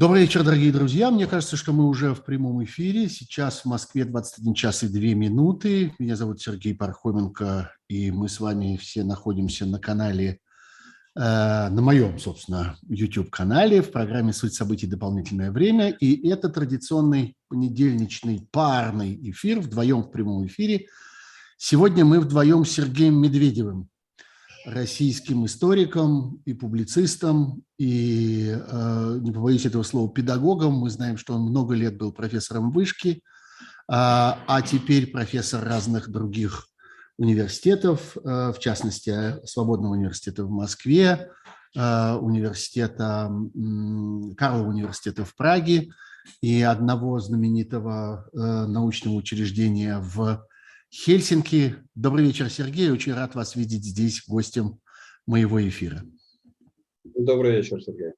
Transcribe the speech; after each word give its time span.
Добрый 0.00 0.22
вечер, 0.22 0.42
дорогие 0.42 0.72
друзья. 0.72 1.10
Мне 1.10 1.26
кажется, 1.26 1.58
что 1.58 1.74
мы 1.74 1.86
уже 1.86 2.14
в 2.14 2.24
прямом 2.24 2.64
эфире. 2.64 3.06
Сейчас 3.10 3.60
в 3.60 3.64
Москве 3.66 4.06
21 4.06 4.54
час 4.54 4.82
и 4.82 4.88
2 4.88 4.98
минуты. 5.12 5.92
Меня 5.98 6.16
зовут 6.16 6.40
Сергей 6.40 6.74
Пархоменко, 6.74 7.70
и 7.86 8.10
мы 8.10 8.30
с 8.30 8.40
вами 8.40 8.78
все 8.78 9.04
находимся 9.04 9.66
на 9.66 9.78
канале, 9.78 10.38
э, 11.14 11.20
на 11.20 11.82
моем, 11.82 12.18
собственно, 12.18 12.78
YouTube-канале 12.88 13.82
в 13.82 13.92
программе 13.92 14.32
«Суть 14.32 14.54
событий. 14.54 14.86
Дополнительное 14.86 15.50
время». 15.50 15.90
И 15.90 16.26
это 16.30 16.48
традиционный 16.48 17.36
понедельничный 17.48 18.48
парный 18.50 19.20
эфир, 19.30 19.60
вдвоем 19.60 20.04
в 20.04 20.10
прямом 20.10 20.46
эфире. 20.46 20.86
Сегодня 21.58 22.06
мы 22.06 22.20
вдвоем 22.20 22.64
с 22.64 22.70
Сергеем 22.70 23.20
Медведевым, 23.20 23.90
российским 24.64 25.46
историком 25.46 26.40
и 26.44 26.52
публицистом, 26.52 27.62
и, 27.78 28.54
э, 28.54 29.18
не 29.20 29.32
побоюсь 29.32 29.66
этого 29.66 29.82
слова, 29.82 30.10
педагогом. 30.10 30.74
Мы 30.74 30.90
знаем, 30.90 31.16
что 31.16 31.34
он 31.34 31.42
много 31.42 31.74
лет 31.74 31.96
был 31.96 32.12
профессором 32.12 32.70
вышки, 32.70 33.22
а, 33.88 34.38
а 34.46 34.62
теперь 34.62 35.10
профессор 35.10 35.64
разных 35.64 36.10
других 36.10 36.68
университетов, 37.18 38.16
э, 38.16 38.52
в 38.52 38.58
частности, 38.58 39.44
Свободного 39.46 39.92
университета 39.92 40.44
в 40.44 40.50
Москве, 40.50 41.30
э, 41.74 42.14
университета, 42.14 43.30
Карлова 44.36 44.68
университета 44.68 45.24
в 45.24 45.34
Праге 45.34 45.90
и 46.42 46.62
одного 46.62 47.18
знаменитого 47.18 48.28
научного 48.32 49.14
учреждения 49.14 49.98
в 49.98 50.46
Хельсинки. 50.92 51.76
Добрый 51.94 52.26
вечер, 52.26 52.50
Сергей. 52.50 52.90
Очень 52.90 53.14
рад 53.14 53.36
вас 53.36 53.54
видеть 53.54 53.84
здесь 53.84 54.24
гостем 54.26 54.80
моего 55.24 55.66
эфира. 55.66 56.02
Добрый 57.04 57.52
вечер, 57.56 57.80
Сергей. 57.80 58.12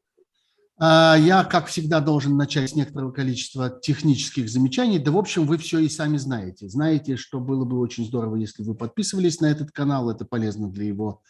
А, 0.79 1.17
я, 1.17 1.45
как 1.45 1.67
всегда, 1.67 2.01
должен 2.01 2.39
начать 2.39 2.71
с 2.71 2.75
некоторого 2.75 3.13
количества 3.13 3.79
технических 3.83 4.49
замечаний. 4.49 4.99
Да, 4.99 5.11
в 5.13 5.19
общем, 5.19 5.47
вы 5.47 5.59
все 5.59 5.81
и 5.81 5.89
сами 5.91 6.17
знаете. 6.17 6.67
Знаете, 6.67 7.17
что 7.17 7.41
было 7.41 7.67
бы 7.67 7.79
очень 7.79 8.07
здорово, 8.07 8.37
если 8.37 8.63
вы 8.63 8.75
подписывались 8.75 9.41
на 9.41 9.51
этот 9.51 9.71
канал. 9.71 10.11
Это 10.11 10.25
полезно 10.25 10.71
для 10.71 10.87
его 10.87 11.21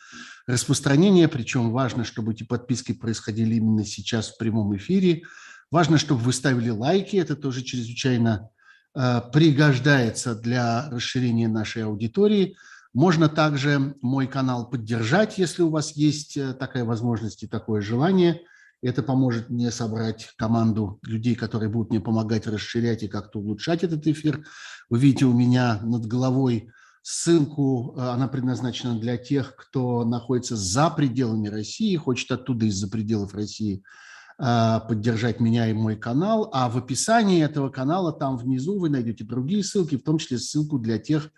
распространения. 0.46 1.26
Причем 1.26 1.72
важно, 1.72 2.04
чтобы 2.04 2.34
эти 2.34 2.44
подписки 2.44 2.92
происходили 2.92 3.56
именно 3.56 3.84
сейчас 3.84 4.28
в 4.28 4.38
прямом 4.38 4.76
эфире. 4.76 5.24
Важно, 5.72 5.98
чтобы 5.98 6.20
вы 6.20 6.32
ставили 6.32 6.70
лайки. 6.70 7.16
Это 7.16 7.34
тоже 7.34 7.62
чрезвычайно 7.62 8.48
Э, 8.52 8.61
пригождается 8.94 10.34
для 10.34 10.88
расширения 10.90 11.48
нашей 11.48 11.84
аудитории. 11.84 12.56
Можно 12.94 13.30
также 13.30 13.94
мой 14.02 14.26
канал 14.26 14.68
поддержать, 14.68 15.38
если 15.38 15.62
у 15.62 15.70
вас 15.70 15.92
есть 15.92 16.36
э, 16.36 16.52
такая 16.52 16.84
возможность 16.84 17.42
и 17.42 17.46
такое 17.46 17.80
желание. 17.80 18.42
Это 18.82 19.02
поможет 19.02 19.48
мне 19.48 19.70
собрать 19.70 20.30
команду 20.36 20.98
людей, 21.02 21.34
которые 21.34 21.70
будут 21.70 21.90
мне 21.90 22.00
помогать 22.00 22.46
расширять 22.46 23.02
и 23.02 23.08
как-то 23.08 23.38
улучшать 23.38 23.82
этот 23.82 24.06
эфир. 24.06 24.44
Вы 24.90 24.98
видите 24.98 25.24
у 25.24 25.32
меня 25.32 25.80
над 25.82 26.04
головой 26.04 26.70
ссылку, 27.00 27.94
э, 27.96 28.08
она 28.10 28.28
предназначена 28.28 29.00
для 29.00 29.16
тех, 29.16 29.56
кто 29.56 30.04
находится 30.04 30.54
за 30.54 30.90
пределами 30.90 31.48
России, 31.48 31.96
хочет 31.96 32.30
оттуда 32.30 32.66
из-за 32.66 32.88
пределов 32.88 33.34
России– 33.34 33.82
поддержать 34.38 35.40
меня 35.40 35.68
и 35.68 35.72
мой 35.72 35.96
канал. 35.96 36.50
А 36.52 36.68
в 36.68 36.76
описании 36.76 37.44
этого 37.44 37.68
канала 37.68 38.12
там 38.12 38.36
внизу 38.36 38.78
вы 38.78 38.88
найдете 38.88 39.24
другие 39.24 39.62
ссылки, 39.62 39.96
в 39.96 40.02
том 40.02 40.18
числе 40.18 40.38
ссылку 40.38 40.78
для 40.78 40.98
тех, 40.98 41.30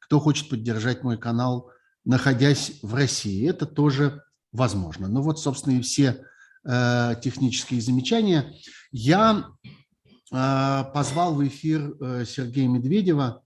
кто 0.00 0.20
хочет 0.20 0.48
поддержать 0.48 1.02
мой 1.02 1.18
канал, 1.18 1.70
находясь 2.04 2.78
в 2.82 2.94
России. 2.94 3.48
Это 3.48 3.66
тоже 3.66 4.22
возможно. 4.52 5.08
Ну 5.08 5.20
вот, 5.22 5.38
собственно, 5.38 5.74
и 5.74 5.82
все 5.82 6.24
э, 6.64 7.14
технические 7.22 7.80
замечания. 7.80 8.54
Я 8.90 9.50
э, 10.32 10.84
позвал 10.94 11.34
в 11.34 11.46
эфир 11.46 11.94
э, 12.00 12.24
Сергея 12.26 12.68
Медведева 12.68 13.42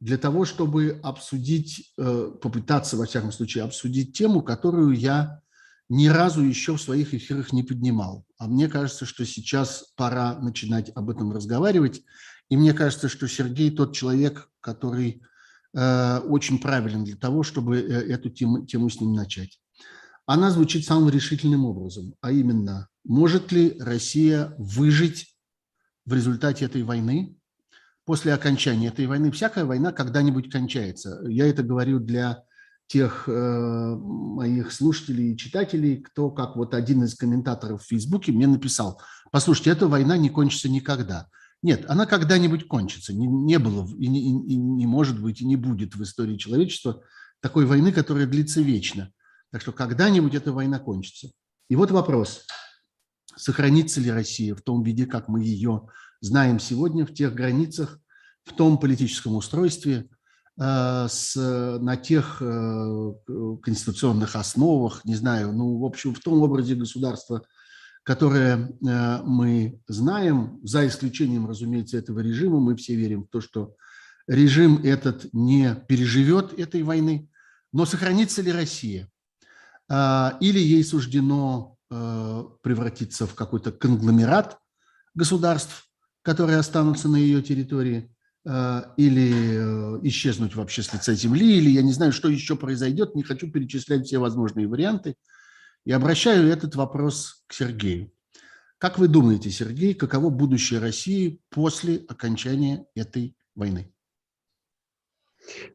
для 0.00 0.18
того, 0.18 0.44
чтобы 0.44 1.00
обсудить, 1.02 1.92
э, 1.98 2.30
попытаться, 2.40 2.96
во 2.96 3.06
всяком 3.06 3.32
случае, 3.32 3.64
обсудить 3.64 4.16
тему, 4.16 4.42
которую 4.42 4.92
я 4.92 5.40
ни 5.88 6.06
разу 6.08 6.42
еще 6.42 6.76
в 6.76 6.82
своих 6.82 7.14
эфирах 7.14 7.52
не 7.52 7.62
поднимал. 7.62 8.24
А 8.38 8.46
мне 8.46 8.68
кажется, 8.68 9.06
что 9.06 9.24
сейчас 9.24 9.92
пора 9.96 10.38
начинать 10.38 10.90
об 10.94 11.10
этом 11.10 11.32
разговаривать. 11.32 12.02
И 12.48 12.56
мне 12.56 12.72
кажется, 12.72 13.08
что 13.08 13.28
Сергей 13.28 13.70
тот 13.70 13.94
человек, 13.94 14.48
который 14.60 15.22
э, 15.74 16.18
очень 16.20 16.58
правилен 16.58 17.04
для 17.04 17.16
того, 17.16 17.42
чтобы 17.42 17.78
э, 17.78 18.12
эту 18.12 18.30
тему, 18.30 18.66
тему 18.66 18.88
с 18.88 19.00
ним 19.00 19.12
начать. 19.12 19.60
Она 20.26 20.50
звучит 20.50 20.86
самым 20.86 21.10
решительным 21.10 21.66
образом, 21.66 22.14
а 22.22 22.32
именно, 22.32 22.88
может 23.04 23.52
ли 23.52 23.76
Россия 23.78 24.54
выжить 24.58 25.36
в 26.06 26.14
результате 26.14 26.64
этой 26.64 26.82
войны, 26.82 27.36
после 28.04 28.34
окончания 28.34 28.88
этой 28.88 29.06
войны. 29.06 29.30
Всякая 29.30 29.64
война 29.64 29.92
когда-нибудь 29.92 30.50
кончается. 30.50 31.20
Я 31.26 31.46
это 31.46 31.62
говорю 31.62 31.98
для 31.98 32.44
тех 32.86 33.28
э, 33.28 33.96
моих 33.98 34.72
слушателей 34.72 35.32
и 35.32 35.36
читателей, 35.36 35.96
кто, 35.96 36.30
как 36.30 36.56
вот 36.56 36.74
один 36.74 37.04
из 37.04 37.14
комментаторов 37.14 37.82
в 37.82 37.86
Фейсбуке 37.86 38.32
мне 38.32 38.46
написал, 38.46 39.00
послушайте, 39.30 39.70
эта 39.70 39.88
война 39.88 40.16
не 40.16 40.28
кончится 40.30 40.68
никогда. 40.68 41.28
Нет, 41.62 41.86
она 41.88 42.04
когда-нибудь 42.04 42.68
кончится. 42.68 43.14
Не, 43.14 43.26
не 43.26 43.58
было 43.58 43.88
и 43.96 44.06
не, 44.06 44.20
и 44.20 44.56
не 44.56 44.86
может 44.86 45.20
быть 45.20 45.40
и 45.40 45.46
не 45.46 45.56
будет 45.56 45.94
в 45.94 46.02
истории 46.02 46.36
человечества 46.36 47.02
такой 47.40 47.64
войны, 47.64 47.90
которая 47.90 48.26
длится 48.26 48.60
вечно. 48.60 49.10
Так 49.50 49.62
что 49.62 49.72
когда-нибудь 49.72 50.34
эта 50.34 50.52
война 50.52 50.78
кончится. 50.78 51.30
И 51.70 51.76
вот 51.76 51.90
вопрос, 51.90 52.46
сохранится 53.34 54.00
ли 54.00 54.10
Россия 54.10 54.54
в 54.54 54.62
том 54.62 54.82
виде, 54.82 55.06
как 55.06 55.28
мы 55.28 55.42
ее 55.42 55.88
знаем 56.20 56.60
сегодня, 56.60 57.06
в 57.06 57.14
тех 57.14 57.34
границах, 57.34 57.98
в 58.44 58.52
том 58.52 58.78
политическом 58.78 59.34
устройстве, 59.36 60.08
с, 60.56 61.34
на 61.36 61.96
тех 61.96 62.38
э, 62.40 63.12
конституционных 63.62 64.36
основах, 64.36 65.04
не 65.04 65.16
знаю, 65.16 65.52
ну, 65.52 65.78
в 65.78 65.84
общем, 65.84 66.14
в 66.14 66.20
том 66.20 66.42
образе 66.42 66.76
государства, 66.76 67.42
которое 68.04 68.68
э, 68.68 69.22
мы 69.24 69.80
знаем, 69.88 70.60
за 70.62 70.86
исключением, 70.86 71.48
разумеется, 71.48 71.96
этого 71.96 72.20
режима, 72.20 72.60
мы 72.60 72.76
все 72.76 72.94
верим 72.94 73.24
в 73.24 73.28
то, 73.28 73.40
что 73.40 73.74
режим 74.28 74.80
этот 74.84 75.26
не 75.32 75.74
переживет 75.88 76.56
этой 76.58 76.82
войны, 76.82 77.28
но 77.72 77.84
сохранится 77.84 78.40
ли 78.40 78.52
Россия? 78.52 79.08
Или 79.90 80.60
ей 80.60 80.82
суждено 80.82 81.76
превратиться 81.90 83.26
в 83.26 83.34
какой-то 83.34 83.70
конгломерат 83.70 84.58
государств, 85.12 85.90
которые 86.22 86.56
останутся 86.56 87.08
на 87.08 87.16
ее 87.16 87.42
территории– 87.42 88.10
Э, 88.13 88.13
или 88.46 89.96
э, 89.96 90.00
исчезнуть 90.02 90.54
вообще 90.54 90.82
с 90.82 90.92
лица 90.92 91.14
земли, 91.14 91.56
или 91.56 91.70
я 91.70 91.82
не 91.82 91.92
знаю, 91.92 92.12
что 92.12 92.28
еще 92.28 92.56
произойдет, 92.56 93.14
не 93.14 93.22
хочу 93.22 93.50
перечислять 93.50 94.06
все 94.06 94.18
возможные 94.18 94.68
варианты. 94.68 95.14
И 95.86 95.92
обращаю 95.92 96.48
этот 96.48 96.76
вопрос 96.76 97.42
к 97.46 97.54
Сергею. 97.54 98.10
Как 98.78 98.98
вы 98.98 99.08
думаете, 99.08 99.50
Сергей, 99.50 99.94
каково 99.94 100.28
будущее 100.28 100.80
России 100.80 101.40
после 101.48 102.04
окончания 102.08 102.84
этой 102.94 103.34
войны? 103.54 103.90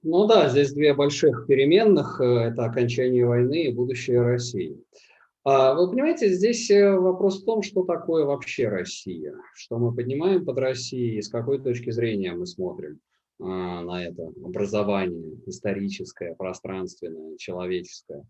Ну 0.04 0.28
да, 0.28 0.50
здесь 0.50 0.72
две 0.74 0.94
больших 0.94 1.48
переменных. 1.48 2.22
Э, 2.22 2.50
это 2.52 2.66
окончание 2.66 3.26
войны 3.26 3.66
и 3.66 3.74
будущее 3.74 4.22
России. 4.22 4.78
А, 5.52 5.74
вы 5.74 5.90
понимаете, 5.90 6.30
здесь 6.30 6.70
э, 6.70 6.96
вопрос 6.96 7.42
в 7.42 7.46
том, 7.46 7.64
что 7.64 7.84
такое 7.84 8.24
вообще 8.24 8.68
Россия, 8.68 9.34
что 9.56 9.80
мы 9.80 9.96
поднимаем 9.96 10.46
под 10.46 10.60
Россией, 10.60 11.24
с 11.24 11.28
какой 11.28 11.60
точки 11.60 11.90
зрения 11.90 12.34
мы 12.34 12.46
смотрим 12.46 13.00
а, 13.42 13.82
на 13.82 14.06
это 14.06 14.28
образование 14.46 15.40
историческое, 15.48 16.36
пространственное, 16.36 17.36
человеческое. 17.38 18.28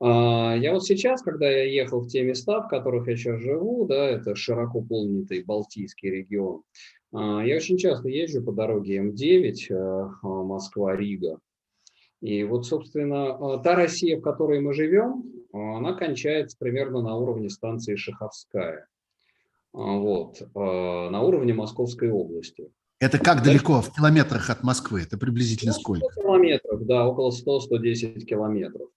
А, 0.00 0.56
я 0.56 0.72
вот 0.72 0.84
сейчас, 0.84 1.22
когда 1.22 1.48
я 1.48 1.62
ехал 1.62 2.00
в 2.00 2.08
те 2.08 2.24
места, 2.24 2.60
в 2.60 2.68
которых 2.68 3.06
я 3.06 3.14
сейчас 3.14 3.40
живу, 3.40 3.86
да, 3.86 4.08
это 4.08 4.34
широко 4.34 4.82
полнитый 4.82 5.44
Балтийский 5.44 6.10
регион, 6.10 6.62
я 7.12 7.56
очень 7.56 7.78
часто 7.78 8.08
езжу 8.08 8.42
по 8.42 8.50
дороге 8.50 8.98
М9, 8.98 9.54
э, 9.70 10.08
Москва-Рига, 10.22 11.38
и 12.20 12.44
вот, 12.44 12.66
собственно, 12.66 13.58
та 13.58 13.74
Россия, 13.74 14.18
в 14.18 14.22
которой 14.22 14.60
мы 14.60 14.74
живем, 14.74 15.24
она 15.52 15.94
кончается 15.94 16.56
примерно 16.58 17.00
на 17.02 17.16
уровне 17.16 17.48
станции 17.48 17.96
Шаховская, 17.96 18.88
вот, 19.72 20.42
на 20.54 21.22
уровне 21.22 21.54
Московской 21.54 22.10
области. 22.10 22.70
Это 23.00 23.18
как 23.18 23.44
далеко? 23.44 23.80
В 23.80 23.92
километрах 23.94 24.50
от 24.50 24.64
Москвы? 24.64 25.02
Это 25.02 25.16
приблизительно 25.16 25.72
ну, 25.72 25.80
сколько? 25.80 26.14
километров, 26.16 26.84
да, 26.84 27.06
около 27.06 27.30
100-110 27.30 28.20
километров. 28.22 28.88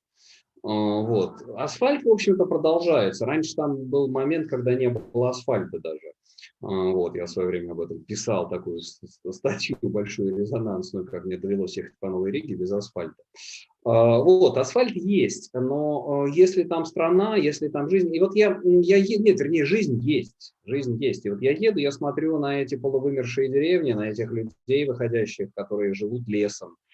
Вот. 0.63 1.41
Асфальт, 1.57 2.03
в 2.03 2.09
общем-то, 2.09 2.45
продолжается. 2.45 3.25
Раньше 3.25 3.55
там 3.55 3.77
был 3.85 4.07
момент, 4.07 4.49
когда 4.49 4.73
не 4.73 4.89
было 4.89 5.29
асфальта 5.29 5.79
даже. 5.79 6.13
Вот, 6.61 7.15
я 7.15 7.25
в 7.25 7.29
свое 7.29 7.47
время 7.47 7.71
об 7.71 7.81
этом 7.81 8.03
писал 8.03 8.47
такую 8.47 8.81
статью 8.81 9.77
большую 9.81 10.37
резонансную, 10.37 11.05
как 11.05 11.25
мне 11.25 11.37
довелось 11.37 11.75
ехать 11.75 11.93
по 11.99 12.07
Новой 12.07 12.31
Риге 12.31 12.53
без 12.55 12.71
асфальта. 12.71 13.15
Вот, 13.83 14.57
асфальт 14.59 14.95
есть, 14.95 15.49
но 15.55 16.27
если 16.27 16.61
там 16.63 16.85
страна, 16.85 17.35
если 17.35 17.67
там 17.67 17.89
жизнь, 17.89 18.15
и 18.15 18.19
вот 18.19 18.35
я, 18.35 18.59
я 18.63 18.99
нет, 18.99 19.39
вернее, 19.39 19.65
жизнь 19.65 19.99
есть, 20.03 20.53
жизнь 20.65 21.03
есть. 21.03 21.25
И 21.25 21.31
вот 21.31 21.41
я 21.41 21.51
еду, 21.51 21.79
я 21.79 21.91
смотрю 21.91 22.37
на 22.37 22.61
эти 22.61 22.75
полувымершие 22.75 23.49
деревни, 23.49 23.93
на 23.93 24.09
этих 24.09 24.31
людей 24.31 24.85
выходящих, 24.85 25.51
которые 25.55 25.95
живут 25.95 26.27
лесом, 26.27 26.75
а, 26.75 26.90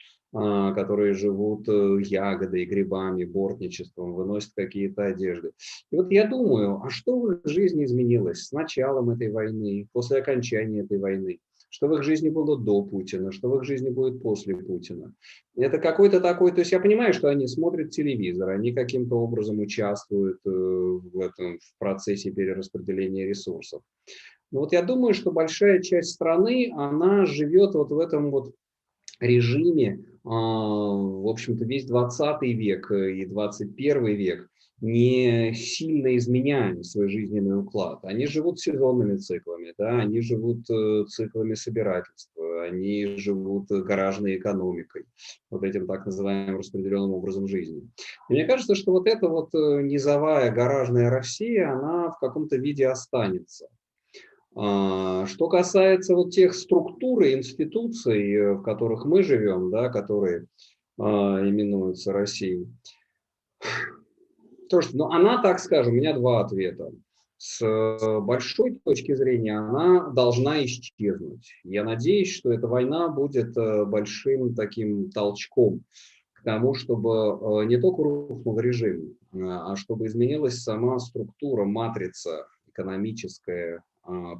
которые 0.75 1.13
живут 1.13 1.67
э, 1.67 1.97
ягодой, 2.03 2.65
грибами, 2.65 3.23
бортничеством, 3.23 4.13
выносят 4.13 4.51
какие-то 4.55 5.05
одежды. 5.05 5.51
И 5.91 5.95
вот 5.95 6.11
я 6.11 6.27
думаю, 6.27 6.81
а 6.83 6.89
что 6.89 7.19
в 7.19 7.31
их 7.31 7.41
жизни 7.45 7.85
изменилось 7.85 8.45
с 8.45 8.51
началом 8.51 9.09
этой 9.09 9.31
войны, 9.31 9.87
после 9.93 10.19
окончания 10.19 10.81
этой 10.81 10.99
войны? 10.99 11.39
Что 11.69 11.87
в 11.87 11.95
их 11.95 12.03
жизни 12.03 12.29
было 12.29 12.57
до 12.57 12.81
Путина, 12.83 13.31
что 13.31 13.49
в 13.49 13.57
их 13.57 13.63
жизни 13.63 13.89
будет 13.89 14.21
после 14.21 14.55
Путина. 14.55 15.13
Это 15.55 15.79
какой-то 15.79 16.21
такой, 16.21 16.51
то 16.51 16.59
есть 16.59 16.71
я 16.71 16.79
понимаю, 16.79 17.13
что 17.13 17.29
они 17.29 17.47
смотрят 17.47 17.91
телевизор, 17.91 18.49
они 18.49 18.73
каким-то 18.73 19.15
образом 19.15 19.59
участвуют 19.59 20.39
э, 20.45 20.49
в 20.49 21.19
этом 21.19 21.59
в 21.59 21.77
процессе 21.79 22.31
перераспределения 22.31 23.27
ресурсов. 23.27 23.81
Но 24.51 24.61
вот 24.61 24.71
я 24.71 24.81
думаю, 24.81 25.13
что 25.13 25.31
большая 25.31 25.81
часть 25.81 26.11
страны, 26.11 26.71
она 26.73 27.25
живет 27.25 27.73
вот 27.73 27.91
в 27.91 27.99
этом 27.99 28.31
вот 28.31 28.53
режиме, 29.19 30.05
а, 30.16 30.16
в 30.29 31.29
общем-то, 31.29 31.63
весь 31.65 31.85
20 31.85 32.41
век 32.41 32.91
и 32.91 33.25
21 33.25 34.05
век 34.05 34.49
не 34.81 35.53
сильно 35.55 36.15
изменяют 36.17 36.85
свой 36.85 37.09
жизненный 37.09 37.59
уклад. 37.59 37.99
Они 38.03 38.27
живут 38.27 38.59
сезонными 38.59 39.17
циклами, 39.17 39.73
да, 39.77 39.99
они 39.99 40.21
живут 40.21 40.69
э, 40.69 41.05
циклами 41.07 41.55
собирательства, 41.55 42.65
они 42.65 43.15
живут 43.17 43.69
гаражной 43.69 44.37
экономикой, 44.37 45.05
вот 45.49 45.63
этим 45.63 45.87
так 45.87 46.05
называемым 46.05 46.59
распределенным 46.59 47.13
образом 47.13 47.47
жизни. 47.47 47.89
И 48.29 48.33
мне 48.33 48.45
кажется, 48.45 48.75
что 48.75 48.91
вот 48.91 49.07
эта 49.07 49.27
вот 49.27 49.49
э, 49.55 49.81
низовая 49.81 50.51
гаражная 50.51 51.09
Россия, 51.09 51.71
она 51.71 52.11
в 52.11 52.19
каком-то 52.19 52.57
виде 52.57 52.87
останется. 52.87 53.67
А, 54.59 55.27
что 55.27 55.49
касается 55.49 56.15
вот 56.15 56.31
тех 56.31 56.55
структур 56.55 57.21
и 57.21 57.35
институций, 57.35 58.33
э, 58.33 58.53
в 58.53 58.63
которых 58.63 59.05
мы 59.05 59.21
живем, 59.21 59.69
да, 59.69 59.89
которые 59.89 60.47
а, 60.99 61.47
именуются 61.47 62.11
Россией, 62.11 62.67
то, 64.67 64.81
что, 64.81 64.97
ну, 64.97 65.05
она, 65.11 65.43
так 65.43 65.59
скажем, 65.59 65.93
у 65.93 65.95
меня 65.97 66.17
два 66.17 66.41
ответа. 66.43 66.91
С 67.37 67.63
э, 67.63 68.19
большой 68.19 68.81
точки 68.83 69.13
зрения 69.13 69.59
она 69.59 70.09
должна 70.09 70.65
исчезнуть. 70.65 71.51
Я 71.63 71.83
надеюсь, 71.83 72.33
что 72.33 72.51
эта 72.51 72.67
война 72.67 73.09
будет 73.09 73.55
э, 73.55 73.85
большим 73.85 74.55
таким 74.55 75.11
толчком 75.11 75.83
к 76.33 76.41
тому, 76.43 76.73
чтобы 76.73 77.63
не 77.67 77.77
только 77.79 78.01
рухнул 78.01 78.59
режим, 78.59 79.17
а 79.33 79.75
чтобы 79.75 80.07
изменилась 80.07 80.63
сама 80.63 80.97
структура, 80.97 81.65
матрица 81.65 82.47
экономическая, 82.69 83.83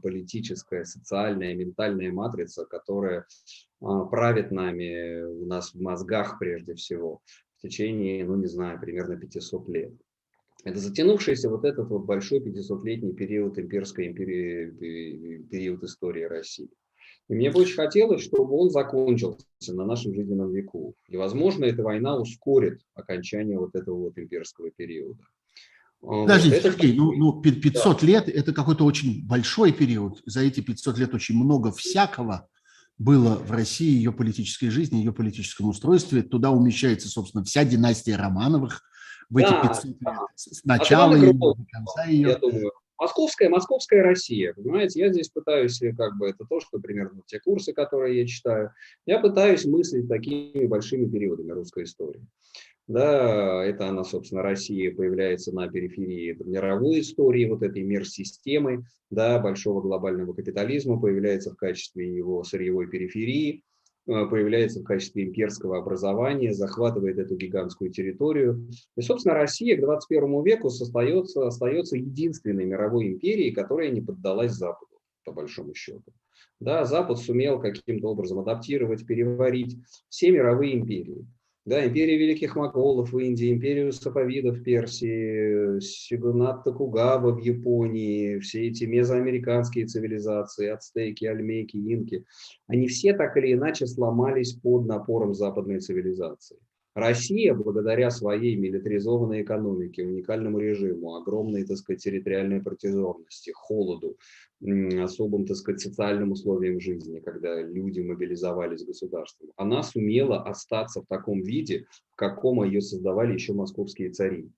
политическая, 0.02 0.86
социальная, 0.86 1.56
ментальная 1.56 2.12
матрица, 2.12 2.66
которая 2.66 3.26
а, 3.82 4.06
правит 4.06 4.52
нами, 4.52 5.24
у 5.24 5.46
нас 5.46 5.74
в 5.74 5.82
мозгах 5.82 6.40
прежде 6.40 6.74
всего, 6.76 7.22
в 7.58 7.62
течение, 7.62 8.26
ну 8.26 8.36
не 8.36 8.48
знаю, 8.48 8.80
примерно 8.80 9.18
500 9.18 9.70
лет. 9.70 9.94
Это 10.64 10.80
затянувшийся 10.80 11.50
вот 11.50 11.66
этот 11.66 11.90
вот 11.90 12.06
большой 12.06 12.40
500-летний 12.40 13.14
период 13.14 13.58
имперской 13.58 14.08
империи, 14.08 15.44
период 15.50 15.84
истории 15.84 16.24
России. 16.24 16.70
И 17.30 17.34
мне 17.34 17.52
бы 17.52 17.60
очень 17.62 17.76
хотелось, 17.76 18.22
чтобы 18.22 18.56
он 18.56 18.70
закончился 18.70 19.46
на 19.70 19.86
нашем 19.86 20.14
жизненном 20.14 20.52
веку. 20.52 20.96
И, 21.08 21.18
возможно, 21.18 21.66
эта 21.66 21.84
война 21.84 22.18
ускорит 22.18 22.82
окончание 22.96 23.60
вот 23.60 23.76
этого 23.76 23.98
вот 23.98 24.18
имперского 24.18 24.72
периода. 24.72 25.24
Подождите, 26.02 26.58
это... 26.58 26.72
Сергей, 26.72 26.94
ну, 26.94 27.12
ну 27.14 27.42
500 27.42 28.02
да. 28.02 28.08
лет– 28.08 28.30
это 28.30 28.54
какой-то 28.54 28.86
очень 28.86 29.26
большой 29.28 29.72
период. 29.72 30.22
За 30.26 30.42
эти 30.42 30.62
500 30.62 30.98
лет 30.98 31.14
очень 31.14 31.36
много 31.36 31.72
всякого 31.72 32.48
было 32.98 33.36
в 33.36 33.52
России, 33.52 33.96
ее 33.96 34.12
политической 34.12 34.70
жизни, 34.70 34.98
ее 34.98 35.14
политическом 35.14 35.70
устройстве. 35.70 36.24
Туда 36.24 36.52
умещается, 36.52 37.10
собственно, 37.10 37.44
вся 37.44 37.64
династия 37.64 38.16
Романовых 38.16 38.82
в 39.30 39.38
эти 39.38 39.50
да, 39.50 39.62
500 39.62 39.86
лет. 39.86 39.98
Да. 40.02 40.18
С 40.36 40.64
начала 40.64 41.16
а 41.16 41.18
ее, 41.18 41.34
до 41.34 41.56
конца 41.72 42.06
ее. 42.06 42.30
Я 42.30 42.38
думаю, 42.38 42.72
Московская, 43.00 43.48
московская 43.50 44.02
Россия, 44.02 44.54
понимаете, 44.54 45.02
я 45.02 45.12
здесь 45.12 45.30
пытаюсь, 45.30 45.80
э, 45.84 45.94
как 45.94 46.18
бы, 46.18 46.30
это 46.30 46.46
то, 46.50 46.60
что 46.60 46.80
примерно 46.80 47.22
те 47.28 47.40
курсы, 47.40 47.72
которые 47.72 48.20
я 48.22 48.26
читаю, 48.26 48.72
я 49.06 49.20
пытаюсь 49.20 49.66
мыслить 49.66 50.10
такими 50.10 50.66
большими 50.66 51.08
периодами 51.08 51.52
русской 51.52 51.84
истории. 51.84 52.26
Да, 52.88 53.66
это 53.66 53.90
она, 53.90 54.06
собственно, 54.06 54.42
Россия 54.42 54.96
появляется 54.96 55.54
на 55.54 55.68
периферии 55.68 56.38
мировой 56.46 57.02
истории, 57.02 57.46
вот 57.46 57.62
этой 57.62 57.84
мир-системы, 57.84 58.86
да, 59.10 59.40
большого 59.40 59.82
глобального 59.82 60.34
капитализма, 60.34 61.00
появляется 61.00 61.52
в 61.52 61.58
качестве 61.58 62.16
его 62.16 62.46
сырьевой 62.46 62.88
периферии, 62.88 63.62
э, 64.08 64.26
появляется 64.28 64.80
в 64.80 64.84
качестве 64.86 65.26
имперского 65.26 65.80
образования, 65.80 66.54
захватывает 66.54 67.18
эту 67.20 67.36
гигантскую 67.36 67.92
территорию. 67.92 68.70
И, 68.96 69.02
собственно, 69.02 69.36
Россия 69.36 69.76
к 69.76 69.82
21 69.82 70.44
веку 70.44 70.68
остается, 70.68 71.46
остается 71.46 71.98
единственной 71.98 72.64
мировой 72.64 73.08
империей, 73.08 73.52
которая 73.52 73.90
не 73.90 74.00
поддалась 74.00 74.54
Западу, 74.54 75.02
по 75.26 75.34
большому 75.34 75.74
счету. 75.74 76.14
Да, 76.62 76.86
Запад 76.86 77.18
сумел 77.18 77.60
каким-то 77.60 78.08
образом 78.08 78.40
адаптировать, 78.40 79.06
переварить 79.06 79.78
все 80.08 80.32
мировые 80.32 80.76
империи. 80.76 81.28
Да, 81.68 81.86
империя 81.86 82.18
великих 82.18 82.56
моголов 82.56 83.12
в 83.12 83.20
Индии, 83.20 83.52
империю 83.52 83.92
сафавидов 83.92 84.60
в 84.60 84.64
Персии, 84.64 85.82
сигунат 85.82 86.64
Токугава 86.64 87.34
в 87.34 87.40
Японии, 87.40 88.40
все 88.40 88.70
эти 88.70 88.86
мезоамериканские 88.86 89.86
цивилизации, 89.86 90.70
ацтеки, 90.70 91.26
альмейки, 91.26 91.76
инки, 91.76 92.24
они 92.68 92.88
все 92.88 93.12
так 93.12 93.36
или 93.36 93.52
иначе 93.52 93.86
сломались 93.86 94.54
под 94.54 94.86
напором 94.86 95.34
западной 95.34 95.82
цивилизации. 95.82 96.58
Россия, 96.98 97.54
благодаря 97.54 98.10
своей 98.10 98.56
милитаризованной 98.56 99.44
экономике, 99.44 100.04
уникальному 100.04 100.58
режиму, 100.58 101.16
огромной, 101.16 101.64
так 101.64 101.78
сказать, 101.78 102.02
территориальной 102.02 102.60
протяженности, 102.60 103.52
холоду, 103.52 104.18
особым, 105.04 105.46
так 105.46 105.58
сказать, 105.58 105.80
социальным 105.80 106.32
условиям 106.32 106.80
жизни, 106.80 107.20
когда 107.20 107.62
люди 107.62 108.00
мобилизовались 108.00 108.84
государством, 108.84 109.52
она 109.58 109.84
сумела 109.84 110.42
остаться 110.42 111.04
в 111.04 111.06
таком 111.06 111.44
виде, 111.44 111.86
в 112.14 112.16
каком 112.16 112.64
ее 112.64 112.82
создавали 112.82 113.34
еще 113.34 113.54
московские 113.54 114.10
цари. 114.10 114.50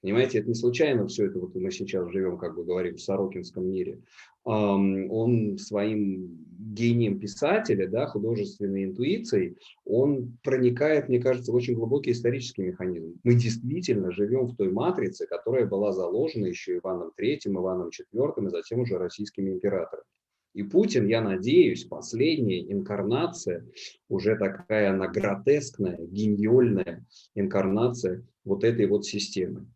Понимаете, 0.00 0.38
это 0.38 0.48
не 0.48 0.54
случайно 0.54 1.08
все 1.08 1.26
это, 1.26 1.40
вот 1.40 1.56
мы 1.56 1.72
сейчас 1.72 2.08
живем, 2.12 2.38
как 2.38 2.54
бы 2.54 2.64
говорим, 2.64 2.94
в 2.96 3.02
Сорокинском 3.02 3.68
мире. 3.68 4.00
Он 4.44 5.58
своим 5.58 6.46
гением 6.56 7.18
писателя, 7.18 7.88
да, 7.88 8.06
художественной 8.06 8.84
интуицией, 8.84 9.56
он 9.84 10.38
проникает, 10.44 11.08
мне 11.08 11.20
кажется, 11.20 11.50
в 11.50 11.56
очень 11.56 11.74
глубокий 11.74 12.12
исторический 12.12 12.62
механизм. 12.62 13.18
Мы 13.24 13.34
действительно 13.34 14.12
живем 14.12 14.46
в 14.46 14.56
той 14.56 14.70
матрице, 14.70 15.26
которая 15.26 15.66
была 15.66 15.92
заложена 15.92 16.46
еще 16.46 16.78
Иваном 16.78 17.10
III, 17.20 17.38
Иваном 17.46 17.88
IV 17.88 18.46
и 18.46 18.50
затем 18.50 18.80
уже 18.80 18.98
российскими 18.98 19.50
императорами. 19.50 20.04
И 20.54 20.62
Путин, 20.62 21.06
я 21.06 21.20
надеюсь, 21.20 21.84
последняя 21.84 22.72
инкарнация, 22.72 23.66
уже 24.08 24.36
такая 24.36 24.90
она 24.90 25.08
гротескная, 25.08 25.98
гениальная 26.06 27.04
инкарнация 27.34 28.24
вот 28.44 28.64
этой 28.64 28.86
вот 28.86 29.04
системы 29.04 29.66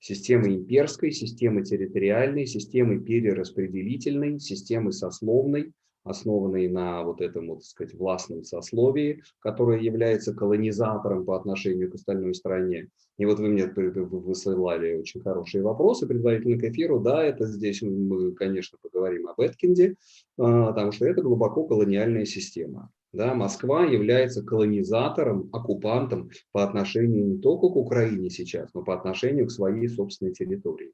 системы 0.00 0.54
имперской, 0.54 1.12
системы 1.12 1.62
территориальной, 1.62 2.46
системы 2.46 2.98
перераспределительной, 2.98 4.40
системы 4.40 4.92
сословной, 4.92 5.72
основанной 6.02 6.68
на 6.68 7.02
вот 7.02 7.20
этом, 7.20 7.48
вот, 7.48 7.58
так 7.58 7.64
сказать, 7.64 7.94
властном 7.94 8.42
сословии, 8.42 9.22
которое 9.38 9.80
является 9.80 10.34
колонизатором 10.34 11.24
по 11.24 11.36
отношению 11.36 11.90
к 11.90 11.94
остальной 11.94 12.34
стране. 12.34 12.88
И 13.18 13.26
вот 13.26 13.38
вы 13.38 13.48
мне 13.48 13.66
высылали 13.66 14.94
очень 14.94 15.20
хорошие 15.20 15.62
вопросы 15.62 16.06
предварительно 16.06 16.58
к 16.58 16.64
эфиру. 16.64 17.00
Да, 17.00 17.22
это 17.22 17.46
здесь 17.46 17.82
мы, 17.82 18.32
конечно, 18.32 18.78
поговорим 18.80 19.28
об 19.28 19.38
Эткинде, 19.40 19.96
а, 20.38 20.68
потому 20.68 20.92
что 20.92 21.06
это 21.06 21.20
глубоко 21.20 21.66
колониальная 21.66 22.24
система. 22.24 22.90
Да, 23.12 23.34
Москва 23.34 23.84
является 23.84 24.42
колонизатором, 24.42 25.48
оккупантом 25.52 26.30
по 26.52 26.62
отношению 26.62 27.26
не 27.26 27.38
только 27.38 27.68
к 27.68 27.76
Украине 27.76 28.30
сейчас, 28.30 28.72
но 28.72 28.82
по 28.82 28.94
отношению 28.94 29.46
к 29.46 29.50
своей 29.50 29.88
собственной 29.88 30.32
территории. 30.32 30.92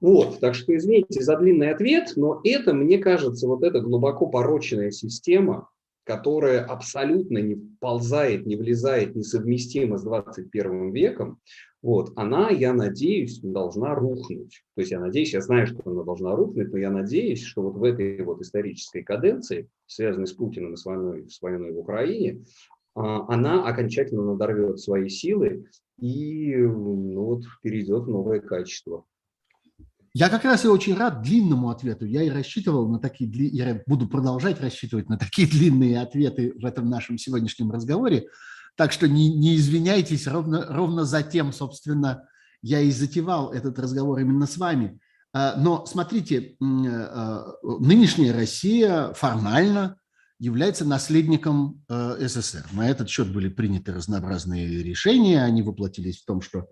Вот, 0.00 0.40
так 0.40 0.54
что 0.54 0.74
извините 0.74 1.22
за 1.22 1.36
длинный 1.36 1.72
ответ, 1.72 2.14
но 2.16 2.40
это, 2.42 2.72
мне 2.72 2.98
кажется, 2.98 3.46
вот 3.46 3.62
эта 3.62 3.80
глубоко 3.80 4.28
пороченная 4.28 4.90
система, 4.92 5.68
которая 6.04 6.64
абсолютно 6.64 7.38
не 7.38 7.56
ползает, 7.80 8.46
не 8.46 8.56
влезает, 8.56 9.14
несовместима 9.14 9.98
с 9.98 10.02
21 10.02 10.92
веком, 10.92 11.40
вот, 11.82 12.12
она, 12.16 12.50
я 12.50 12.74
надеюсь, 12.74 13.40
должна 13.40 13.94
рухнуть. 13.94 14.62
То 14.74 14.80
есть 14.80 14.92
я 14.92 15.00
надеюсь, 15.00 15.32
я 15.32 15.40
знаю, 15.40 15.66
что 15.66 15.80
она 15.86 16.02
должна 16.02 16.36
рухнуть, 16.36 16.70
но 16.72 16.78
я 16.78 16.90
надеюсь, 16.90 17.42
что 17.42 17.62
вот 17.62 17.76
в 17.76 17.84
этой 17.84 18.20
вот 18.22 18.42
исторической 18.42 19.02
каденции, 19.02 19.68
связанной 19.86 20.26
с 20.26 20.32
Путиным 20.32 20.74
и 20.74 20.76
с 20.76 20.84
войной, 20.84 21.28
с 21.30 21.40
войной 21.40 21.72
в 21.72 21.78
Украине, 21.78 22.44
а, 22.94 23.32
она 23.32 23.66
окончательно 23.66 24.24
надорвет 24.24 24.78
свои 24.78 25.08
силы 25.08 25.64
и 25.98 26.54
ну, 26.56 27.24
вот, 27.24 27.44
перейдет 27.62 28.04
в 28.04 28.08
новое 28.08 28.40
качество. 28.40 29.04
Я 30.12 30.28
как 30.28 30.44
раз 30.44 30.64
и 30.64 30.68
очень 30.68 30.96
рад 30.96 31.22
длинному 31.22 31.70
ответу. 31.70 32.04
Я 32.04 32.22
и 32.22 32.30
рассчитывал 32.30 32.88
на 32.88 32.98
такие, 32.98 33.30
я 33.48 33.82
буду 33.86 34.08
продолжать 34.08 34.60
рассчитывать 34.60 35.08
на 35.08 35.16
такие 35.16 35.46
длинные 35.48 36.00
ответы 36.00 36.52
в 36.60 36.64
этом 36.64 36.88
нашем 36.90 37.16
сегодняшнем 37.16 37.70
разговоре. 37.70 38.26
Так 38.76 38.92
что 38.92 39.06
не, 39.08 39.32
не 39.36 39.56
извиняйтесь, 39.56 40.26
ровно, 40.26 40.66
ровно 40.68 41.04
за 41.04 41.22
тем, 41.22 41.52
собственно, 41.52 42.24
я 42.62 42.80
и 42.80 42.90
затевал 42.90 43.52
этот 43.52 43.78
разговор 43.78 44.18
именно 44.18 44.46
с 44.46 44.56
вами. 44.56 44.98
А, 45.32 45.54
но 45.56 45.86
смотрите, 45.86 46.56
а, 46.60 47.44
нынешняя 47.62 48.32
Россия 48.32 49.12
формально 49.12 49.96
является 50.40 50.86
наследником 50.86 51.84
э, 51.90 52.26
СССР. 52.26 52.64
На 52.72 52.88
этот 52.88 53.10
счет 53.10 53.30
были 53.30 53.50
приняты 53.50 53.92
разнообразные 53.92 54.82
решения. 54.82 55.44
Они 55.44 55.60
воплотились 55.60 56.22
в 56.22 56.24
том, 56.24 56.40
что 56.40 56.68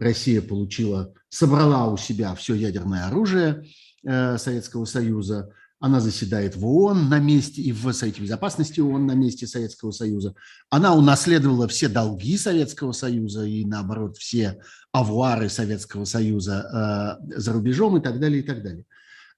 Россия 0.00 0.42
получила, 0.42 1.14
собрала 1.28 1.86
у 1.86 1.96
себя 1.96 2.34
все 2.34 2.54
ядерное 2.54 3.06
оружие 3.06 3.64
э, 4.02 4.38
Советского 4.38 4.86
Союза, 4.86 5.52
она 5.80 6.00
заседает 6.00 6.56
в 6.56 6.66
ООН 6.66 7.08
на 7.08 7.18
месте 7.18 7.62
и 7.62 7.72
в 7.72 7.90
Совете 7.92 8.20
Безопасности 8.20 8.80
ООН 8.80 9.06
на 9.06 9.12
месте 9.12 9.46
Советского 9.46 9.92
Союза. 9.92 10.34
Она 10.68 10.94
унаследовала 10.94 11.66
все 11.68 11.88
долги 11.88 12.36
Советского 12.36 12.92
Союза 12.92 13.44
и, 13.44 13.64
наоборот, 13.64 14.18
все 14.18 14.60
авуары 14.92 15.48
Советского 15.48 16.04
Союза 16.04 17.18
э, 17.32 17.38
за 17.38 17.52
рубежом 17.54 17.96
и 17.96 18.02
так 18.02 18.20
далее, 18.20 18.40
и 18.40 18.42
так 18.42 18.62
далее. 18.62 18.84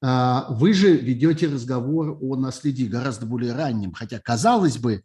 Э, 0.02 0.52
вы 0.52 0.74
же 0.74 0.96
ведете 0.96 1.46
разговор 1.46 2.18
о 2.20 2.34
наследии 2.34 2.86
гораздо 2.86 3.24
более 3.24 3.52
раннем, 3.52 3.92
хотя, 3.92 4.18
казалось 4.18 4.78
бы, 4.78 5.04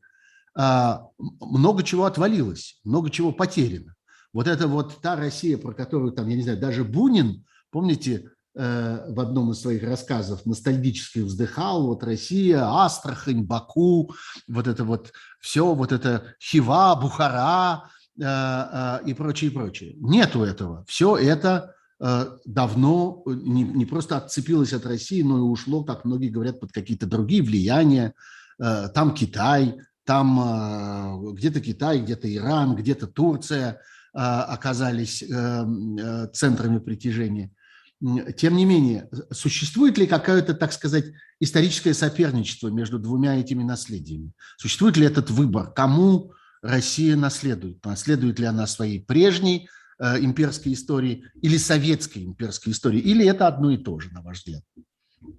э, 0.57 0.93
много 1.39 1.83
чего 1.83 2.05
отвалилось, 2.05 2.79
много 2.83 3.11
чего 3.11 3.31
потеряно. 3.31 3.93
Вот 4.37 4.47
это 4.47 4.67
вот 4.67 5.01
та 5.01 5.15
Россия, 5.15 5.57
про 5.57 5.73
которую, 5.73 6.11
там, 6.11 6.27
я 6.29 6.35
не 6.35 6.43
знаю, 6.43 6.59
даже 6.59 6.83
Бунин, 6.83 7.43
помните, 7.71 8.29
Э, 8.59 9.05
в 9.09 9.19
одном 9.19 9.51
из 9.51 9.61
своих 9.61 9.83
рассказов 9.83 10.43
ностальгически 10.47 11.19
вздыхал, 11.19 11.85
вот 11.85 12.03
Россия, 12.03 12.63
Астрахань, 12.65 13.43
Баку, 13.43 14.15
вот 14.47 14.67
это 14.67 14.83
вот 14.83 15.11
все, 15.39 15.75
вот 15.75 15.91
это 15.91 16.33
Хива, 16.41 16.95
Бухара 16.99 17.83
э, 18.19 18.23
э, 18.23 18.99
и 19.05 19.13
прочее, 19.13 19.51
прочее. 19.51 19.93
Нету 19.99 20.41
этого. 20.41 20.85
Все 20.87 21.15
это 21.15 21.75
давно 22.45 23.23
не, 23.25 23.63
не 23.63 23.87
просто 23.87 24.17
отцепилось 24.17 24.71
от 24.71 24.85
России, 24.85 25.23
но 25.23 25.37
и 25.37 25.41
ушло, 25.41 25.83
как 25.83 26.05
многие 26.05 26.29
говорят, 26.29 26.59
под 26.59 26.71
какие-то 26.71 27.07
другие 27.07 27.41
влияния. 27.41 28.13
Там 28.59 29.15
Китай, 29.15 29.79
там 30.03 31.33
где-то 31.33 31.59
Китай, 31.59 31.99
где-то 31.99 32.31
Иран, 32.31 32.75
где-то 32.75 33.07
Турция 33.07 33.81
оказались 34.13 35.19
центрами 36.33 36.79
притяжения. 36.79 37.51
Тем 38.37 38.55
не 38.55 38.65
менее, 38.65 39.09
существует 39.31 39.97
ли 39.97 40.05
какое-то, 40.05 40.53
так 40.53 40.71
сказать, 40.71 41.05
историческое 41.39 41.95
соперничество 41.95 42.67
между 42.67 42.99
двумя 42.99 43.39
этими 43.39 43.63
наследиями? 43.63 44.33
Существует 44.57 44.97
ли 44.97 45.05
этот 45.07 45.31
выбор, 45.31 45.71
кому 45.71 46.31
Россия 46.61 47.15
наследует? 47.15 47.83
Наследует 47.83 48.37
ли 48.37 48.45
она 48.45 48.67
своей 48.67 49.03
прежней 49.03 49.67
э, 49.99 50.19
имперской 50.19 50.73
истории 50.73 51.25
или 51.41 51.57
советской 51.57 52.23
имперской 52.23 52.73
истории? 52.73 52.99
Или 52.99 53.25
это 53.25 53.47
одно 53.47 53.71
и 53.71 53.77
то 53.77 53.99
же, 53.99 54.13
на 54.13 54.21
ваш 54.21 54.39
взгляд? 54.39 54.61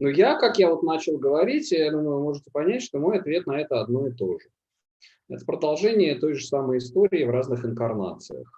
Ну, 0.01 0.09
я, 0.09 0.37
как 0.37 0.59
я 0.59 0.69
вот 0.69 0.83
начал 0.83 1.17
говорить, 1.17 1.71
я 1.71 1.93
думаю, 1.93 2.19
вы 2.19 2.23
можете 2.25 2.51
понять, 2.51 2.83
что 2.83 2.99
мой 2.99 3.21
ответ 3.21 3.47
на 3.47 3.61
это 3.61 3.81
одно 3.81 4.09
и 4.09 4.13
то 4.13 4.37
же. 4.39 4.49
Это 5.29 5.45
продолжение 5.45 6.19
той 6.19 6.35
же 6.35 6.45
самой 6.45 6.79
истории 6.79 7.25
в 7.25 7.31
разных 7.31 7.65
инкарнациях. 7.65 8.58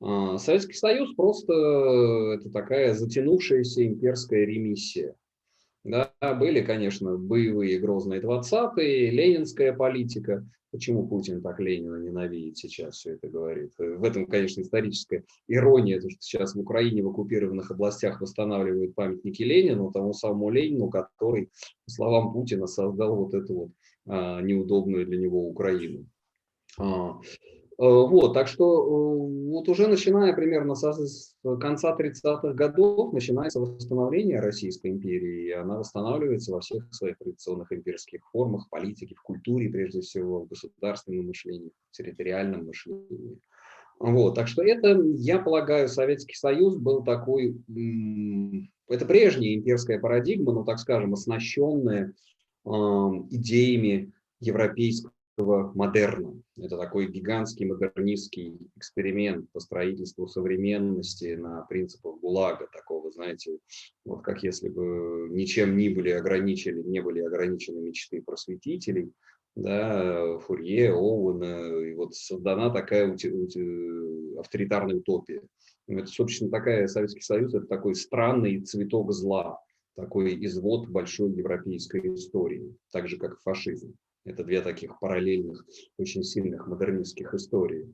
А, 0.00 0.38
Советский 0.38 0.74
Союз 0.74 1.14
просто 1.14 1.52
э, 1.52 2.36
это 2.36 2.50
такая 2.50 2.94
затянувшаяся 2.94 3.86
имперская 3.86 4.44
ремиссия. 4.44 5.14
Да, 5.84 6.12
были, 6.38 6.60
конечно, 6.60 7.16
боевые 7.16 7.78
грозные 7.78 8.20
20-е, 8.20 9.10
ленинская 9.10 9.72
политика. 9.72 10.46
Почему 10.70 11.08
Путин 11.08 11.40
так 11.40 11.60
Ленина 11.60 11.96
ненавидит 11.96 12.58
сейчас, 12.58 12.96
все 12.96 13.12
это 13.12 13.28
говорит. 13.28 13.72
В 13.78 14.04
этом, 14.04 14.26
конечно, 14.26 14.60
историческая 14.60 15.24
ирония, 15.46 15.98
то, 15.98 16.10
что 16.10 16.20
сейчас 16.20 16.54
в 16.54 16.60
Украине 16.60 17.02
в 17.02 17.08
оккупированных 17.08 17.70
областях 17.70 18.20
восстанавливают 18.20 18.94
памятники 18.94 19.42
Ленину, 19.42 19.90
тому 19.90 20.12
самому 20.12 20.50
Ленину, 20.50 20.90
который, 20.90 21.48
по 21.86 21.90
словам 21.90 22.34
Путина, 22.34 22.66
создал 22.66 23.16
вот 23.16 23.32
эту 23.32 23.54
вот 23.54 23.70
а, 24.06 24.42
неудобную 24.42 25.06
для 25.06 25.16
него 25.16 25.48
Украину. 25.48 26.06
А, 26.76 27.18
Э, 27.18 27.67
вот, 27.78 28.34
так 28.34 28.48
что 28.48 28.64
э, 28.64 29.50
вот 29.50 29.68
уже 29.68 29.86
начиная 29.86 30.34
примерно 30.34 30.74
с 30.74 31.36
конца 31.60 31.96
30-х 31.96 32.52
годов 32.54 33.12
начинается 33.12 33.60
восстановление 33.60 34.40
Российской 34.40 34.90
империи, 34.90 35.46
и 35.46 35.52
она 35.52 35.78
восстанавливается 35.78 36.52
во 36.52 36.60
всех 36.60 36.92
своих 36.92 37.18
традиционных 37.18 37.72
имперских 37.72 38.20
формах, 38.32 38.66
в 38.66 38.70
политике, 38.70 39.14
в 39.14 39.22
культуре, 39.22 39.68
прежде 39.68 40.00
всего, 40.00 40.40
в 40.40 40.48
государственном 40.48 41.26
мышлении, 41.26 41.70
в 41.92 41.96
территориальном 41.96 42.66
мышлении. 42.66 43.38
Вот, 44.00 44.34
так 44.34 44.48
что 44.48 44.62
это, 44.64 45.00
я 45.14 45.38
полагаю, 45.38 45.88
Советский 45.88 46.34
Союз 46.34 46.76
был 46.76 47.04
такой, 47.04 47.56
это 48.88 49.06
прежняя 49.06 49.54
имперская 49.54 50.00
парадигма, 50.00 50.52
но, 50.52 50.64
так 50.64 50.80
скажем, 50.80 51.12
оснащенная 51.12 52.12
э, 52.64 52.70
идеями 52.70 54.12
европейского 54.40 55.12
модерна. 55.44 56.40
Это 56.56 56.76
такой 56.76 57.10
гигантский 57.10 57.66
модернистский 57.66 58.58
эксперимент 58.76 59.50
по 59.52 59.60
строительству 59.60 60.26
современности 60.26 61.34
на 61.34 61.62
принципах 61.62 62.18
ГУЛАГа, 62.20 62.68
такого, 62.72 63.10
знаете, 63.10 63.58
вот 64.04 64.22
как 64.22 64.42
если 64.42 64.68
бы 64.68 65.28
ничем 65.30 65.76
не 65.76 65.88
были 65.88 66.10
ограничены, 66.10 66.82
не 66.82 67.00
были 67.00 67.20
ограничены 67.20 67.80
мечты 67.80 68.22
просветителей, 68.22 69.12
да, 69.54 70.38
Фурье, 70.40 70.92
Оуэна, 70.92 71.84
и 71.84 71.94
вот 71.94 72.14
создана 72.14 72.70
такая 72.70 73.16
авторитарная 74.38 74.96
утопия. 74.96 75.42
Это, 75.86 76.06
собственно, 76.06 76.50
такая 76.50 76.86
Советский 76.86 77.22
Союз, 77.22 77.54
это 77.54 77.66
такой 77.66 77.94
странный 77.94 78.60
цветок 78.60 79.12
зла, 79.12 79.58
такой 79.96 80.36
извод 80.44 80.88
большой 80.88 81.32
европейской 81.32 82.14
истории, 82.14 82.76
так 82.92 83.08
же, 83.08 83.16
как 83.16 83.34
и 83.34 83.42
фашизм. 83.42 83.94
Это 84.28 84.44
две 84.44 84.60
таких 84.60 84.98
параллельных, 85.00 85.64
очень 85.96 86.22
сильных 86.22 86.66
модернистских 86.66 87.32
истории. 87.34 87.92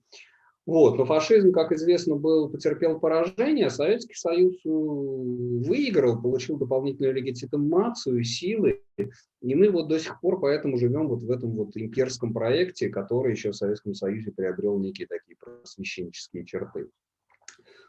Вот. 0.67 0.97
Но 0.97 1.05
фашизм, 1.05 1.53
как 1.53 1.73
известно, 1.73 2.17
был, 2.17 2.49
потерпел 2.49 2.99
поражение, 2.99 3.69
Советский 3.69 4.15
Союз 4.15 4.55
э, 4.65 4.69
выиграл, 4.69 6.21
получил 6.21 6.57
дополнительную 6.57 7.13
легитимацию, 7.15 8.25
силы, 8.25 8.81
и 9.43 9.55
мы 9.55 9.71
вот 9.71 9.89
до 9.89 9.99
сих 9.99 10.19
пор 10.21 10.41
поэтому 10.41 10.79
живем 10.79 11.09
вот 11.09 11.23
в 11.23 11.31
этом 11.31 11.51
вот 11.51 11.77
имперском 11.77 12.33
проекте, 12.33 12.89
который 12.89 13.33
еще 13.33 13.51
в 13.51 13.57
Советском 13.57 13.95
Союзе 13.95 14.33
приобрел 14.33 14.79
некие 14.79 15.07
такие 15.07 15.37
просвещенческие 15.37 16.47
черты. 16.47 16.89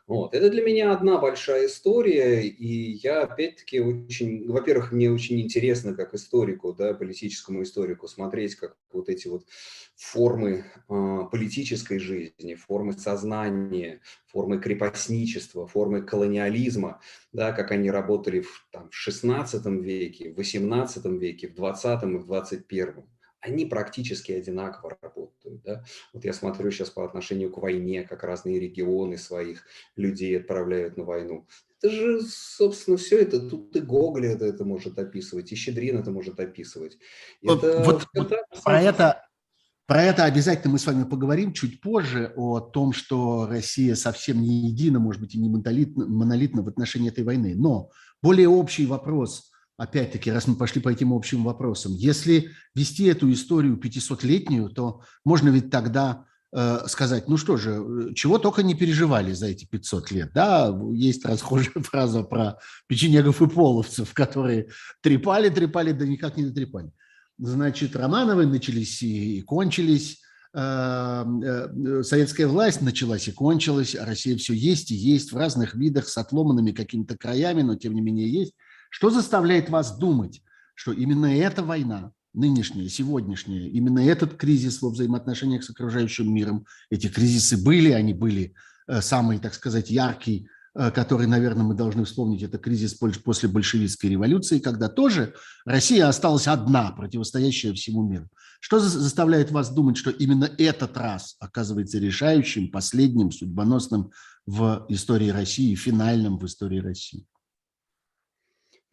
Вот. 0.08 0.36
Это 0.36 0.52
для 0.52 0.62
меня 0.62 0.92
одна 0.92 1.18
большая 1.18 1.66
история, 1.66 2.46
и 2.46 2.92
я 3.04 3.24
опять-таки 3.24 3.80
очень, 3.80 4.48
во-первых, 4.48 4.92
мне 4.92 5.12
очень 5.12 5.42
интересно 5.42 5.96
как 5.96 6.14
историку, 6.14 6.74
да, 6.74 6.94
политическому 6.94 7.64
историку 7.64 8.08
смотреть, 8.08 8.54
как 8.56 8.78
вот 8.92 9.10
эти 9.10 9.28
вот 9.28 9.48
формы 9.96 10.66
э, 10.90 11.20
политической 11.32 11.98
жизни, 11.98 12.54
формы 12.54 12.94
сознания, 12.94 14.02
формы 14.28 14.60
крепостничества, 14.60 15.66
формы 15.66 16.04
колониализма, 16.04 17.02
да, 17.34 17.52
как 17.52 17.72
они 17.72 17.90
работали 17.90 18.42
в, 18.42 18.68
там, 18.72 18.90
в 18.92 18.96
16 18.96 19.66
веке, 19.66 20.32
в 20.32 20.36
18 20.36 21.04
веке, 21.06 21.48
в 21.48 21.56
20 21.56 22.04
и 22.04 22.06
в 22.18 22.26
21 22.26 23.06
они 23.46 23.66
практически 23.66 24.32
одинаково 24.32 24.98
работают. 25.02 25.62
Да? 25.64 25.84
Вот 26.14 26.26
я 26.26 26.34
смотрю 26.34 26.72
сейчас 26.72 26.90
по 26.90 27.06
отношению 27.06 27.52
к 27.52 27.58
войне, 27.58 28.04
как 28.04 28.24
разные 28.24 28.60
регионы 28.60 29.18
своих 29.18 29.64
людей 29.96 30.38
отправляют 30.38 30.98
на 30.98 31.04
войну. 31.04 31.48
Это 31.78 31.94
же, 31.94 32.22
собственно, 32.22 32.98
все 32.98 33.22
это, 33.22 33.40
тут 33.40 33.76
и 33.76 33.80
Гоголь 33.80 34.26
это, 34.26 34.46
это 34.46 34.66
может 34.66 34.98
описывать, 34.98 35.52
и 35.52 35.56
Щедрин 35.56 35.98
это 36.00 36.10
может 36.10 36.40
описывать. 36.40 36.98
Это, 37.44 37.84
вот, 37.84 38.08
вот, 38.16 38.32
это, 38.32 38.44
про, 38.64 38.82
это, 38.82 39.28
про 39.86 40.04
это 40.04 40.24
обязательно 40.24 40.74
мы 40.74 40.80
с 40.80 40.88
вами 40.88 41.04
поговорим 41.04 41.54
чуть 41.54 41.82
позже, 41.82 42.34
о 42.36 42.60
том, 42.60 42.94
что 42.94 43.46
Россия 43.48 43.94
совсем 43.96 44.42
не 44.42 44.70
едина, 44.70 45.00
может 45.00 45.22
быть, 45.22 45.36
и 45.36 45.40
не 45.40 45.50
монолитна, 45.50 46.08
монолитна 46.08 46.64
в 46.64 46.68
отношении 46.68 47.10
этой 47.10 47.24
войны. 47.24 47.54
Но 47.56 47.92
более 48.24 48.50
общий 48.50 48.88
вопрос 48.88 49.52
опять-таки, 49.78 50.32
раз 50.32 50.48
мы 50.48 50.56
пошли 50.56 50.82
по 50.82 50.90
этим 50.90 51.14
общим 51.14 51.44
вопросам, 51.44 51.94
если 51.94 52.52
вести 52.74 53.06
эту 53.06 53.32
историю 53.32 53.78
500-летнюю, 53.78 54.70
то 54.70 55.02
можно 55.24 55.50
ведь 55.50 55.70
тогда 55.70 56.26
э, 56.54 56.80
сказать, 56.88 57.28
ну 57.28 57.38
что 57.38 57.58
же, 57.58 58.14
чего 58.16 58.38
только 58.38 58.64
не 58.64 58.76
переживали 58.76 59.34
за 59.34 59.48
эти 59.48 59.66
500 59.66 60.12
лет. 60.12 60.32
Да, 60.34 60.74
есть 60.94 61.26
расхожая 61.26 61.74
фраза 61.84 62.24
про 62.24 62.58
печенегов 62.88 63.42
и 63.42 63.48
половцев, 63.48 64.14
которые 64.14 64.70
трепали, 65.02 65.50
трепали, 65.50 65.92
да 65.92 66.06
никак 66.06 66.38
не 66.38 66.46
дотрепали. 66.46 66.92
Значит, 67.38 67.98
Романовы 67.98 68.46
начались 68.46 69.04
и 69.04 69.42
кончились, 69.42 70.22
э, 70.54 71.26
э, 71.44 72.04
советская 72.04 72.48
власть 72.48 72.80
началась 72.80 73.28
и 73.28 73.34
кончилась, 73.34 73.94
Россия 73.94 74.38
все 74.38 74.54
есть 74.54 74.92
и 74.92 74.96
есть 74.96 75.34
в 75.34 75.38
разных 75.38 75.76
видах 75.76 76.08
с 76.08 76.18
отломанными 76.18 76.72
какими-то 76.72 77.18
краями, 77.18 77.62
но 77.62 77.76
тем 77.76 77.94
не 77.94 78.00
менее 78.00 78.32
есть. 78.32 78.54
Что 78.96 79.10
заставляет 79.10 79.70
вас 79.70 79.98
думать, 79.98 80.42
что 80.74 80.94
именно 80.94 81.26
эта 81.26 81.64
война, 81.64 82.14
нынешняя, 82.34 82.88
сегодняшняя, 82.88 83.68
именно 83.68 84.00
этот 84.00 84.36
кризис 84.38 84.82
во 84.82 84.90
взаимоотношениях 84.90 85.66
с 85.66 85.70
окружающим 85.70 86.34
миром, 86.34 86.66
эти 86.90 87.08
кризисы 87.08 87.62
были, 87.62 87.92
они 87.92 88.14
были 88.14 88.54
э, 88.88 89.02
самый, 89.02 89.40
так 89.40 89.54
сказать, 89.54 89.90
яркий, 89.90 90.48
э, 90.76 90.92
который, 90.92 91.28
наверное, 91.28 91.66
мы 91.66 91.74
должны 91.74 92.06
вспомнить, 92.06 92.42
это 92.42 92.58
кризис 92.58 92.94
после 92.94 93.50
большевистской 93.50 94.12
революции, 94.12 94.60
когда 94.60 94.88
тоже 94.88 95.34
Россия 95.66 96.08
осталась 96.08 96.48
одна, 96.48 96.92
противостоящая 96.92 97.74
всему 97.74 98.08
миру. 98.08 98.30
Что 98.62 98.80
заставляет 98.80 99.52
вас 99.52 99.74
думать, 99.74 99.98
что 99.98 100.10
именно 100.10 100.50
этот 100.58 100.96
раз 100.96 101.36
оказывается 101.42 102.00
решающим, 102.00 102.72
последним, 102.72 103.32
судьбоносным 103.32 104.12
в 104.46 104.86
истории 104.88 105.32
России, 105.32 105.76
финальным 105.76 106.38
в 106.38 106.46
истории 106.46 106.80
России? 106.80 107.26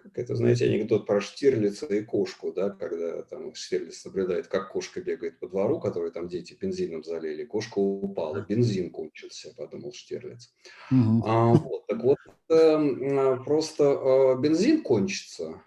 Как 0.03 0.19
это, 0.19 0.35
знаете, 0.35 0.67
анекдот 0.67 1.07
про 1.07 1.21
Штирлица 1.21 1.87
и 1.87 2.03
кошку, 2.03 2.53
да, 2.53 2.71
когда 2.71 3.23
там 3.23 3.55
Штирлиц 3.55 4.05
наблюдает, 4.05 4.49
как 4.49 4.73
кошка 4.73 5.01
бегает 5.01 5.39
по 5.39 5.49
двору, 5.49 5.79
который 5.79 6.11
там 6.11 6.29
дети 6.29 6.57
бензином 6.61 7.05
залили, 7.05 7.45
кошка 7.45 7.79
упала, 7.79 8.41
бензин 8.41 8.91
кончился, 8.91 9.55
подумал 9.55 9.93
Штирлиц. 9.93 10.53
Угу. 10.91 11.23
А, 11.25 11.53
вот, 11.55 11.87
так 11.87 12.03
вот, 12.03 12.19
э, 12.49 13.37
просто 13.45 13.85
э, 13.85 14.41
бензин 14.41 14.83
кончится, 14.83 15.63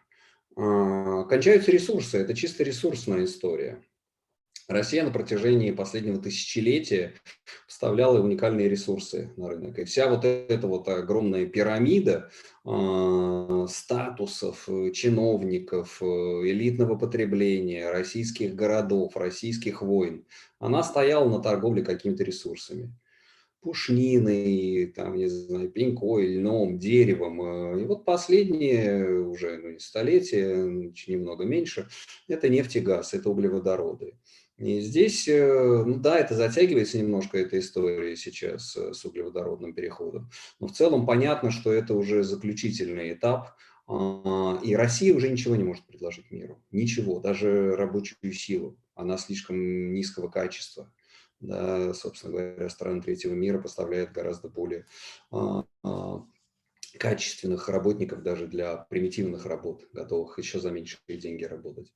э, 0.57 1.23
кончаются 1.29 1.71
ресурсы, 1.71 2.17
это 2.17 2.33
чисто 2.33 2.63
ресурсная 2.63 3.23
история. 3.23 3.84
Россия 4.67 5.03
на 5.03 5.11
протяжении 5.11 5.71
последнего 5.71 6.19
тысячелетия 6.19 7.13
поставляла 7.67 8.19
уникальные 8.19 8.67
ресурсы 8.67 9.31
на 9.37 9.49
рынок. 9.49 9.77
И 9.77 9.83
вся 9.83 10.09
вот 10.09 10.25
эта 10.25 10.67
вот 10.67 10.87
огромная 10.87 11.45
пирамида 11.45 12.31
э, 12.65 13.65
статусов, 13.69 14.67
чиновников, 14.93 16.01
элитного 16.01 16.97
потребления, 16.97 17.91
российских 17.91 18.55
городов, 18.55 19.15
российских 19.15 19.83
войн, 19.83 20.25
она 20.57 20.83
стояла 20.83 21.29
на 21.29 21.39
торговле 21.43 21.83
какими-то 21.83 22.23
ресурсами 22.23 22.91
пушниной, 23.65 24.93
там, 24.95 25.15
не 25.15 25.27
знаю, 25.27 25.69
пенькой, 25.71 26.35
льном, 26.35 26.77
деревом. 26.77 27.79
И 27.79 27.83
вот 27.85 28.05
последние 28.05 29.21
уже 29.21 29.57
ну, 29.57 29.79
столетия, 29.79 30.55
немного 31.07 31.45
меньше, 31.45 31.87
это 32.27 32.47
нефть 32.47 32.75
и 32.75 32.79
газ, 32.79 33.15
это 33.15 33.27
углеводороды. 33.31 34.13
И 34.57 34.79
здесь, 34.79 35.27
э, 35.27 35.83
ну 35.85 35.99
да, 35.99 36.17
это 36.17 36.33
затягивается 36.33 36.97
немножко, 36.97 37.37
эта 37.37 37.59
история 37.59 38.15
сейчас 38.15 38.75
э, 38.77 38.93
с 38.93 39.03
углеводородным 39.03 39.73
переходом. 39.73 40.29
Но 40.59 40.67
в 40.67 40.71
целом 40.71 41.05
понятно, 41.05 41.51
что 41.51 41.73
это 41.73 41.93
уже 41.93 42.23
заключительный 42.23 43.13
этап, 43.13 43.55
а, 43.87 44.59
и 44.63 44.75
Россия 44.75 45.13
уже 45.13 45.29
ничего 45.29 45.55
не 45.55 45.63
может 45.63 45.85
предложить 45.85 46.31
миру. 46.31 46.63
Ничего, 46.71 47.19
даже 47.19 47.75
рабочую 47.75 48.33
силу. 48.33 48.77
Она 48.95 49.17
слишком 49.17 49.93
низкого 49.93 50.29
качества. 50.29 50.91
Да, 51.41 51.93
собственно 51.93 52.31
говоря, 52.31 52.69
страны 52.69 53.01
третьего 53.01 53.33
мира 53.33 53.59
поставляют 53.59 54.13
гораздо 54.13 54.47
более 54.47 54.85
а, 55.31 55.65
а, 55.83 56.25
качественных 56.97 57.67
работников 57.69 58.23
даже 58.23 58.47
для 58.47 58.77
примитивных 58.77 59.45
работ, 59.45 59.87
готовых 59.91 60.39
еще 60.39 60.59
за 60.59 60.71
меньшие 60.71 61.17
деньги 61.17 61.43
работать. 61.43 61.93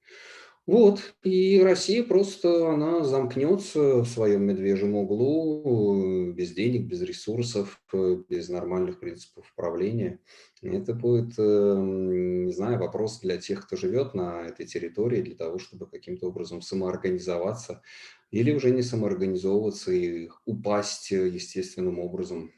Вот, 0.70 1.16
и 1.24 1.60
Россия 1.64 2.04
просто, 2.04 2.72
она 2.72 3.04
замкнется 3.04 4.04
в 4.04 4.06
своем 4.06 4.44
медвежьем 4.44 4.94
углу, 4.94 6.32
без 6.32 6.52
денег, 6.52 6.84
без 6.84 7.02
ресурсов, 7.02 7.82
без 7.92 8.50
нормальных 8.50 9.00
принципов 9.00 9.52
управления. 9.52 10.20
Это 10.62 10.94
будет, 10.94 11.40
эм, 11.40 12.46
не 12.46 12.52
знаю, 12.52 12.78
вопрос 12.78 13.20
для 13.22 13.38
тех, 13.38 13.66
кто 13.66 13.78
живет 13.78 14.14
на 14.14 14.44
этой 14.46 14.68
территории, 14.68 15.24
для 15.24 15.36
того, 15.36 15.58
чтобы 15.58 15.88
каким-то 15.88 16.28
образом 16.28 16.62
самоорганизоваться 16.62 17.82
или 18.30 18.54
уже 18.54 18.70
не 18.70 18.84
самоорганизовываться 18.84 19.92
и 19.92 20.30
упасть 20.46 21.10
естественным 21.10 21.98
образом 21.98 22.52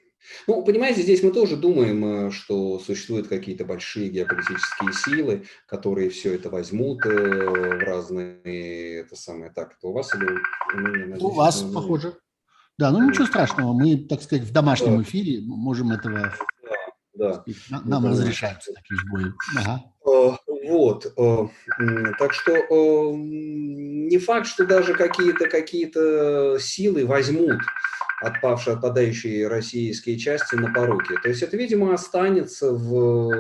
ну, 0.48 0.64
понимаете, 0.64 1.02
здесь 1.02 1.24
мы 1.24 1.32
тоже 1.32 1.58
думаем, 1.58 2.28
э, 2.28 2.32
что 2.32 2.80
существуют 2.80 3.28
какие-то 3.28 3.66
большие 3.66 4.10
геополитические 4.10 4.94
силы, 4.94 5.46
которые 5.68 6.10
все 6.10 6.34
это 6.36 6.50
возьмут 6.50 7.06
э, 7.06 7.10
в 7.10 7.80
разные, 7.80 9.02
это 9.02 9.16
самое, 9.16 9.52
так, 9.52 9.76
это 9.78 9.88
у 9.88 9.94
вас 9.94 10.14
или 10.16 11.18
у, 11.20 11.28
у 11.28 11.30
вас, 11.32 11.62
ну, 11.62 11.74
похоже. 11.74 12.18
Да, 12.78 12.92
ну 12.92 13.08
ничего 13.08 13.26
страшного, 13.26 13.74
мы, 13.74 13.98
так 13.98 14.22
сказать, 14.22 14.46
в 14.46 14.52
домашнем 14.52 15.02
эфире 15.04 15.42
можем 15.42 15.92
этого, 15.92 16.34
да, 17.14 17.44
да. 17.70 17.82
нам 17.84 18.06
разрешаются 18.08 18.72
такие 18.74 18.98
сбои. 19.06 19.34
Ага. 19.58 19.84
Э, 20.08 20.36
вот, 20.68 21.14
так 22.18 22.34
что 22.34 23.16
не 23.16 24.18
факт, 24.20 24.48
что 24.48 24.66
даже 24.66 24.94
какие-то 24.94 25.50
какие-то 25.50 26.58
силы 26.60 27.06
возьмут 27.06 27.60
отпавшие, 28.22 28.76
отпадающие 28.76 29.48
российские 29.48 30.18
части 30.18 30.56
на 30.56 30.72
поруки. 30.72 31.14
То 31.22 31.30
есть 31.30 31.42
это, 31.42 31.58
видимо, 31.58 31.94
останется 31.94 32.72
в, 32.72 33.32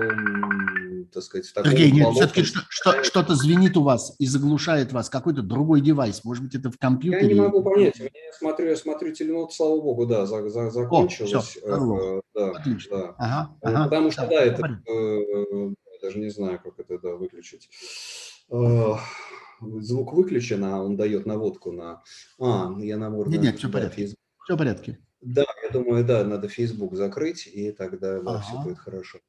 так 1.13 1.23
сказать, 1.23 1.47
в 1.47 1.53
таком 1.53 1.71
Сергей, 1.71 1.91
нет, 1.91 2.13
все-таки 2.13 2.43
что, 2.43 2.61
что, 2.69 3.03
что-то 3.03 3.35
звенит 3.35 3.77
у 3.77 3.83
вас 3.83 4.15
и 4.17 4.25
заглушает 4.25 4.91
вас, 4.91 5.09
какой-то 5.09 5.43
другой 5.43 5.81
девайс, 5.81 6.23
может 6.23 6.43
быть, 6.43 6.55
это 6.55 6.71
в 6.71 6.77
компьютере? 6.77 7.27
Я 7.27 7.33
не 7.33 7.39
могу 7.39 7.63
понять, 7.63 7.99
я 7.99 8.09
смотрю, 8.37 8.69
я 8.69 8.75
смотрю 8.75 9.13
теленот, 9.13 9.53
слава 9.53 9.79
богу, 9.79 10.05
да, 10.05 10.25
за, 10.25 10.49
за, 10.49 10.71
закончилось. 10.71 11.33
О, 11.33 11.41
все, 11.41 11.59
э, 11.63 12.21
да, 12.33 12.49
Отлично. 12.51 12.97
Да. 12.97 13.15
Ага, 13.17 13.57
ага, 13.61 13.83
Потому 13.83 14.11
что, 14.11 14.27
да, 14.27 14.41
это, 14.41 14.81
э, 14.87 15.73
даже 16.01 16.19
не 16.19 16.29
знаю, 16.29 16.59
как 16.63 16.79
это 16.79 16.97
да, 16.97 17.15
выключить. 17.15 17.69
Э, 18.49 18.95
звук 19.61 20.13
выключен, 20.13 20.63
а 20.63 20.83
он 20.83 20.97
дает 20.97 21.25
наводку 21.25 21.71
на... 21.71 22.01
А, 22.39 22.73
я 22.79 22.97
на 22.97 23.09
Нет, 23.27 23.41
нет, 23.41 23.57
все 23.57 23.67
в 23.67 23.71
порядке. 23.71 24.09
Все 24.43 24.55
в 24.55 24.57
порядке. 24.57 24.99
Да, 25.21 25.45
я 25.63 25.69
думаю, 25.69 26.03
да, 26.03 26.23
надо 26.23 26.47
Facebook 26.47 26.95
закрыть, 26.95 27.47
и 27.47 27.71
тогда 27.71 28.19
да, 28.21 28.31
ага. 28.31 28.41
все 28.41 28.59
будет 28.61 28.79
хорошо. 28.79 29.19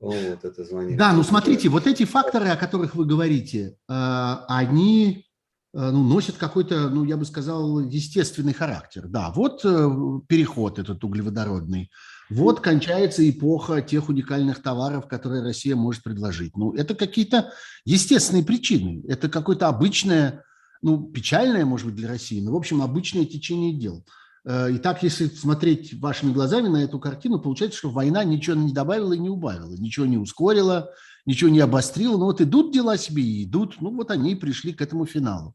Вот 0.00 0.44
это 0.44 0.64
звонит. 0.64 0.98
Да, 0.98 1.12
ну 1.12 1.22
смотрите, 1.22 1.68
вот 1.68 1.86
эти 1.86 2.04
факторы, 2.04 2.48
о 2.48 2.56
которых 2.56 2.96
вы 2.96 3.04
говорите, 3.04 3.76
э, 3.88 4.36
они 4.48 5.26
э, 5.74 5.90
ну, 5.90 6.02
носят 6.02 6.38
какой-то, 6.38 6.88
ну, 6.88 7.04
я 7.04 7.16
бы 7.16 7.24
сказал, 7.24 7.78
естественный 7.78 8.52
характер. 8.52 9.06
Да, 9.06 9.30
вот 9.30 9.64
э, 9.64 9.90
переход 10.26 10.80
этот 10.80 11.04
углеводородный, 11.04 11.88
вот 12.30 12.60
кончается 12.60 13.28
эпоха 13.28 13.80
тех 13.80 14.08
уникальных 14.08 14.60
товаров, 14.60 15.06
которые 15.06 15.42
Россия 15.42 15.76
может 15.76 16.02
предложить. 16.02 16.56
Ну, 16.56 16.72
это 16.72 16.96
какие-то 16.96 17.52
естественные 17.84 18.44
причины, 18.44 19.04
это 19.06 19.28
какое-то 19.28 19.68
обычное, 19.68 20.42
ну, 20.80 21.12
печальное, 21.12 21.64
может 21.64 21.86
быть, 21.86 21.96
для 21.96 22.08
России, 22.08 22.40
но, 22.40 22.52
в 22.52 22.56
общем, 22.56 22.82
обычное 22.82 23.24
течение 23.24 23.72
дел. 23.72 24.04
Э, 24.44 24.70
и 24.70 24.78
так, 24.78 25.02
если 25.02 25.26
смотреть 25.26 25.98
вашими 26.00 26.32
глазами 26.32 26.68
на 26.68 26.82
эту 26.82 26.98
картину, 26.98 27.38
получается, 27.38 27.78
что 27.78 27.90
война 27.90 28.24
ничего 28.24 28.56
не 28.56 28.72
добавила 28.72 29.12
и 29.12 29.18
не 29.18 29.30
убавила, 29.30 29.74
ничего 29.74 30.06
не 30.06 30.18
ускорила, 30.18 30.90
ничего 31.26 31.50
не 31.50 31.60
обострила. 31.60 32.16
Но 32.18 32.26
вот 32.26 32.40
идут 32.40 32.72
дела 32.72 32.96
себе 32.96 33.22
и 33.22 33.44
идут, 33.44 33.76
ну 33.80 33.90
вот 33.94 34.10
они 34.10 34.32
и 34.32 34.36
пришли 34.36 34.72
к 34.72 34.80
этому 34.80 35.06
финалу. 35.06 35.54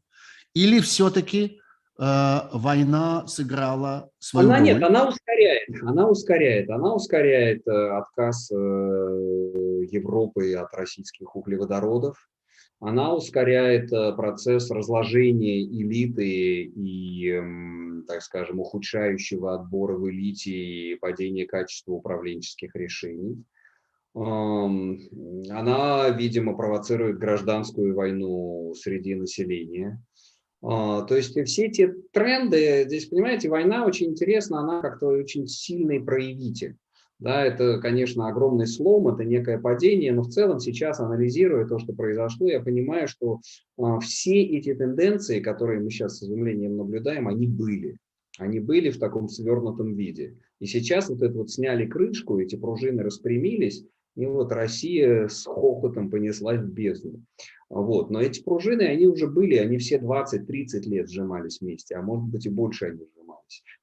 Или 0.54 0.80
все-таки 0.80 1.60
э, 1.98 2.40
война 2.52 3.26
сыграла 3.26 4.10
свою 4.18 4.48
она, 4.48 4.58
роль? 4.58 4.66
Нет, 4.66 4.82
она 4.82 5.08
ускоряет, 5.08 5.82
она 5.82 6.08
ускоряет, 6.08 6.70
она 6.70 6.94
ускоряет 6.94 7.68
э, 7.68 7.98
отказ 7.98 8.50
э, 8.50 8.54
Европы 9.90 10.54
от 10.54 10.72
российских 10.74 11.36
углеводородов, 11.36 12.16
она 12.80 13.14
ускоряет 13.14 13.92
э, 13.92 14.12
процесс 14.12 14.70
разложения 14.70 15.64
элиты 15.64 16.62
и, 16.62 17.28
эм, 17.30 18.04
так 18.06 18.22
скажем, 18.22 18.60
ухудшающего 18.60 19.54
отбора 19.54 19.96
в 19.96 20.08
элите 20.08 20.52
и 20.52 20.94
падения 20.94 21.46
качества 21.46 21.92
управленческих 21.92 22.74
решений. 22.76 23.42
Эм, 24.14 25.00
она, 25.50 26.08
видимо, 26.10 26.56
провоцирует 26.56 27.18
гражданскую 27.18 27.94
войну 27.96 28.72
среди 28.74 29.16
населения. 29.16 30.00
А, 30.62 31.02
то 31.02 31.16
есть 31.16 31.38
все 31.46 31.66
эти 31.66 31.92
тренды, 32.12 32.84
здесь, 32.86 33.06
понимаете, 33.06 33.48
война 33.48 33.86
очень 33.86 34.08
интересна, 34.08 34.60
она 34.60 34.82
как-то 34.82 35.08
очень 35.08 35.46
сильный 35.46 36.00
проявитель. 36.00 36.76
Да, 37.18 37.44
это, 37.44 37.80
конечно, 37.80 38.28
огромный 38.28 38.68
слом, 38.68 39.08
это 39.08 39.24
некое 39.24 39.58
падение, 39.58 40.12
но 40.12 40.22
в 40.22 40.28
целом 40.28 40.60
сейчас, 40.60 41.00
анализируя 41.00 41.66
то, 41.66 41.78
что 41.78 41.92
произошло, 41.92 42.46
я 42.48 42.60
понимаю, 42.60 43.08
что 43.08 43.40
а, 43.76 43.98
все 43.98 44.40
эти 44.40 44.72
тенденции, 44.72 45.40
которые 45.40 45.80
мы 45.80 45.90
сейчас 45.90 46.18
с 46.18 46.22
изумлением 46.22 46.76
наблюдаем, 46.76 47.26
они 47.26 47.48
были. 47.48 47.98
Они 48.38 48.60
были 48.60 48.90
в 48.90 49.00
таком 49.00 49.28
свернутом 49.28 49.94
виде. 49.94 50.36
И 50.60 50.66
сейчас 50.66 51.08
вот 51.08 51.22
это 51.22 51.36
вот 51.36 51.50
сняли 51.50 51.86
крышку, 51.86 52.38
эти 52.38 52.54
пружины 52.54 53.02
распрямились, 53.02 53.84
и 54.14 54.26
вот 54.26 54.52
Россия 54.52 55.26
с 55.26 55.44
хохотом 55.44 56.10
понеслась 56.10 56.60
в 56.60 56.72
бездну. 56.72 57.24
Вот. 57.68 58.10
Но 58.10 58.20
эти 58.20 58.42
пружины, 58.42 58.82
они 58.82 59.06
уже 59.06 59.26
были, 59.26 59.56
они 59.56 59.78
все 59.78 59.98
20-30 59.98 60.82
лет 60.86 61.10
сжимались 61.10 61.60
вместе, 61.60 61.96
а 61.96 62.02
может 62.02 62.28
быть 62.28 62.46
и 62.46 62.48
больше 62.48 62.86
они 62.86 63.04
сжимались. 63.12 63.27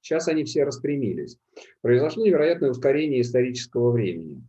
Сейчас 0.02 0.28
они 0.28 0.44
все 0.44 0.64
распрямились. 0.64 1.38
Произошло 1.82 2.26
невероятное 2.26 2.72
ускорение 2.72 3.22
исторического 3.22 3.92
времени. 3.92 4.44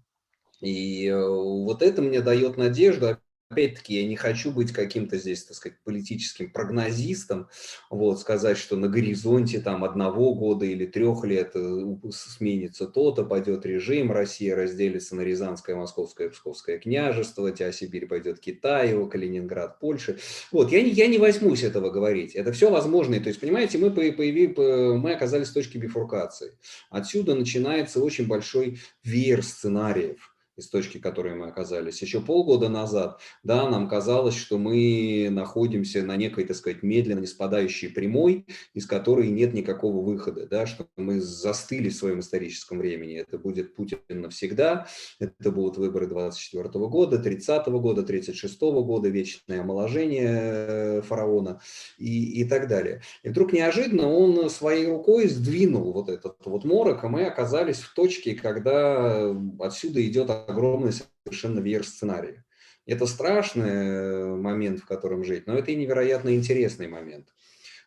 И 0.60 1.06
э, 1.06 1.28
вот 1.28 1.82
это 1.82 2.02
мне 2.02 2.20
дает 2.20 2.56
надежду, 2.56 3.18
Опять-таки, 3.48 4.00
я 4.00 4.08
не 4.08 4.16
хочу 4.16 4.50
быть 4.50 4.72
каким-то 4.72 5.18
здесь, 5.18 5.44
так 5.44 5.56
сказать, 5.56 5.78
политическим 5.84 6.50
прогнозистом, 6.50 7.48
вот, 7.90 8.18
сказать, 8.18 8.58
что 8.58 8.76
на 8.76 8.88
горизонте 8.88 9.60
там 9.60 9.84
одного 9.84 10.34
года 10.34 10.66
или 10.66 10.84
трех 10.84 11.24
лет 11.24 11.52
э, 11.54 11.96
сменится 12.10 12.88
то-то, 12.88 13.22
пойдет 13.22 13.64
режим, 13.64 14.10
Россия 14.10 14.56
разделится 14.56 15.14
на 15.14 15.20
Рязанское, 15.20 15.76
Московское, 15.76 16.28
Псковское 16.30 16.78
княжество, 16.78 17.48
а 17.48 17.72
Сибирь 17.72 18.08
пойдет 18.08 18.40
Китаю, 18.40 19.08
Калининград, 19.08 19.78
Польша. 19.78 20.16
Вот, 20.50 20.72
я 20.72 20.82
не, 20.82 20.90
я 20.90 21.06
не 21.06 21.18
возьмусь 21.18 21.62
этого 21.62 21.90
говорить. 21.90 22.34
Это 22.34 22.50
все 22.50 22.68
возможно. 22.68 23.20
То 23.20 23.28
есть, 23.28 23.38
понимаете, 23.38 23.78
мы, 23.78 23.92
появи, 23.92 24.48
мы 24.56 25.12
оказались 25.12 25.50
в 25.50 25.54
точке 25.54 25.78
бифуркации. 25.78 26.58
Отсюда 26.90 27.36
начинается 27.36 28.02
очень 28.02 28.26
большой 28.26 28.80
веер 29.04 29.44
сценариев 29.44 30.35
из 30.56 30.68
точки, 30.68 30.98
в 30.98 31.00
которой 31.02 31.34
мы 31.34 31.46
оказались. 31.46 32.00
Еще 32.02 32.20
полгода 32.20 32.68
назад, 32.68 33.20
да, 33.42 33.68
нам 33.68 33.88
казалось, 33.88 34.34
что 34.34 34.58
мы 34.58 35.28
находимся 35.30 36.02
на 36.02 36.16
некой, 36.16 36.44
так 36.44 36.56
сказать, 36.56 36.82
медленно 36.82 37.20
не 37.20 37.26
спадающей 37.26 37.88
прямой, 37.90 38.46
из 38.74 38.86
которой 38.86 39.28
нет 39.28 39.54
никакого 39.54 40.04
выхода, 40.04 40.46
да, 40.46 40.66
что 40.66 40.86
мы 40.96 41.20
застыли 41.20 41.88
в 41.88 41.94
своем 41.94 42.20
историческом 42.20 42.78
времени. 42.78 43.16
Это 43.16 43.38
будет 43.38 43.74
Путин 43.74 43.98
навсегда, 44.08 44.86
это 45.18 45.50
будут 45.50 45.76
выборы 45.76 46.06
24 46.06 46.68
года, 46.86 47.18
30 47.18 47.66
года, 47.66 48.02
36 48.02 48.60
года, 48.60 49.08
вечное 49.08 49.60
омоложение 49.60 50.28
э, 50.28 51.02
фараона 51.02 51.60
и, 51.98 52.40
и 52.40 52.44
так 52.44 52.68
далее. 52.68 53.02
И 53.22 53.28
вдруг 53.28 53.52
неожиданно 53.52 54.08
он 54.08 54.48
своей 54.50 54.86
рукой 54.86 55.28
сдвинул 55.28 55.92
вот 55.92 56.08
этот 56.08 56.36
вот 56.44 56.64
морок, 56.64 57.04
и 57.04 57.08
мы 57.08 57.26
оказались 57.26 57.78
в 57.78 57.94
точке, 57.94 58.34
когда 58.34 59.34
отсюда 59.60 60.04
идет 60.06 60.30
огромный 60.48 60.92
совершенно 61.24 61.60
веер 61.60 61.84
сценария. 61.84 62.44
Это 62.86 63.06
страшный 63.06 63.68
э, 63.68 64.36
момент, 64.36 64.80
в 64.80 64.86
котором 64.86 65.24
жить, 65.24 65.46
но 65.46 65.54
это 65.54 65.72
и 65.72 65.76
невероятно 65.76 66.34
интересный 66.34 66.86
момент. 66.86 67.28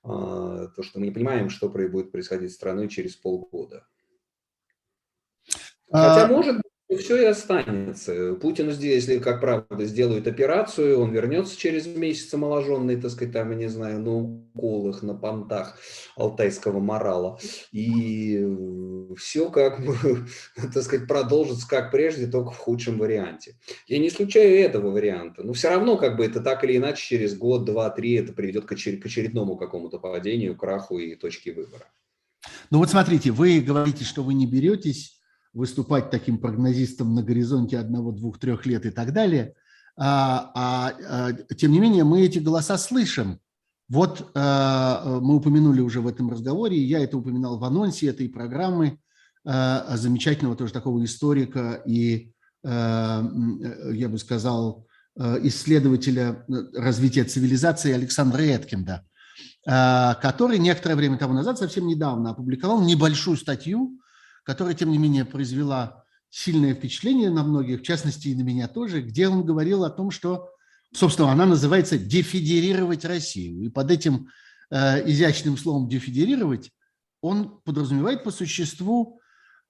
А, 0.03 0.67
то, 0.67 0.83
что 0.83 0.99
мы 0.99 1.07
не 1.07 1.11
понимаем, 1.11 1.49
что 1.49 1.69
будет 1.69 2.11
происходить 2.11 2.51
с 2.51 2.55
страной 2.55 2.87
через 2.89 3.15
полгода. 3.15 3.85
Хотя, 5.91 6.25
а, 6.25 6.27
может 6.27 6.57
быть, 6.57 6.68
все 6.97 7.21
и 7.21 7.25
останется. 7.25 8.33
Путин 8.33 8.69
если, 8.69 9.19
как 9.19 9.41
правда, 9.41 9.85
сделают 9.85 10.25
операцию, 10.25 10.99
он 10.99 11.11
вернется 11.11 11.55
через 11.55 11.85
месяц 11.85 12.33
омоложенный, 12.33 12.99
так 12.99 13.11
сказать, 13.11 13.31
там, 13.31 13.51
я 13.51 13.57
не 13.57 13.67
знаю, 13.67 13.99
на 13.99 14.15
уколах, 14.17 15.03
на 15.03 15.13
понтах 15.13 15.77
алтайского 16.15 16.79
морала. 16.79 17.39
И 17.71 18.43
все 19.17 19.51
как 19.51 19.79
так 20.73 20.83
сказать, 20.83 21.07
продолжится 21.07 21.67
как 21.67 21.91
прежде, 21.91 22.25
только 22.25 22.51
в 22.51 22.57
худшем 22.57 22.97
варианте. 22.97 23.55
Я 23.85 23.99
не 23.99 24.07
исключаю 24.07 24.59
этого 24.59 24.89
варианта, 24.89 25.43
но 25.43 25.53
все 25.53 25.69
равно 25.69 25.95
как 25.95 26.17
бы 26.17 26.25
это 26.25 26.41
так 26.41 26.63
или 26.63 26.77
иначе 26.77 27.05
через 27.05 27.37
год, 27.37 27.65
два, 27.65 27.91
три 27.91 28.13
это 28.13 28.33
приведет 28.33 28.65
к 28.65 28.71
очередному 28.71 29.57
какому-то 29.57 29.99
падению, 29.99 30.55
краху 30.55 30.97
и 30.97 31.15
точке 31.15 31.53
выбора. 31.53 31.85
Ну 32.71 32.79
вот 32.79 32.89
смотрите, 32.89 33.29
вы 33.29 33.59
говорите, 33.59 34.03
что 34.03 34.23
вы 34.23 34.33
не 34.33 34.47
беретесь 34.47 35.18
выступать 35.53 36.09
таким 36.09 36.37
прогнозистом 36.37 37.15
на 37.15 37.23
горизонте 37.23 37.77
одного, 37.77 38.11
двух, 38.11 38.39
трех 38.39 38.65
лет 38.65 38.85
и 38.85 38.91
так 38.91 39.13
далее. 39.13 39.53
А, 39.97 40.51
а, 40.55 40.93
а, 41.07 41.33
тем 41.55 41.71
не 41.71 41.79
менее, 41.79 42.03
мы 42.03 42.21
эти 42.21 42.39
голоса 42.39 42.77
слышим. 42.77 43.39
Вот 43.89 44.31
а, 44.35 45.19
мы 45.19 45.35
упомянули 45.35 45.81
уже 45.81 45.99
в 45.99 46.07
этом 46.07 46.29
разговоре, 46.29 46.77
я 46.77 46.99
это 46.99 47.17
упоминал 47.17 47.57
в 47.57 47.63
анонсе 47.63 48.07
этой 48.07 48.29
программы, 48.29 48.99
а, 49.45 49.97
замечательного 49.97 50.55
тоже 50.55 50.73
такого 50.73 51.03
историка 51.03 51.81
и, 51.85 52.31
а, 52.63 53.27
я 53.91 54.09
бы 54.09 54.17
сказал, 54.17 54.85
исследователя 55.17 56.45
развития 56.73 57.25
цивилизации 57.25 57.91
Александра 57.91 58.41
Эткинда, 58.41 59.03
который 59.65 60.59
некоторое 60.59 60.95
время 60.95 61.17
тому 61.17 61.33
назад, 61.33 61.57
совсем 61.57 61.87
недавно, 61.87 62.29
опубликовал 62.29 62.81
небольшую 62.81 63.35
статью, 63.35 63.99
которая, 64.49 64.73
тем 64.73 64.89
не 64.89 64.97
менее, 64.97 65.25
произвела 65.25 66.05
сильное 66.31 66.73
впечатление 66.73 67.29
на 67.29 67.43
многих, 67.43 67.81
в 67.81 67.83
частности 67.83 68.29
и 68.29 68.35
на 68.35 68.41
меня 68.41 68.67
тоже, 68.67 68.99
где 69.03 69.27
он 69.27 69.45
говорил 69.45 69.83
о 69.83 69.91
том, 69.91 70.09
что, 70.09 70.49
собственно, 70.91 71.31
она 71.31 71.45
называется 71.45 71.99
«дефедерировать 71.99 73.05
Россию». 73.05 73.61
И 73.61 73.69
под 73.69 73.91
этим 73.91 74.29
э, 74.71 75.07
изящным 75.07 75.55
словом 75.55 75.87
«дефедерировать» 75.87 76.71
он 77.21 77.61
подразумевает 77.63 78.23
по 78.23 78.31
существу, 78.31 79.21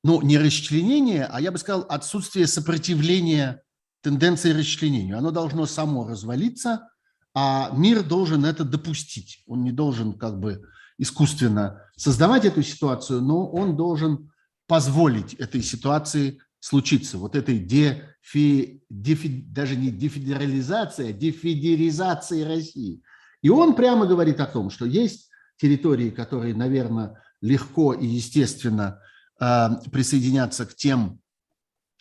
ну, 0.02 0.22
не 0.22 0.38
расчленение, 0.38 1.26
а 1.26 1.42
я 1.42 1.52
бы 1.52 1.58
сказал, 1.58 1.86
отсутствие 1.90 2.48
сопротивления 2.48 3.62
тенденции 4.02 4.54
расчленению. 4.54 5.18
Оно 5.18 5.32
должно 5.32 5.66
само 5.66 6.08
развалиться, 6.08 6.88
а 7.36 7.70
мир 7.76 8.02
должен 8.02 8.46
это 8.46 8.64
допустить. 8.64 9.44
Он 9.46 9.62
не 9.62 9.74
должен 9.74 10.14
как 10.14 10.40
бы 10.40 10.62
искусственно 10.98 11.82
создавать 11.98 12.46
эту 12.46 12.64
ситуацию, 12.64 13.20
но 13.20 13.46
он 13.46 13.76
должен 13.76 14.30
позволить 14.70 15.34
этой 15.34 15.64
ситуации 15.64 16.40
случиться, 16.60 17.18
вот 17.18 17.36
этой 17.36 17.58
дефи, 17.58 18.84
дефи, 18.88 19.44
даже 19.48 19.76
не 19.76 19.90
дефедерализации, 19.90 21.10
а 21.10 21.12
дефедеризации 21.14 22.44
России. 22.44 23.02
И 23.42 23.50
он 23.50 23.76
прямо 23.76 24.06
говорит 24.06 24.40
о 24.40 24.46
том, 24.46 24.70
что 24.70 24.86
есть 24.86 25.32
территории, 25.58 26.12
которые, 26.12 26.54
наверное, 26.54 27.20
легко 27.42 27.94
и 27.94 28.06
естественно 28.06 29.02
э, 29.42 29.70
присоединятся 29.92 30.68
к 30.68 30.76
тем 30.76 31.20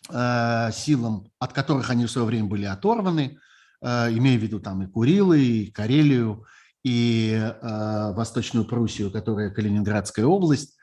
э, 0.09 0.69
силам, 0.71 1.31
от 1.39 1.53
которых 1.53 1.89
они 1.89 2.05
в 2.05 2.11
свое 2.11 2.27
время 2.27 2.45
были 2.45 2.65
оторваны, 2.65 3.39
э, 3.81 3.87
имея 4.11 4.37
в 4.37 4.43
виду 4.43 4.59
там 4.59 4.83
и 4.83 4.87
Курилы, 4.87 5.41
и 5.41 5.71
Карелию, 5.71 6.45
и 6.83 7.51
Восточную 7.61 8.65
Пруссию, 8.65 9.11
которая 9.11 9.49
Калининградская 9.49 10.25
область, 10.25 10.78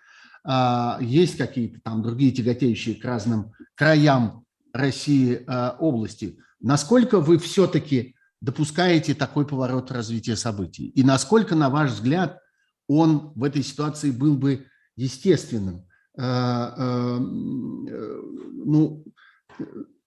есть 1.00 1.37
какие-то 1.37 1.80
там 1.80 2.02
другие 2.02 2.32
тяготеющие 2.32 2.94
к 2.94 3.04
разным 3.04 3.52
краям 3.74 4.44
России 4.72 5.42
а, 5.46 5.76
области. 5.78 6.38
Насколько 6.61 7.20
вы 7.20 7.38
все-таки 7.38 8.14
допускаете 8.40 9.14
такой 9.14 9.46
поворот 9.46 9.90
развития 9.90 10.37
событий? 10.37 10.88
И 10.88 11.02
насколько, 11.02 11.54
на 11.54 11.70
ваш 11.70 11.92
взгляд, 11.92 12.38
он 12.87 13.32
в 13.35 13.44
этой 13.44 13.62
ситуации 13.62 14.11
был 14.11 14.37
бы 14.37 14.66
естественным? 14.96 15.87
А, 16.18 17.18
ну, 17.18 19.04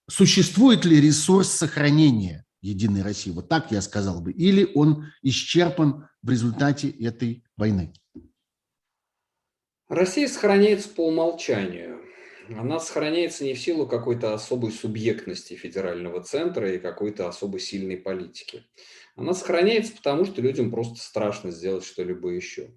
существует 0.09 0.85
ли 0.85 1.01
ресурс 1.01 1.49
сохранения 1.49 2.45
Единой 2.61 3.03
России? 3.03 3.31
Вот 3.31 3.49
так 3.49 3.71
я 3.71 3.81
сказал 3.81 4.21
бы. 4.21 4.31
Или 4.31 4.71
он 4.73 5.07
исчерпан 5.21 6.07
в 6.21 6.29
результате 6.29 6.89
этой 6.89 7.43
войны? 7.57 7.93
Россия 9.89 10.27
сохраняется 10.27 10.87
по 10.87 11.07
умолчанию. 11.07 11.99
Она 12.55 12.79
сохраняется 12.79 13.43
не 13.43 13.55
в 13.55 13.59
силу 13.59 13.87
какой-то 13.87 14.35
особой 14.35 14.71
субъектности 14.71 15.55
федерального 15.55 16.21
центра 16.21 16.71
и 16.71 16.77
какой-то 16.77 17.27
особо 17.27 17.59
сильной 17.59 17.97
политики. 17.97 18.65
Она 19.15 19.33
сохраняется 19.33 19.95
потому, 19.95 20.25
что 20.25 20.43
людям 20.43 20.69
просто 20.69 20.99
страшно 20.99 21.49
сделать 21.49 21.85
что-либо 21.85 22.29
еще. 22.29 22.69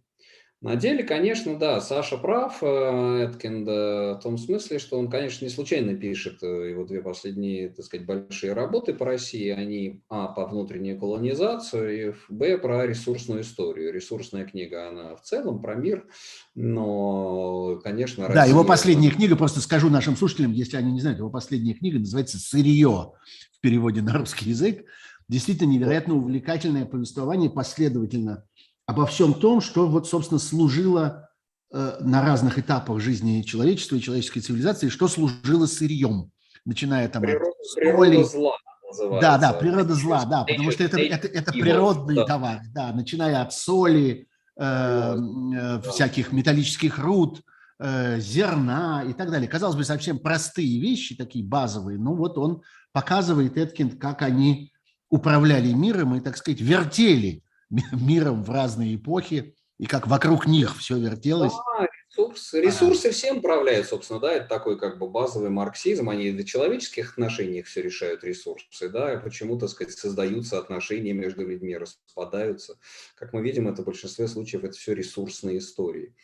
На 0.62 0.76
деле, 0.76 1.02
конечно, 1.02 1.58
да, 1.58 1.80
Саша 1.80 2.16
прав, 2.16 2.62
э, 2.62 3.26
Эткинд, 3.26 3.66
в 3.66 4.20
том 4.22 4.38
смысле, 4.38 4.78
что 4.78 4.96
он, 4.96 5.10
конечно, 5.10 5.44
не 5.44 5.50
случайно 5.50 5.96
пишет 5.96 6.40
э, 6.40 6.70
его 6.70 6.84
две 6.84 7.02
последние, 7.02 7.70
так 7.70 7.84
сказать, 7.84 8.06
большие 8.06 8.52
работы 8.52 8.94
по 8.94 9.04
России. 9.04 9.48
Они, 9.48 10.02
а, 10.08 10.28
по 10.28 10.46
внутренней 10.46 10.96
колонизацию, 10.96 12.10
и, 12.10 12.14
б, 12.28 12.58
про 12.58 12.86
ресурсную 12.86 13.40
историю. 13.40 13.92
Ресурсная 13.92 14.44
книга, 14.44 14.88
она 14.88 15.16
в 15.16 15.22
целом 15.22 15.60
про 15.60 15.74
мир, 15.74 16.06
но, 16.54 17.80
конечно, 17.82 18.28
Россия... 18.28 18.44
Да, 18.44 18.48
его 18.48 18.62
последняя 18.62 19.10
книга, 19.10 19.34
просто 19.34 19.60
скажу 19.60 19.90
нашим 19.90 20.16
слушателям, 20.16 20.52
если 20.52 20.76
они 20.76 20.92
не 20.92 21.00
знают, 21.00 21.18
его 21.18 21.30
последняя 21.30 21.74
книга 21.74 21.98
называется 21.98 22.38
«Сырье» 22.38 23.14
в 23.50 23.60
переводе 23.60 24.00
на 24.00 24.16
русский 24.16 24.50
язык. 24.50 24.84
Действительно 25.28 25.70
невероятно 25.70 26.14
увлекательное 26.14 26.84
повествование, 26.84 27.50
последовательно 27.50 28.44
обо 28.92 29.06
всем 29.06 29.34
том, 29.34 29.60
что 29.60 29.88
вот, 29.88 30.06
собственно, 30.06 30.38
служило 30.38 31.30
э, 31.72 31.96
на 32.00 32.22
разных 32.22 32.58
этапах 32.58 33.00
жизни 33.00 33.42
человечества 33.42 33.96
и 33.96 34.00
человеческой 34.00 34.40
цивилизации, 34.40 34.90
что 34.90 35.08
служило 35.08 35.66
сырьем, 35.66 36.30
начиная 36.66 37.08
там 37.08 37.22
Природа, 37.22 37.46
от 37.46 37.74
природа 37.74 38.04
соли. 38.04 38.22
зла 38.22 38.56
Да, 38.98 39.20
да, 39.20 39.30
называется. 39.32 39.58
природа 39.58 39.94
зла, 39.94 40.24
да, 40.26 40.44
потому 40.44 40.70
что 40.70 40.84
это, 40.84 40.98
это, 41.00 41.26
это 41.26 41.52
природный 41.52 42.16
да. 42.16 42.24
товар, 42.26 42.60
да, 42.74 42.92
начиная 42.92 43.40
от 43.40 43.54
соли, 43.54 44.28
э, 44.58 45.16
э, 45.16 45.80
всяких 45.90 46.32
металлических 46.32 46.98
руд, 46.98 47.40
э, 47.80 48.20
зерна 48.20 49.04
и 49.08 49.14
так 49.14 49.30
далее. 49.30 49.48
Казалось 49.48 49.76
бы, 49.76 49.84
совсем 49.84 50.18
простые 50.18 50.78
вещи, 50.80 51.16
такие 51.16 51.44
базовые, 51.44 51.98
но 51.98 52.14
вот 52.14 52.36
он 52.36 52.60
показывает, 52.92 53.56
Эткинд, 53.56 53.98
как 53.98 54.20
они 54.20 54.70
управляли 55.08 55.72
миром 55.72 56.14
и, 56.14 56.20
так 56.20 56.36
сказать, 56.36 56.60
вертели 56.60 57.42
миром 57.92 58.42
в 58.42 58.50
разные 58.50 58.96
эпохи, 58.96 59.54
и 59.78 59.86
как 59.86 60.06
вокруг 60.06 60.46
них 60.46 60.76
все 60.78 60.98
вертелось. 60.98 61.52
Да, 61.52 61.88
ресурсы, 62.10 62.60
ресурсы 62.60 63.10
всем 63.10 63.38
управляют, 63.38 63.88
собственно, 63.88 64.20
да, 64.20 64.32
это 64.32 64.48
такой 64.48 64.78
как 64.78 64.98
бы 64.98 65.08
базовый 65.08 65.50
марксизм, 65.50 66.08
они 66.08 66.30
в 66.30 66.44
человеческих 66.44 67.12
отношениях 67.12 67.66
все 67.66 67.82
решают 67.82 68.22
ресурсы, 68.22 68.88
да, 68.88 69.14
и 69.14 69.22
почему, 69.22 69.58
так 69.58 69.70
сказать, 69.70 69.94
создаются 69.94 70.58
отношения 70.58 71.12
между 71.12 71.46
людьми, 71.46 71.76
распадаются. 71.76 72.78
Как 73.16 73.32
мы 73.32 73.42
видим, 73.42 73.68
это 73.68 73.82
в 73.82 73.86
большинстве 73.86 74.28
случаев 74.28 74.64
это 74.64 74.76
все 74.76 74.94
ресурсные 74.94 75.58
истории. 75.58 76.14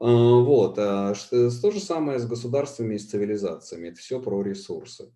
А, 0.00 0.06
Вот, 0.06 0.78
а 0.78 1.14
то 1.30 1.70
же 1.70 1.80
самое 1.80 2.18
с 2.18 2.26
государствами 2.26 2.94
и 2.94 2.98
с 2.98 3.08
цивилизациями, 3.08 3.88
это 3.88 3.98
все 3.98 4.20
про 4.20 4.42
ресурсы. 4.42 5.12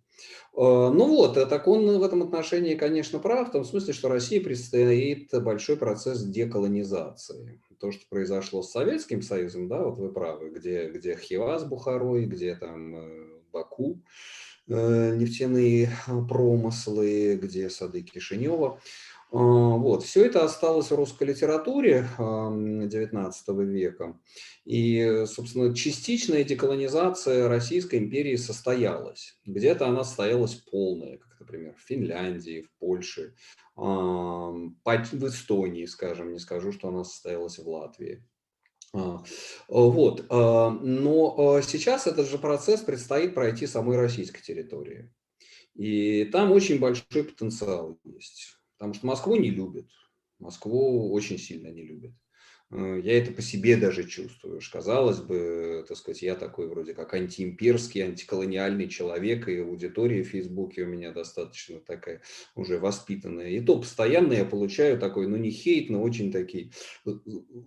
А, 0.55 0.89
Ну 0.91 1.07
вот, 1.07 1.37
а 1.37 1.45
так 1.45 1.67
он 1.67 1.99
в 1.99 2.03
этом 2.03 2.23
отношении, 2.23 2.75
конечно, 2.75 3.19
прав, 3.19 3.49
в 3.49 3.51
том 3.51 3.63
смысле, 3.63 3.93
что 3.93 4.09
России 4.09 4.39
предстоит 4.39 5.29
большой 5.41 5.77
процесс 5.77 6.23
деколонизации. 6.23 7.61
То, 7.79 7.91
что 7.91 8.05
произошло 8.09 8.61
с 8.61 8.71
Советским 8.71 9.21
Союзом, 9.21 9.67
да, 9.67 9.83
вот 9.83 9.97
вы 9.97 10.11
правы, 10.11 10.51
где, 10.51 10.89
где 10.89 11.15
Хива 11.15 11.57
с 11.57 11.63
Бухарой, 11.63 12.25
где 12.25 12.55
там 12.55 12.95
э, 12.95 13.27
Баку, 13.51 14.03
э, 14.67 15.15
нефтяные 15.15 15.85
э, 15.85 16.11
промыслы, 16.29 17.39
где 17.41 17.69
сады 17.69 18.01
Кишинева. 18.01 18.79
А, 19.31 19.37
Вот, 19.37 20.03
все 20.03 20.25
это 20.25 20.43
осталось 20.43 20.91
в 20.91 20.95
русской 20.95 21.23
литературе 21.27 22.07
XIX 22.17 23.65
века. 23.65 24.19
И, 24.65 25.23
собственно, 25.25 25.73
частичная 25.73 26.43
деколонизация 26.43 27.47
Российской 27.47 27.99
империи 27.99 28.35
состоялась. 28.35 29.39
Где-то 29.45 29.87
она 29.87 30.03
состоялась 30.03 30.55
полная, 30.55 31.17
как, 31.17 31.39
например, 31.39 31.73
в 31.75 31.81
Финляндии, 31.81 32.61
в 32.61 32.71
Польше, 32.79 33.33
по- 33.75 34.73
в 35.11 35.27
Эстонии, 35.27 35.85
скажем, 35.85 36.33
не 36.33 36.39
скажу, 36.39 36.71
что 36.71 36.89
она 36.89 37.03
состоялась 37.03 37.57
в 37.57 37.67
Латвии. 37.67 38.23
А, 38.93 39.23
Вот. 39.69 40.25
а, 40.29 40.69
Но 40.69 41.55
а, 41.55 41.61
сейчас 41.61 42.05
этот 42.05 42.27
же 42.27 42.37
процесс 42.37 42.81
предстоит 42.81 43.33
пройти 43.33 43.65
самой 43.65 43.97
российской 43.97 44.41
территории. 44.41 45.09
И 45.73 46.25
там 46.25 46.51
очень 46.51 46.79
большой 46.79 47.23
потенциал 47.23 47.97
есть. 48.03 48.57
Потому 48.81 48.95
что 48.95 49.05
Москву 49.05 49.35
не 49.35 49.51
любят. 49.51 49.85
Москву 50.39 51.13
очень 51.13 51.37
сильно 51.37 51.67
не 51.67 51.83
любят. 51.83 52.15
Э, 52.71 52.99
Я 53.03 53.17
это 53.17 53.31
по 53.33 53.41
себе 53.41 53.75
даже 53.77 54.03
чувствую. 54.07 54.61
Казалось 54.71 55.19
бы, 55.19 55.83
так 55.87 55.97
сказать, 55.97 56.21
я 56.21 56.35
такой 56.35 56.67
вроде 56.67 56.93
как 56.93 57.13
антиимперский, 57.13 58.01
антиколониальный 58.01 58.87
человек, 58.87 59.47
и 59.47 59.57
аудитория 59.59 60.23
в 60.23 60.27
Фейсбуке 60.27 60.83
у 60.83 60.87
меня 60.87 61.11
достаточно 61.11 61.79
такая 61.79 62.21
уже 62.55 62.79
воспитанная. 62.79 63.49
И 63.49 63.59
то 63.61 63.79
постоянно 63.79 64.33
я 64.33 64.45
получаю 64.45 64.97
такой, 64.99 65.27
ну 65.27 65.37
не 65.37 65.51
хейт, 65.51 65.89
но 65.89 66.01
очень 66.01 66.31
такие 66.31 66.71
э, 67.05 67.11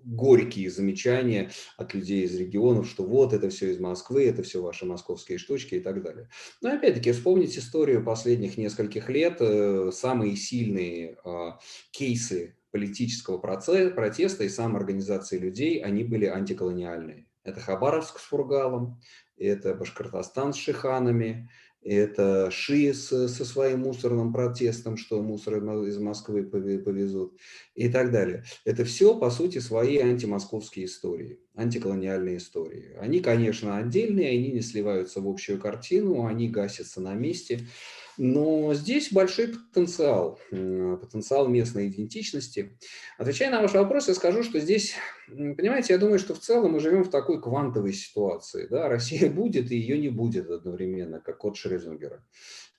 горькие 0.04 0.70
замечания 0.70 1.50
от 1.76 1.94
людей 1.94 2.24
из 2.24 2.34
регионов, 2.36 2.88
что 2.88 3.04
вот 3.04 3.32
это 3.32 3.50
все 3.50 3.70
из 3.70 3.78
Москвы, 3.78 4.24
это 4.26 4.42
все 4.42 4.62
ваши 4.62 4.86
московские 4.86 5.38
штучки 5.38 5.74
и 5.76 5.80
так 5.80 6.02
далее. 6.02 6.30
Но 6.62 6.70
опять-таки 6.70 7.12
вспомнить 7.12 7.56
историю 7.58 8.04
последних 8.04 8.56
нескольких 8.56 9.08
лет, 9.10 9.36
э, 9.40 9.90
самые 9.92 10.36
сильные 10.36 11.18
а, 11.24 11.58
кейсы 11.90 12.56
политического 12.74 13.38
проце- 13.38 13.90
протеста 13.90 14.42
и 14.42 14.48
самоорганизации 14.48 15.38
людей, 15.38 15.78
они 15.78 16.02
были 16.02 16.26
антиколониальные. 16.26 17.28
Это 17.44 17.60
Хабаровск 17.60 18.18
с 18.18 18.22
Фургалом, 18.24 19.00
это 19.38 19.74
Башкортостан 19.74 20.52
с 20.52 20.56
шиханами, 20.56 21.48
это 21.82 22.50
Ши 22.50 22.92
с- 22.92 23.28
со 23.28 23.44
своим 23.44 23.82
мусорным 23.82 24.32
протестом, 24.32 24.96
что 24.96 25.22
мусор 25.22 25.58
из 25.84 25.98
Москвы 25.98 26.42
пове- 26.42 26.80
повезут 26.80 27.38
и 27.76 27.88
так 27.88 28.10
далее. 28.10 28.42
Это 28.64 28.84
все, 28.84 29.16
по 29.16 29.30
сути, 29.30 29.58
свои 29.58 29.98
антимосковские 29.98 30.86
истории, 30.86 31.38
антиколониальные 31.54 32.38
истории. 32.38 32.96
Они, 32.98 33.20
конечно, 33.20 33.76
отдельные, 33.76 34.30
они 34.30 34.50
не 34.50 34.62
сливаются 34.62 35.20
в 35.20 35.28
общую 35.28 35.60
картину, 35.60 36.26
они 36.26 36.48
гасятся 36.48 37.00
на 37.00 37.14
месте. 37.14 37.68
Но 38.16 38.74
здесь 38.74 39.12
большой 39.12 39.48
потенциал, 39.48 40.38
потенциал 40.50 41.48
местной 41.48 41.88
идентичности. 41.88 42.78
Отвечая 43.18 43.50
на 43.50 43.60
ваш 43.60 43.72
вопрос, 43.72 44.08
я 44.08 44.14
скажу, 44.14 44.42
что 44.42 44.60
здесь, 44.60 44.94
понимаете, 45.28 45.94
я 45.94 45.98
думаю, 45.98 46.18
что 46.18 46.34
в 46.34 46.40
целом 46.40 46.72
мы 46.72 46.80
живем 46.80 47.04
в 47.04 47.10
такой 47.10 47.40
квантовой 47.40 47.92
ситуации. 47.92 48.66
Да? 48.70 48.88
Россия 48.94 49.30
будет 49.30 49.70
и 49.70 49.76
ее 49.76 49.98
не 49.98 50.08
будет 50.08 50.50
одновременно, 50.50 51.20
как 51.20 51.38
код 51.38 51.56
Шрёдингера. 51.56 52.24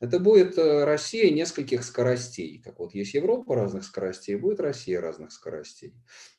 Это 0.02 0.20
будет 0.20 0.58
э, 0.58 0.84
Россия 0.84 1.32
нескольких 1.32 1.84
скоростей. 1.84 2.62
Как 2.62 2.80
вот 2.80 2.94
есть 2.94 3.14
Европа 3.14 3.56
разных 3.56 3.86
скоростей, 3.86 4.36
будет 4.36 4.60
Россия 4.60 5.00
разных 5.00 5.32
скоростей. 5.32 5.94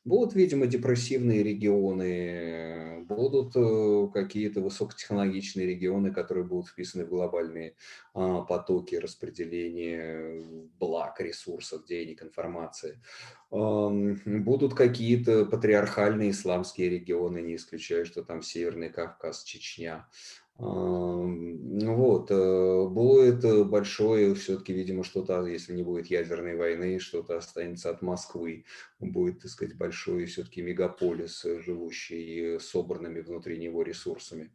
Будут, 0.05 0.35
видимо, 0.35 0.67
депрессивные 0.67 1.41
регионы, 1.41 3.03
будут 3.07 3.55
э, 3.55 4.09
какие-то 4.13 4.61
высокотехнологичные 4.61 5.65
регионы, 5.65 6.13
которые 6.13 6.43
будут 6.45 6.67
вписаны 6.67 7.05
в 7.05 7.09
глобальные 7.09 7.75
а, 8.13 8.41
потоки 8.41 8.95
распределения 8.95 10.43
благ, 10.79 11.19
ресурсов, 11.19 11.85
денег, 11.85 12.21
информации. 12.23 12.99
Будут 13.49 14.73
какие-то 14.73 15.45
патриархальные 15.45 16.31
исламские 16.31 16.89
регионы, 16.89 17.39
не 17.39 17.55
исключаю, 17.55 18.05
что 18.05 18.23
там 18.23 18.41
Северный 18.41 18.89
Кавказ, 18.89 19.43
Чечня. 19.43 20.07
Ну 20.59 21.93
Вот, 21.95 22.31
э, 22.31 22.87
будет 22.89 23.45
э, 23.45 23.63
большое, 23.63 24.33
все-таки, 24.33 24.73
видимо, 24.73 25.03
что-то, 25.03 25.45
если 25.45 25.73
не 25.73 25.83
будет 25.83 26.07
ядерной 26.07 26.55
войны, 26.55 26.97
что-то 26.97 27.37
останется 27.37 27.91
от 27.91 28.01
Москвы. 28.01 28.65
Будет, 28.99 29.41
так 29.41 29.51
сказать, 29.51 29.77
большой 29.77 30.25
все-таки 30.25 30.63
мегаполис, 30.63 31.45
э, 31.45 31.61
живущий 31.61 32.57
собранными 32.59 33.19
внутри 33.19 33.59
него 33.59 33.83
ресурсами. 33.83 34.51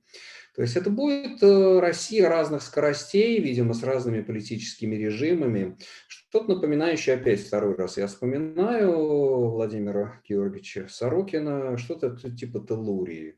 То 0.56 0.62
есть 0.62 0.76
это 0.76 0.90
будет 0.90 1.40
Россия 1.40 2.28
разных 2.28 2.62
скоростей, 2.62 3.40
видимо, 3.40 3.72
с 3.72 3.84
разными 3.84 4.22
политическими 4.22 4.96
режимами. 4.96 5.78
Что-то 6.08 6.54
напоминающее, 6.54 7.14
опять 7.14 7.46
второй 7.46 7.76
раз 7.76 7.96
я 7.96 8.08
вспоминаю 8.08 9.50
Владимира 9.50 10.20
Георгиевича 10.28 10.88
Сорокина, 10.90 11.76
что-то 11.78 12.16
типа 12.36 12.58
Телурии 12.66 13.36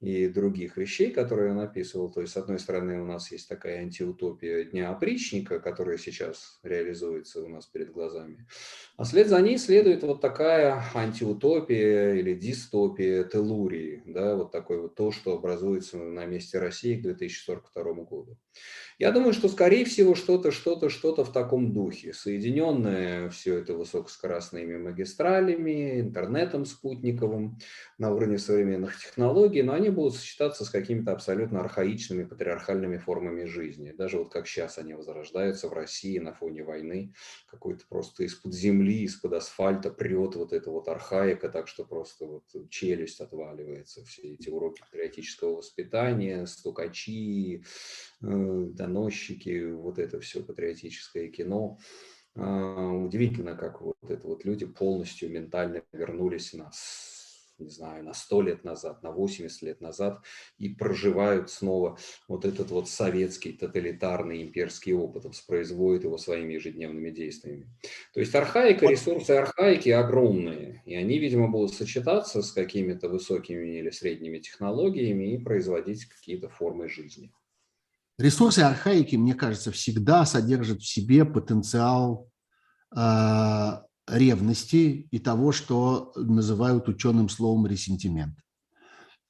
и 0.00 0.28
других 0.28 0.76
вещей, 0.76 1.10
которые 1.10 1.52
он 1.52 1.60
описывал. 1.60 2.10
То 2.10 2.20
есть, 2.20 2.34
с 2.34 2.36
одной 2.36 2.58
стороны, 2.58 3.00
у 3.00 3.06
нас 3.06 3.30
есть 3.32 3.48
такая 3.48 3.80
антиутопия 3.80 4.64
Дня 4.64 4.90
опричника, 4.90 5.58
которая 5.58 5.96
сейчас 5.96 6.58
реализуется 6.62 7.42
у 7.42 7.48
нас 7.48 7.66
перед 7.66 7.92
глазами. 7.92 8.46
А 8.96 9.04
вслед 9.04 9.28
за 9.28 9.40
ней 9.40 9.58
следует 9.58 10.02
вот 10.02 10.20
такая 10.20 10.82
антиутопия 10.94 12.14
или 12.14 12.34
дистопия 12.34 13.24
Телурии, 13.24 14.02
да, 14.06 14.36
вот 14.36 14.52
такое 14.52 14.82
вот 14.82 14.94
то, 14.94 15.12
что 15.12 15.32
образуется 15.32 15.96
на 15.96 16.26
месте 16.26 16.58
России 16.58 16.96
к 16.96 17.02
2042 17.02 17.92
году. 18.04 18.36
Я 18.98 19.12
думаю, 19.12 19.34
что, 19.34 19.48
скорее 19.48 19.84
всего, 19.84 20.14
что-то, 20.14 20.50
что-то, 20.50 20.88
что-то 20.88 21.24
в 21.24 21.32
таком 21.32 21.74
духе, 21.74 22.14
соединенное 22.14 23.28
все 23.28 23.58
это 23.58 23.74
высокоскоростными 23.74 24.78
магистралями, 24.78 26.00
интернетом 26.00 26.64
спутниковым 26.64 27.58
на 27.98 28.10
уровне 28.14 28.38
современных 28.38 28.98
технологий, 28.98 29.62
но 29.62 29.74
они 29.74 29.85
будут 29.90 30.14
сочетаться 30.16 30.64
с 30.64 30.70
какими-то 30.70 31.12
абсолютно 31.12 31.60
архаичными 31.60 32.24
патриархальными 32.24 32.98
формами 32.98 33.44
жизни. 33.44 33.92
Даже 33.92 34.18
вот 34.18 34.32
как 34.32 34.46
сейчас 34.46 34.78
они 34.78 34.94
возрождаются 34.94 35.68
в 35.68 35.72
России 35.72 36.18
на 36.18 36.32
фоне 36.32 36.62
войны, 36.64 37.14
какой-то 37.46 37.84
просто 37.88 38.24
из-под 38.24 38.54
земли, 38.54 39.02
из-под 39.04 39.34
асфальта 39.34 39.90
прет 39.90 40.34
вот 40.36 40.52
эта 40.52 40.70
вот 40.70 40.88
архаика, 40.88 41.48
так 41.48 41.68
что 41.68 41.84
просто 41.84 42.26
вот 42.26 42.44
челюсть 42.70 43.20
отваливается. 43.20 44.04
Все 44.04 44.22
эти 44.34 44.48
уроки 44.48 44.80
патриотического 44.82 45.56
воспитания, 45.56 46.46
стукачи, 46.46 47.64
э, 48.22 48.26
доносчики, 48.26 49.70
вот 49.72 49.98
это 49.98 50.20
все 50.20 50.42
патриотическое 50.42 51.28
кино. 51.28 51.78
А, 52.34 52.90
Удивительно, 52.92 53.56
как 53.56 53.80
вот 53.80 53.96
это 54.08 54.26
вот 54.26 54.44
люди 54.44 54.66
полностью 54.66 55.30
ментально 55.30 55.82
вернулись 55.92 56.52
на, 56.52 56.70
с- 56.72 57.15
не 57.58 57.68
знаю, 57.68 58.04
на 58.04 58.14
100 58.14 58.42
лет 58.42 58.64
назад, 58.64 59.02
на 59.02 59.10
80 59.10 59.62
лет 59.62 59.80
назад 59.80 60.22
и 60.58 60.68
проживают 60.68 61.50
снова 61.50 61.98
вот 62.28 62.44
этот 62.44 62.70
вот 62.70 62.88
советский 62.88 63.52
тоталитарный 63.52 64.42
имперский 64.42 64.92
опыт, 64.92 65.24
воспроизводят 65.24 66.04
его 66.04 66.18
своими 66.18 66.54
ежедневными 66.54 67.10
действиями. 67.10 67.68
То 68.14 68.20
есть 68.20 68.34
архаика, 68.34 68.86
ресурсы 68.86 69.32
архаики 69.32 69.88
огромные, 69.88 70.82
и 70.84 70.94
они, 70.94 71.18
видимо, 71.18 71.48
будут 71.48 71.74
сочетаться 71.74 72.42
с 72.42 72.52
какими-то 72.52 73.08
высокими 73.08 73.78
или 73.78 73.90
средними 73.90 74.38
технологиями 74.38 75.34
и 75.34 75.38
производить 75.38 76.04
какие-то 76.06 76.48
формы 76.48 76.88
жизни. 76.88 77.32
Ресурсы 78.18 78.60
архаики, 78.60 79.16
мне 79.16 79.34
кажется, 79.34 79.70
всегда 79.72 80.24
содержат 80.24 80.80
в 80.80 80.88
себе 80.88 81.26
потенциал 81.26 82.30
э, 82.96 82.98
ревности 84.06 85.08
и 85.10 85.18
того, 85.18 85.52
что 85.52 86.12
называют 86.16 86.88
ученым 86.88 87.28
словом 87.28 87.66
ресентимент. 87.66 88.36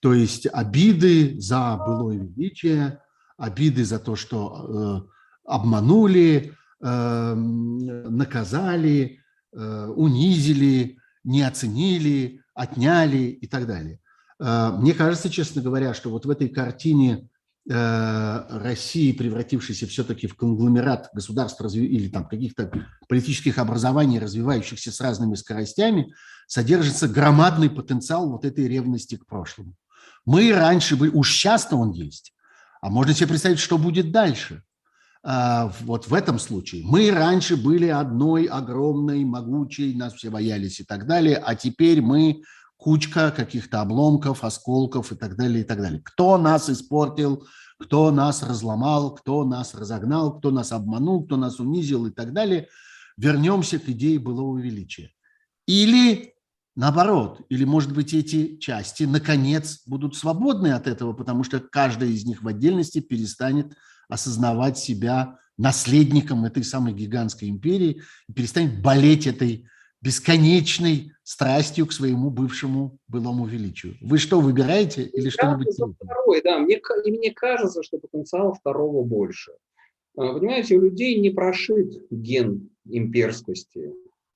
То 0.01 0.13
есть 0.15 0.47
обиды 0.53 1.41
за 1.41 1.77
былое 1.77 2.19
величие, 2.19 3.01
обиды 3.37 3.85
за 3.85 3.99
то, 3.99 4.17
что 4.17 5.05
э, 5.05 5.11
обманули, 5.45 6.55
э, 6.81 7.35
наказали, 7.35 9.21
э, 9.53 9.87
унизили, 9.97 10.99
не 11.25 11.43
оценили, 11.43 12.43
отняли 12.55 13.29
и 13.29 13.47
так 13.47 13.67
далее. 13.67 14.01
Э, 14.39 14.71
мне 14.79 14.95
кажется, 14.95 15.31
честно 15.31 15.63
говоря, 15.63 15.95
что 15.95 16.11
вот 16.11 16.27
в 16.27 16.31
этой 16.31 16.49
картине 16.49 17.29
России, 17.69 19.13
превратившейся 19.13 19.87
все-таки 19.87 20.29
в 20.29 20.37
конгломерат 20.37 21.11
государств 21.13 21.61
или 21.75 22.09
там 22.09 22.29
каких-то 22.29 22.71
политических 23.09 23.59
образований, 23.59 24.21
развивающихся 24.21 24.93
с 24.93 25.01
разными 25.01 25.35
скоростями, 25.35 26.15
содержится 26.47 27.09
громадный 27.09 27.69
потенциал 27.69 28.31
вот 28.31 28.45
этой 28.45 28.69
ревности 28.69 29.17
к 29.17 29.27
прошлому. 29.27 29.75
Мы 30.25 30.53
раньше 30.53 30.97
были, 30.97 31.11
уж 31.11 31.33
часто 31.33 31.77
он 31.77 31.91
есть, 31.91 32.35
а 32.81 32.91
можно 32.91 33.15
себе 33.15 33.29
представить, 33.29 33.59
что 33.59 33.79
будет 33.79 34.13
дальше. 34.13 34.63
А, 35.29 35.73
вот 35.81 36.07
в 36.07 36.15
этом 36.15 36.39
случае. 36.39 36.85
Мы 36.85 37.11
раньше 37.11 37.57
были 37.57 37.89
одной 37.89 38.45
огромной, 38.45 39.25
могучей, 39.25 39.93
нас 39.93 40.15
все 40.15 40.31
боялись 40.31 40.79
и 40.79 40.85
так 40.85 41.09
далее, 41.09 41.37
а 41.37 41.57
теперь 41.57 42.01
мы 42.01 42.43
кучка 42.77 43.31
каких-то 43.31 43.81
обломков, 43.81 44.45
осколков 44.45 45.13
и 45.13 45.17
так 45.17 45.37
далее, 45.37 45.63
и 45.63 45.65
так 45.65 45.81
далее. 45.81 46.01
Кто 46.05 46.39
нас 46.39 46.69
испортил, 46.71 47.47
кто 47.79 48.11
нас 48.11 48.43
разломал, 48.43 49.15
кто 49.15 49.45
нас 49.45 49.75
разогнал, 49.75 50.39
кто 50.39 50.51
нас 50.51 50.73
обманул, 50.73 51.25
кто 51.25 51.37
нас 51.37 51.61
унизил 51.61 52.07
и 52.07 52.11
так 52.11 52.33
далее. 52.33 52.69
Вернемся 53.17 53.79
к 53.79 53.89
идее 53.89 54.19
былого 54.19 54.59
величия. 54.59 55.11
Или 55.67 56.35
наоборот, 56.75 57.41
или, 57.49 57.65
может 57.65 57.93
быть, 57.93 58.15
эти 58.15 58.57
части, 58.59 59.05
наконец, 59.05 59.83
будут 59.87 60.17
свободны 60.17 60.69
от 60.69 60.87
этого, 60.87 61.13
потому 61.13 61.45
что 61.45 61.61
каждая 61.61 62.11
из 62.11 62.25
них 62.25 62.43
в 62.43 62.49
отдельности 62.49 63.01
перестанет 63.01 63.75
осознавать 64.09 64.79
себя 64.79 65.39
наследником 65.59 66.45
этой 66.45 66.63
самой 66.63 66.93
гигантской 66.93 67.49
империи 67.49 68.03
и 68.29 68.33
перестанет 68.33 68.83
болеть 68.83 69.27
этой 69.27 69.67
бесконечной 70.03 71.13
страстью 71.23 71.87
к 71.87 71.93
своему 71.93 72.31
бывшему 72.31 72.99
былому 73.09 73.47
величию. 73.47 73.95
Вы 74.01 74.19
что 74.19 74.41
выбираете 74.41 75.03
или 75.03 75.29
что-нибудь? 75.29 75.75
Второй, 75.75 76.43
да, 76.43 76.59
мне, 76.59 76.81
мне 77.07 77.33
кажется, 77.33 77.83
что 77.83 77.99
потенциал 77.99 78.55
второго 78.55 79.03
больше. 79.03 79.53
А, 80.17 80.35
понимаете, 80.35 80.77
у 80.77 80.81
людей 80.81 81.19
не 81.21 81.31
прошит 81.31 82.07
ген 82.11 82.71
имперскости, 82.85 83.93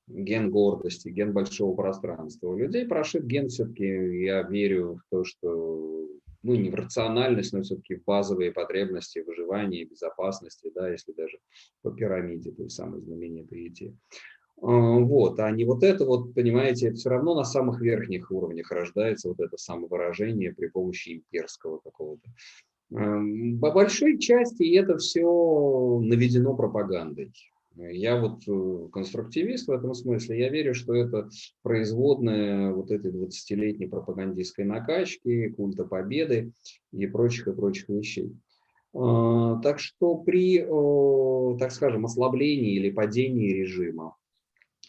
ген 0.09 0.51
гордости, 0.51 1.09
ген 1.09 1.33
большого 1.33 1.75
пространства. 1.75 2.49
У 2.49 2.59
людей 2.59 2.87
прошит 2.87 3.25
ген 3.25 3.49
все-таки, 3.49 3.85
я 4.25 4.42
верю 4.42 4.96
в 4.96 5.11
то, 5.11 5.25
что 5.25 6.09
ну, 6.42 6.55
не 6.55 6.70
в 6.70 6.75
рациональность, 6.75 7.53
но 7.53 7.62
все-таки 7.62 7.96
в 7.96 8.05
базовые 8.05 8.53
потребности 8.53 9.18
выживания, 9.20 9.85
безопасности, 9.85 10.70
да, 10.75 10.90
если 10.90 11.12
даже 11.12 11.38
по 11.83 11.90
пирамиде, 11.90 12.51
той 12.53 12.70
самой 12.70 13.01
знаменитой 13.03 13.68
идти. 13.68 13.94
Вот, 14.61 15.40
а 15.40 15.51
не 15.51 15.64
вот 15.64 15.83
это 15.83 16.05
вот, 16.05 16.35
понимаете, 16.35 16.92
все 16.92 17.09
равно 17.09 17.35
на 17.35 17.44
самых 17.44 17.81
верхних 17.81 18.31
уровнях 18.31 18.70
рождается 18.70 19.29
вот 19.29 19.40
это 19.40 19.57
самовыражение 19.57 20.53
при 20.53 20.66
помощи 20.66 21.14
имперского 21.14 21.79
какого-то. 21.79 22.29
По 22.90 23.70
большой 23.70 24.18
части 24.18 24.77
это 24.77 24.99
все 24.99 26.01
наведено 26.03 26.55
пропагандой. 26.55 27.33
Я 27.77 28.20
вот 28.20 28.42
э, 28.46 28.88
конструктивист 28.92 29.68
в 29.68 29.70
этом 29.70 29.94
смысле. 29.94 30.38
Я 30.38 30.49
верю, 30.51 30.75
что 30.75 30.92
это 30.94 31.31
производная 31.62 32.73
вот 32.73 32.90
этой 32.90 33.12
20-летней 33.12 33.87
пропагандистской 33.87 34.64
накачки, 34.64 35.51
культа 35.51 35.85
победы 35.85 36.53
и 36.92 37.07
прочих 37.07 37.46
и 37.46 37.53
прочих 37.53 37.88
вещей. 37.88 38.37
А, 38.92 39.61
так 39.62 39.79
что 39.79 40.16
при, 40.16 40.59
так 41.59 41.70
скажем, 41.70 42.05
ослаблении 42.05 42.75
или 42.75 42.90
падении 42.90 43.53
режима 43.53 44.16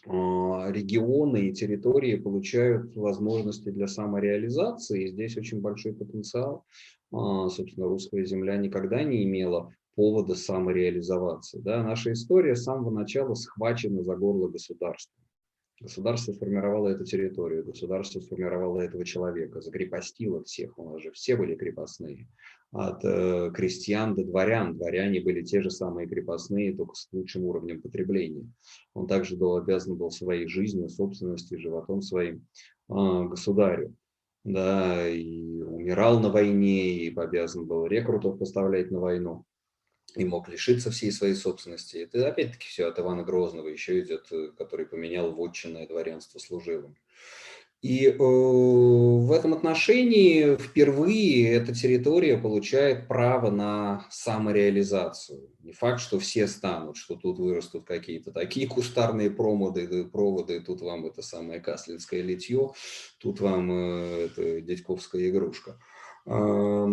регионы 0.04 1.48
и 1.48 1.52
территории 1.52 2.16
получают 2.16 2.96
возможности 2.96 3.70
для 3.70 3.86
самореализации. 3.86 5.04
И 5.04 5.08
здесь 5.08 5.36
очень 5.36 5.60
большой 5.60 5.94
потенциал. 5.94 6.64
А, 7.12 7.48
собственно, 7.48 7.86
русская 7.86 8.24
земля 8.24 8.56
никогда 8.56 9.02
не 9.02 9.24
имела 9.24 9.72
повода 9.94 10.34
самореализоваться. 10.34 11.60
Да? 11.60 11.82
Наша 11.82 12.12
история 12.12 12.56
с 12.56 12.64
самого 12.64 12.90
начала 12.90 13.34
схвачена 13.34 14.02
за 14.02 14.16
горло 14.16 14.48
государства. 14.48 15.14
Государство 15.80 16.32
сформировало 16.32 16.88
эту 16.88 17.04
территорию, 17.04 17.64
государство 17.64 18.20
сформировало 18.20 18.80
этого 18.80 19.04
человека, 19.04 19.60
закрепостило 19.60 20.42
всех, 20.44 20.78
у 20.78 20.90
нас 20.90 21.02
же 21.02 21.10
все 21.10 21.36
были 21.36 21.56
крепостные 21.56 22.28
от 22.72 23.04
э, 23.04 23.50
крестьян 23.52 24.14
до 24.14 24.24
дворян. 24.24 24.76
Дворяне 24.76 25.20
были 25.20 25.42
те 25.42 25.60
же 25.60 25.70
самые 25.70 26.08
крепостные, 26.08 26.74
только 26.74 26.94
с 26.94 27.08
лучшим 27.12 27.44
уровнем 27.44 27.82
потребления. 27.82 28.50
Он 28.94 29.06
также 29.06 29.36
был 29.36 29.56
обязан 29.56 29.96
был 29.96 30.10
своей 30.10 30.48
жизнью, 30.48 30.88
собственностью, 30.88 31.60
животом 31.60 32.00
своим 32.00 32.46
э, 32.88 32.94
государю. 33.28 33.94
Да, 34.44 35.08
и 35.08 35.60
умирал 35.60 36.18
на 36.18 36.28
войне, 36.28 36.96
и 36.96 37.14
обязан 37.14 37.64
был 37.64 37.86
рекрутов 37.86 38.40
поставлять 38.40 38.90
на 38.90 38.98
войну, 38.98 39.44
и 40.14 40.24
мог 40.24 40.48
лишиться 40.48 40.90
всей 40.90 41.12
своей 41.12 41.34
собственности. 41.34 41.96
Это 41.98 42.28
опять-таки 42.28 42.66
все 42.66 42.86
от 42.86 42.98
Ивана 42.98 43.22
Грозного 43.22 43.68
еще 43.68 44.00
идет, 44.00 44.26
э, 44.30 44.50
который 44.56 44.86
поменял 44.86 45.32
вотчинное 45.32 45.86
дворянство 45.86 46.38
служивым. 46.38 46.96
И 47.82 48.06
э, 48.06 48.16
в 48.16 49.32
этом 49.32 49.54
отношении 49.54 50.56
впервые 50.56 51.52
эта 51.52 51.74
территория 51.74 52.38
получает 52.38 53.08
право 53.08 53.50
на 53.50 54.06
самореализацию. 54.08 55.50
Не 55.64 55.72
факт, 55.72 56.00
что 56.00 56.20
все 56.20 56.46
станут, 56.46 56.96
что 56.96 57.16
тут 57.16 57.40
вырастут 57.40 57.84
какие-то 57.84 58.30
такие 58.30 58.68
кустарные 58.68 59.30
проводы, 59.30 60.04
проводы, 60.04 60.60
тут 60.60 60.80
вам 60.80 61.06
это 61.06 61.22
самое 61.22 61.58
каслинское 61.58 62.22
литье, 62.22 62.70
тут 63.18 63.40
вам 63.40 63.72
э, 63.72 64.26
это 64.26 64.60
дядьковская 64.60 65.28
игрушка. 65.28 65.76
Но 66.24 66.36
э, 66.86 66.92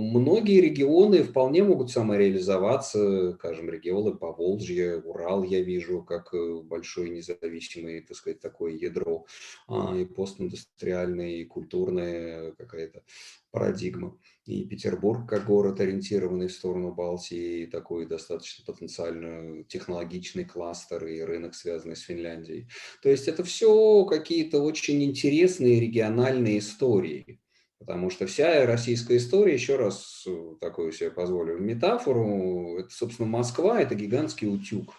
многие 0.00 0.60
регионы 0.60 1.22
вполне 1.22 1.62
могут 1.62 1.90
самореализоваться, 1.90 3.34
скажем, 3.34 3.70
регионы 3.70 4.16
Поволжья, 4.16 4.98
Урал 4.98 5.42
я 5.42 5.60
вижу 5.60 6.02
как 6.02 6.34
э, 6.34 6.60
большое 6.62 7.10
независимое, 7.10 8.02
так 8.02 8.16
сказать, 8.16 8.40
такое 8.40 8.72
ядро, 8.72 9.26
а, 9.68 9.96
и 9.96 10.04
постиндустриальная, 10.04 11.30
и 11.30 11.44
культурная 11.44 12.52
какая-то 12.52 13.02
парадигма. 13.50 14.18
И 14.46 14.64
Петербург 14.64 15.28
как 15.28 15.46
город, 15.46 15.80
ориентированный 15.80 16.48
в 16.48 16.52
сторону 16.52 16.92
Балтии, 16.92 17.62
и 17.62 17.66
такой 17.66 18.06
достаточно 18.06 18.64
потенциально 18.64 19.64
технологичный 19.64 20.44
кластер 20.44 21.06
и 21.06 21.20
рынок, 21.20 21.54
связанный 21.54 21.96
с 21.96 22.00
Финляндией. 22.00 22.68
То 23.02 23.10
есть 23.10 23.28
это 23.28 23.44
все 23.44 24.04
какие-то 24.06 24.62
очень 24.62 25.02
интересные 25.04 25.80
региональные 25.80 26.58
истории. 26.58 27.40
Потому 27.80 28.10
что 28.10 28.26
вся 28.26 28.66
российская 28.66 29.16
история, 29.16 29.54
еще 29.54 29.76
раз 29.76 30.24
э, 30.26 30.54
такую 30.60 30.92
себе 30.92 31.10
позволю 31.10 31.58
метафору, 31.58 32.78
это, 32.78 32.90
собственно, 32.90 33.26
Москва– 33.26 33.80
это 33.82 33.94
гигантский 33.94 34.48
утюг. 34.48 34.92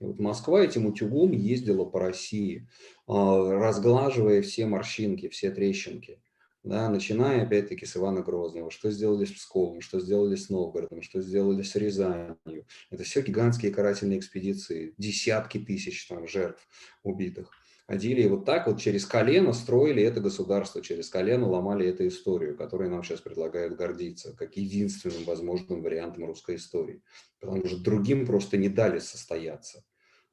И 0.00 0.04
вот 0.04 0.20
Москва 0.20 0.62
этим 0.62 0.86
утюгом 0.86 1.32
ездила 1.32 1.84
по 1.84 1.98
России, 1.98 2.68
а, 3.08 3.50
разглаживая 3.58 4.42
все 4.42 4.66
морщинки, 4.66 5.28
все 5.28 5.50
трещинки. 5.50 6.22
Да, 6.62 6.88
начиная 6.88 7.42
опять-таки 7.42 7.84
с 7.84 7.96
Ивана 7.96 8.22
Грозного, 8.22 8.70
что 8.70 8.90
сделали 8.92 9.24
с 9.24 9.32
Псковом, 9.32 9.80
что 9.80 9.98
сделали 9.98 10.36
с 10.36 10.50
Новгородом, 10.50 11.02
что 11.02 11.20
сделали 11.22 11.62
с 11.62 11.74
Рязанью. 11.74 12.66
Это 12.90 13.02
все 13.02 13.22
гигантские 13.22 13.72
карательные 13.72 14.18
экспедиции, 14.20 14.94
десятки 14.98 15.58
тысяч 15.58 16.06
там, 16.06 16.28
жертв 16.28 16.68
убитых 17.02 17.50
ходили 17.90 18.22
и 18.22 18.28
вот 18.28 18.44
так 18.44 18.68
вот 18.68 18.80
через 18.80 19.04
колено 19.04 19.52
строили 19.52 20.00
это 20.00 20.20
государство, 20.20 20.80
через 20.80 21.08
колено 21.10 21.48
ломали 21.48 21.88
эту 21.88 22.06
историю, 22.06 22.56
которой 22.56 22.88
нам 22.88 23.02
сейчас 23.02 23.20
предлагают 23.20 23.74
гордиться, 23.76 24.32
как 24.38 24.56
единственным 24.56 25.24
возможным 25.24 25.82
вариантом 25.82 26.26
русской 26.26 26.54
истории. 26.54 27.02
Потому 27.40 27.66
что 27.66 27.82
другим 27.82 28.26
просто 28.26 28.58
не 28.58 28.68
дали 28.68 29.00
состояться. 29.00 29.82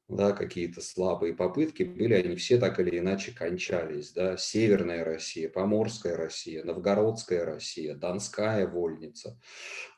да, 0.08 0.32
какие-то 0.32 0.80
слабые 0.80 1.34
попытки 1.34 1.82
были, 1.82 2.14
они 2.14 2.34
все 2.36 2.56
так 2.58 2.80
или 2.80 2.98
иначе 2.98 3.32
кончались, 3.32 4.12
да, 4.12 4.38
Северная 4.38 5.04
Россия, 5.04 5.50
Поморская 5.50 6.16
Россия, 6.16 6.64
Новгородская 6.64 7.44
Россия, 7.44 7.94
Донская 7.94 8.66
вольница, 8.66 9.38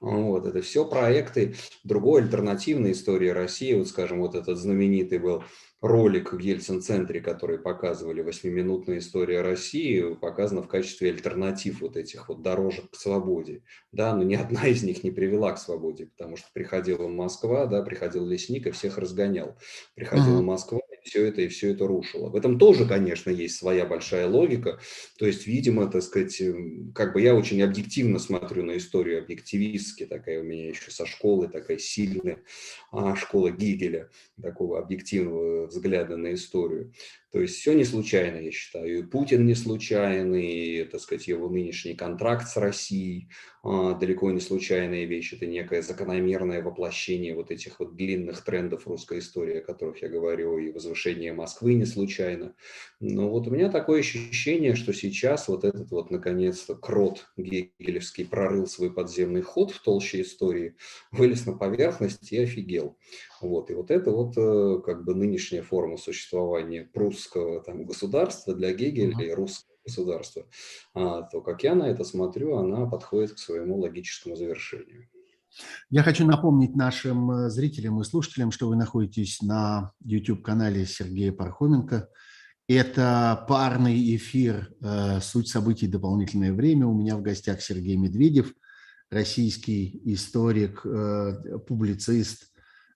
вот, 0.00 0.46
это 0.46 0.62
все 0.62 0.84
проекты 0.84 1.54
другой 1.84 2.22
альтернативной 2.22 2.92
истории 2.92 3.28
России, 3.28 3.74
вот, 3.74 3.88
скажем, 3.88 4.20
вот 4.20 4.34
этот 4.34 4.58
знаменитый 4.58 5.18
был 5.18 5.44
ролик 5.80 6.32
в 6.32 6.38
Ельцин-центре, 6.38 7.20
который 7.20 7.58
показывали 7.58 8.20
«Восьмиминутная 8.20 8.98
история 8.98 9.40
России», 9.40 10.14
показана 10.14 10.62
в 10.62 10.68
качестве 10.68 11.10
альтернатив 11.10 11.80
вот 11.80 11.96
этих 11.96 12.28
вот 12.28 12.42
дорожек 12.42 12.90
к 12.90 12.96
свободе. 12.96 13.62
Да, 13.92 14.14
но 14.14 14.22
ни 14.22 14.34
одна 14.34 14.66
из 14.66 14.82
них 14.82 15.02
не 15.04 15.10
привела 15.10 15.52
к 15.52 15.58
свободе, 15.58 16.06
потому 16.06 16.36
что 16.36 16.48
приходила 16.52 17.08
Москва, 17.08 17.66
да, 17.66 17.82
приходил 17.82 18.26
лесник 18.26 18.66
и 18.66 18.70
всех 18.70 18.98
разгонял. 18.98 19.56
Приходила 19.94 20.42
Москва, 20.42 20.80
все 21.04 21.26
это 21.26 21.42
и 21.42 21.48
все 21.48 21.72
это 21.72 21.86
рушило. 21.86 22.28
В 22.28 22.36
этом 22.36 22.58
тоже, 22.58 22.86
конечно, 22.86 23.30
есть 23.30 23.56
своя 23.56 23.86
большая 23.86 24.26
логика. 24.26 24.80
То 25.18 25.26
есть, 25.26 25.46
видимо, 25.46 25.90
так 25.90 26.02
сказать, 26.02 26.40
эм, 26.40 26.92
как 26.94 27.12
бы 27.12 27.20
я 27.20 27.34
очень 27.34 27.62
объективно 27.62 28.18
смотрю 28.18 28.64
на 28.64 28.76
историю, 28.76 29.22
объективистски 29.22 30.06
такая 30.06 30.40
у 30.40 30.44
меня 30.44 30.68
еще 30.68 30.90
со 30.90 31.06
школы, 31.06 31.48
такая 31.48 31.78
сильная 31.78 32.42
а, 32.92 33.16
школа 33.16 33.50
Гигеля, 33.50 34.10
такого 34.40 34.78
объективного 34.78 35.66
взгляда 35.66 36.16
на 36.16 36.34
историю. 36.34 36.92
То 37.32 37.40
есть 37.40 37.56
все 37.56 37.74
не 37.74 37.84
случайно, 37.84 38.38
я 38.38 38.50
считаю. 38.50 38.98
И 38.98 39.02
Путин 39.02 39.46
не 39.46 39.54
случайный, 39.54 40.80
и, 40.80 40.84
так 40.84 41.00
сказать, 41.00 41.28
его 41.28 41.48
нынешний 41.48 41.94
контракт 41.94 42.48
с 42.48 42.56
Россией 42.56 43.28
а, 43.62 43.94
далеко 43.94 44.32
не 44.32 44.40
случайная 44.40 45.04
вещь. 45.04 45.34
Это 45.34 45.46
некое 45.46 45.82
закономерное 45.82 46.60
воплощение 46.60 47.36
вот 47.36 47.52
этих 47.52 47.78
вот 47.78 47.94
длинных 47.94 48.42
трендов 48.42 48.88
русской 48.88 49.20
истории, 49.20 49.58
о 49.58 49.64
которых 49.64 50.02
я 50.02 50.08
говорю, 50.08 50.58
и 50.58 50.72
возвышение 50.72 51.32
Москвы 51.32 51.74
не 51.74 51.84
случайно. 51.84 52.54
Но 52.98 53.30
вот 53.30 53.46
у 53.46 53.50
меня 53.50 53.70
такое 53.70 54.00
ощущение, 54.00 54.74
что 54.74 54.92
сейчас 54.92 55.46
вот 55.46 55.62
этот 55.62 55.90
вот, 55.92 56.10
наконец-то, 56.10 56.74
крот 56.74 57.26
гегелевский 57.36 58.24
прорыл 58.24 58.66
свой 58.66 58.92
подземный 58.92 59.42
ход 59.42 59.70
в 59.70 59.80
толще 59.82 60.22
истории, 60.22 60.74
вылез 61.12 61.46
на 61.46 61.52
поверхность 61.52 62.32
и 62.32 62.38
офигел. 62.38 62.96
Вот. 63.40 63.70
И 63.70 63.74
вот 63.74 63.90
это 63.90 64.10
вот 64.10 64.36
э, 64.36 64.82
как 64.84 65.04
бы 65.04 65.14
нынешняя 65.14 65.62
форма 65.62 65.96
существования 65.96 66.84
прусского 66.84 67.62
там, 67.62 67.86
государства 67.86 68.54
для 68.54 68.72
Гегеля 68.72 69.18
и 69.24 69.32
русского 69.32 69.70
государства, 69.84 70.46
а, 70.94 71.22
то, 71.22 71.40
как 71.40 71.62
я 71.64 71.74
на 71.74 71.84
это 71.84 72.04
смотрю, 72.04 72.56
она 72.56 72.86
подходит 72.86 73.32
к 73.32 73.38
своему 73.38 73.78
логическому 73.78 74.36
завершению. 74.36 75.08
Я 75.88 76.02
хочу 76.02 76.26
напомнить 76.26 76.76
нашим 76.76 77.30
э, 77.30 77.50
зрителям 77.50 78.00
и 78.00 78.04
слушателям, 78.04 78.52
что 78.52 78.68
вы 78.68 78.76
находитесь 78.76 79.40
на 79.40 79.92
YouTube-канале 80.04 80.84
Сергея 80.86 81.32
Пархоменко. 81.32 82.08
Это 82.68 83.44
парный 83.48 84.16
эфир 84.16 84.70
э, 84.80 85.20
«Суть 85.20 85.48
событий. 85.48 85.88
Дополнительное 85.88 86.52
время». 86.52 86.86
У 86.86 86.94
меня 86.94 87.16
в 87.16 87.22
гостях 87.22 87.62
Сергей 87.62 87.96
Медведев, 87.96 88.54
российский 89.10 90.00
историк, 90.04 90.86
публицист, 91.66 92.49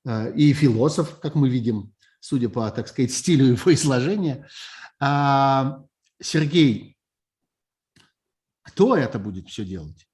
и 0.07 0.52
философ, 0.52 1.18
как 1.20 1.34
мы 1.34 1.48
видим, 1.48 1.92
судя 2.20 2.48
по, 2.48 2.70
так 2.70 2.88
сказать, 2.88 3.12
стилю 3.12 3.46
его 3.46 3.72
изложения. 3.74 4.48
А, 5.00 5.82
Сергей, 6.20 6.96
кто 8.62 8.96
это 8.96 9.18
будет 9.18 9.48
все 9.48 9.64
делать? 9.64 10.07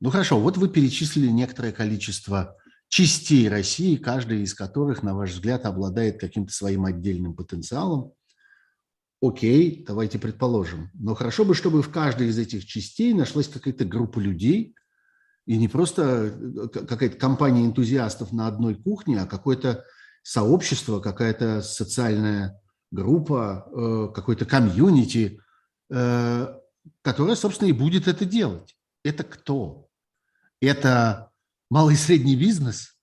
Ну 0.00 0.10
хорошо, 0.10 0.38
вот 0.38 0.56
вы 0.56 0.68
перечислили 0.68 1.28
некоторое 1.28 1.72
количество 1.72 2.56
частей 2.88 3.48
России, 3.48 3.96
каждая 3.96 4.38
из 4.38 4.54
которых, 4.54 5.02
на 5.02 5.14
ваш 5.14 5.30
взгляд, 5.30 5.64
обладает 5.64 6.20
каким-то 6.20 6.52
своим 6.52 6.84
отдельным 6.84 7.34
потенциалом. 7.34 8.12
Окей, 9.22 9.84
давайте 9.86 10.18
предположим. 10.18 10.90
Но 10.94 11.14
хорошо 11.14 11.44
бы, 11.44 11.54
чтобы 11.54 11.82
в 11.82 11.90
каждой 11.90 12.28
из 12.28 12.38
этих 12.38 12.66
частей 12.66 13.12
нашлась 13.14 13.48
какая-то 13.48 13.84
группа 13.84 14.18
людей– 14.18 14.74
и 15.46 15.56
не 15.56 15.68
просто 15.68 16.02
э, 16.02 16.68
какая-то 16.68 17.16
компания 17.16 17.64
энтузиастов 17.64 18.32
на 18.32 18.48
одной 18.48 18.74
кухне, 18.74 19.20
а 19.20 19.26
какое-то 19.26 19.84
сообщество, 20.22 21.00
какая-то 21.00 21.62
социальная 21.62 22.60
группа, 22.90 23.66
э, 23.72 24.08
какой-то 24.14 24.44
комьюнити, 24.44 25.40
э, 25.90 26.46
которая, 27.02 27.36
собственно, 27.36 27.68
и 27.68 27.72
будет 27.72 28.08
это 28.08 28.24
делать. 28.24 28.76
Это 29.04 29.22
кто? 29.22 29.88
Это 30.60 31.30
малый 31.70 31.94
и 31.94 31.98
средний 31.98 32.36
бизнес? 32.36 32.96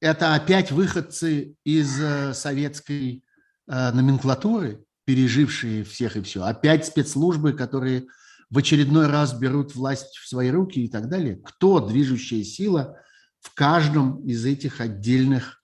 Это 0.00 0.34
опять 0.34 0.72
выходцы 0.72 1.56
из 1.62 2.34
советской 2.34 3.22
номенклатуры, 3.66 4.82
пережившие 5.04 5.84
всех 5.84 6.16
и 6.16 6.22
все? 6.22 6.42
Опять 6.42 6.86
спецслужбы, 6.86 7.52
которые 7.52 8.06
в 8.50 8.58
очередной 8.58 9.06
раз 9.06 9.38
берут 9.38 9.74
власть 9.74 10.16
в 10.16 10.28
свои 10.28 10.50
руки 10.50 10.84
и 10.84 10.88
так 10.88 11.08
далее. 11.08 11.36
Кто 11.36 11.80
движущая 11.80 12.42
сила 12.42 13.00
в 13.38 13.54
каждом 13.54 14.24
из 14.26 14.44
этих 14.44 14.80
отдельных 14.80 15.62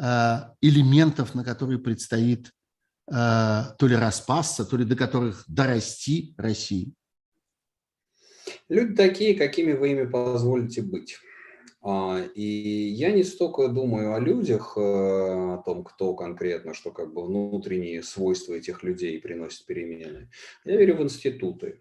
э, 0.00 0.36
элементов, 0.60 1.34
на 1.34 1.44
которые 1.44 1.80
предстоит 1.80 2.52
э, 3.10 3.12
то 3.12 3.86
ли 3.86 3.96
распасться, 3.96 4.64
то 4.64 4.76
ли 4.76 4.84
до 4.84 4.96
которых 4.96 5.44
дорасти 5.48 6.34
России? 6.38 6.94
Люди 8.68 8.94
такие, 8.94 9.34
какими 9.34 9.72
вы 9.72 9.90
ими 9.92 10.06
позволите 10.06 10.82
быть. 10.82 11.18
А, 11.82 12.20
и 12.34 12.42
я 12.42 13.10
не 13.10 13.24
столько 13.24 13.68
думаю 13.68 14.14
о 14.14 14.20
людях, 14.20 14.74
э, 14.76 14.80
о 14.80 15.62
том, 15.64 15.82
кто 15.82 16.14
конкретно, 16.14 16.74
что 16.74 16.90
как 16.90 17.12
бы 17.12 17.24
внутренние 17.24 18.02
свойства 18.02 18.54
этих 18.54 18.82
людей 18.82 19.20
приносят 19.20 19.66
перемены. 19.66 20.30
Я 20.64 20.76
верю 20.76 20.96
в 20.96 21.02
институты. 21.02 21.80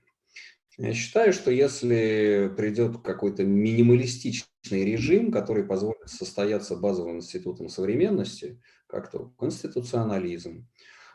Я 0.82 0.94
считаю, 0.94 1.34
что 1.34 1.52
если 1.52 2.50
придет 2.56 3.02
какой-то 3.02 3.44
минималистичный 3.44 4.86
режим, 4.86 5.30
который 5.30 5.66
позволит 5.66 6.08
состояться 6.08 6.78
базовым 6.78 7.18
институтом 7.18 7.68
современности, 7.68 8.62
как 8.88 9.12
то 9.12 9.34
конституционализм, 9.38 10.70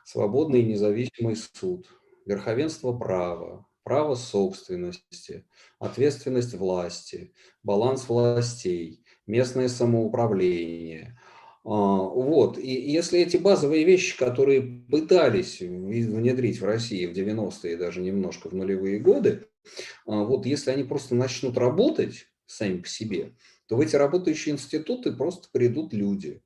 свободный 0.05 0.61
и 0.61 0.67
независимый 0.67 1.35
суд, 1.37 1.89
верховенство 2.27 2.93
права, 2.93 3.67
право 3.85 4.17
собственности, 4.17 5.47
ответственность 5.79 6.53
власти, 6.53 7.33
баланс 7.63 8.07
властей, 8.07 9.03
местное 9.27 9.69
самоуправление– 9.69 11.19
а, 11.65 11.69
вот. 11.71 12.59
И 12.59 12.71
если 12.71 13.21
эти 13.21 13.39
базовые 13.39 13.85
вещи, 13.85 14.19
которые 14.19 14.61
пытались 14.61 15.61
внедрить 15.61 16.61
в 16.61 16.65
России 16.67 17.07
в 17.07 17.13
90-е, 17.13 17.79
даже 17.79 18.03
немножко 18.03 18.51
в 18.51 18.55
нулевые 18.55 18.99
годы, 18.99 19.47
вот 20.07 20.47
если 20.47 20.71
они 20.71 20.85
просто 20.85 21.15
начнут 21.15 21.57
работать 21.57 22.27
сами 22.47 22.79
по 22.81 22.89
себе, 22.89 23.35
то 23.67 23.77
в 23.77 23.81
эти 23.81 23.97
работающие 23.97 24.55
институты 24.55 25.13
просто 25.13 25.49
придут 25.53 25.93
люди, 25.93 26.43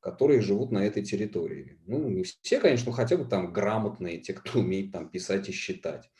которые 0.00 0.40
живут 0.40 0.72
на 0.72 0.86
этой 0.86 1.04
территории. 1.04 1.78
Ну, 1.86 2.08
не 2.08 2.24
все, 2.24 2.58
конечно, 2.58 2.86
но 2.86 2.92
хотя 2.92 3.16
бы 3.16 3.24
там 3.24 3.52
грамотные, 3.52 4.18
те, 4.18 4.32
кто 4.32 4.58
умеет 4.60 4.92
там 4.92 5.08
писать 5.08 5.48
и 5.48 5.52
считать. 5.52 6.10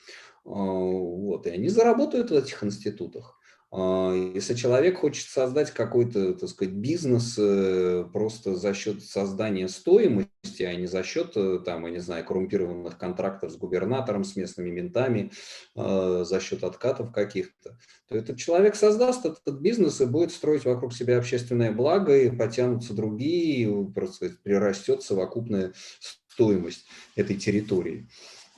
А, 0.45 0.49
вот, 0.51 1.47
и 1.47 1.51
они 1.51 1.69
заработают 1.69 2.31
в 2.31 2.35
этих 2.35 2.63
институтах. 2.63 3.39
А, 3.73 4.13
если 4.13 4.55
человек 4.55 4.99
хочет 4.99 5.29
создать 5.29 5.71
какой-то, 5.71 6.35
так 6.35 6.49
сказать, 6.49 6.75
бизнес 6.75 7.37
э, 7.39 8.05
просто 8.13 8.57
за 8.57 8.75
счет 8.75 9.03
создания 9.03 9.69
стоимости, 9.69 10.31
а 10.65 10.75
не 10.75 10.87
за 10.87 11.03
счет, 11.03 11.33
э, 11.37 11.61
там, 11.65 11.85
я 11.87 11.93
не 11.93 11.99
знаю, 11.99 12.25
коррумпированных 12.25 12.99
контрактов 12.99 13.53
с 13.53 13.57
губернатором, 13.57 14.25
с 14.25 14.37
местными 14.37 14.71
ментами, 14.71 15.33
а, 15.75 16.25
за 16.25 16.41
счет 16.41 16.65
откатов 16.65 17.13
каких-то, 17.13 17.79
то 18.09 18.17
этот 18.17 18.39
человек 18.39 18.75
создаст 18.75 19.27
этот 19.27 19.61
бизнес 19.61 20.01
и 20.01 20.07
будет 20.07 20.33
строить 20.33 20.65
вокруг 20.65 20.93
себя 20.93 21.19
общественное 21.19 21.73
благо, 21.73 22.17
и 22.17 22.31
потянутся 22.31 22.95
другие, 22.95 23.71
и 23.71 23.93
просто 23.93 24.31
прирастет 24.43 25.03
совокупная 25.03 25.73
стоимость 26.31 26.87
этой 27.17 27.37
территории. 27.37 28.09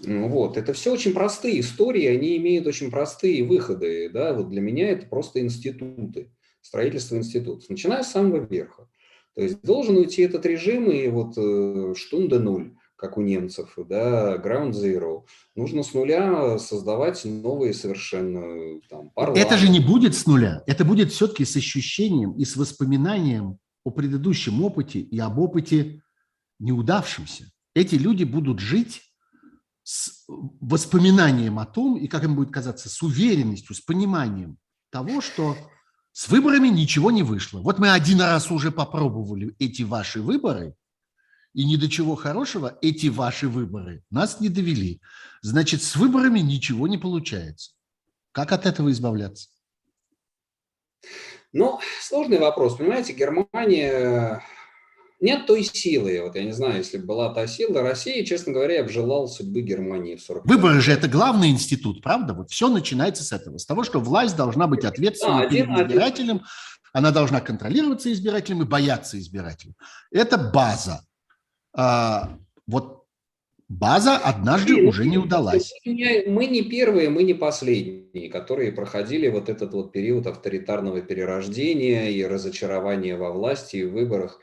Вот. 0.05 0.57
Это 0.57 0.73
все 0.73 0.93
очень 0.93 1.13
простые 1.13 1.61
истории, 1.61 2.07
они 2.07 2.37
имеют 2.37 2.67
очень 2.67 2.91
простые 2.91 3.45
выходы. 3.45 4.11
Да? 4.13 4.33
Вот 4.33 4.49
для 4.49 4.61
меня 4.61 4.91
это 4.91 5.07
просто 5.07 5.41
институты, 5.41 6.33
строительство 6.61 7.17
институтов, 7.17 7.69
начиная 7.69 8.03
с 8.03 8.11
самого 8.11 8.39
верха. 8.39 8.89
То 9.35 9.43
есть 9.43 9.63
должен 9.63 9.97
уйти 9.97 10.23
этот 10.23 10.45
режим 10.45 10.91
и 10.91 11.09
вот 11.09 11.35
э, 11.37 11.95
штунда 11.97 12.39
нуль, 12.39 12.75
как 12.97 13.17
у 13.17 13.23
немцев, 13.23 13.75
да, 13.89 14.37
ground 14.37 14.73
zero. 14.73 15.25
Нужно 15.57 15.83
с 15.83 15.95
нуля 15.95 16.59
создавать 16.59 17.25
новые 17.25 17.73
совершенно 17.73 18.81
там, 18.91 19.11
парламенты. 19.11 19.47
Это 19.47 19.57
же 19.57 19.69
не 19.69 19.81
будет 19.81 20.15
с 20.15 20.27
нуля, 20.27 20.63
это 20.67 20.85
будет 20.85 21.13
все-таки 21.13 21.45
с 21.45 21.57
ощущением 21.57 22.33
и 22.33 22.45
с 22.45 22.57
воспоминанием 22.57 23.59
о 23.85 23.91
предыдущем 23.91 24.63
опыте 24.63 25.01
и 25.01 25.19
об 25.19 25.39
опыте 25.39 26.03
неудавшемся. 26.61 27.51
Эти 27.75 27.95
люди 27.95 28.25
будут 28.25 28.61
жить 28.61 29.03
с 29.83 30.25
воспоминанием 30.29 31.59
о 31.59 31.67
том, 31.67 31.97
и 31.97 32.07
как 32.07 32.23
им 32.25 32.37
будет 32.37 32.51
казаться, 32.51 32.89
с 32.89 33.03
уверенностью, 33.03 33.75
с 33.75 33.81
пониманием 33.81 34.59
того, 34.91 35.21
что 35.21 35.57
с 36.13 36.29
выборами 36.29 36.69
ничего 36.69 37.11
не 37.11 37.23
вышло. 37.23 37.61
Вот 37.61 37.79
мы 37.79 37.91
один 37.91 38.21
раз 38.21 38.51
уже 38.51 38.71
попробовали 38.71 39.55
эти 39.59 39.83
ваши 39.83 40.21
выборы, 40.21 40.75
и 41.55 41.65
ни 41.65 41.77
до 41.77 41.89
чего 41.89 42.17
хорошего 42.17 42.79
эти 42.83 43.09
ваши 43.09 43.49
выборы 43.49 44.03
нас 44.11 44.41
не 44.41 44.49
довели. 44.49 45.01
Значит, 45.43 45.83
с 45.83 45.97
выборами 45.97 46.41
ничего 46.41 46.87
не 46.87 46.99
получается. 46.99 47.73
Как 48.33 48.53
от 48.53 48.67
этого 48.67 48.91
избавляться? 48.91 49.49
Ну, 51.53 51.81
сложный 52.01 52.39
вопрос. 52.39 52.77
Понимаете, 52.77 53.13
Германия 53.13 54.43
нет 55.23 55.47
той 55.47 55.63
силы. 55.63 56.21
Вот 56.23 56.35
я 56.35 56.45
не 56.45 56.53
знаю, 56.53 56.79
если 56.79 56.99
бы 56.99 57.07
была 57.07 57.33
та 57.33 57.47
сила, 57.47 57.81
Россия, 57.81 58.25
честно 58.25 58.53
говоря, 58.53 58.77
я 58.77 58.85
бы 58.85 58.91
желал 58.91 59.29
судьбы 59.29 59.63
Германии 59.63 60.17
в 60.17 60.23
40 60.23 60.47
Выборы 60.47 60.81
же 60.81 60.93
это 60.93 61.09
главный 61.09 61.49
институт, 61.51 62.03
правда? 62.03 62.35
Вот 62.35 62.51
все 62.51 62.69
начинается 62.69 63.23
с 63.23 63.33
этого, 63.33 63.59
с 63.59 63.65
того, 63.65 63.85
что 63.85 64.01
власть 64.01 64.37
должна 64.37 64.67
быть 64.67 64.85
ответственной 64.85 65.45
да, 65.45 65.49
перед 65.49 65.69
избирателем, 65.71 66.37
один. 66.37 66.47
она 66.93 67.13
должна 67.13 67.41
контролироваться 67.41 68.13
избирателем 68.13 68.63
и 68.63 68.67
бояться 68.67 69.19
избирателем. 69.19 69.75
Это 70.11 70.37
база. 70.37 71.05
А, 71.73 72.37
вот 72.67 73.05
база 73.69 74.17
однажды 74.17 74.75
Блин, 74.75 74.89
уже 74.89 75.07
не 75.07 75.19
удалась. 75.19 75.73
Мы 75.85 76.47
не 76.47 76.63
первые, 76.63 77.09
мы 77.09 77.23
не 77.23 77.35
последние, 77.35 78.29
которые 78.29 78.73
проходили 78.73 79.29
вот 79.29 79.49
этот 79.49 79.73
вот 79.73 79.93
период 79.93 80.27
авторитарного 80.27 81.01
перерождения 81.01 82.09
и 82.11 82.25
разочарования 82.25 83.17
во 83.17 83.31
власти 83.31 83.77
и 83.77 83.85
в 83.85 83.93
выборах. 83.93 84.41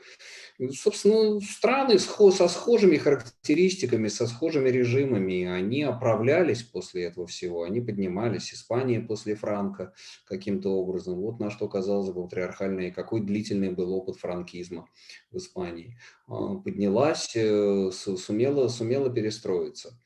Собственно, 0.68 1.40
страны 1.40 1.98
со 1.98 2.48
схожими 2.48 2.98
характеристиками, 2.98 4.08
со 4.08 4.26
схожими 4.26 4.68
режимами, 4.68 5.46
они 5.46 5.82
оправлялись 5.82 6.62
после 6.62 7.04
этого 7.04 7.26
всего, 7.26 7.62
они 7.62 7.80
поднимались. 7.80 8.52
Испания 8.52 9.00
после 9.00 9.34
Франка 9.34 9.94
каким-то 10.26 10.70
образом. 10.70 11.18
Вот 11.20 11.40
на 11.40 11.50
что, 11.50 11.66
казалось 11.66 12.10
бы, 12.10 12.24
патриархальный, 12.24 12.90
какой 12.90 13.22
длительный 13.22 13.70
был 13.70 13.94
опыт 13.94 14.16
франкизма 14.16 14.86
в 15.30 15.38
Испании. 15.38 15.98
А, 16.26 16.56
поднялась, 16.56 17.34
э, 17.34 17.90
сумела, 17.92 18.68
сумела 18.68 19.08
перестроиться. 19.08 19.98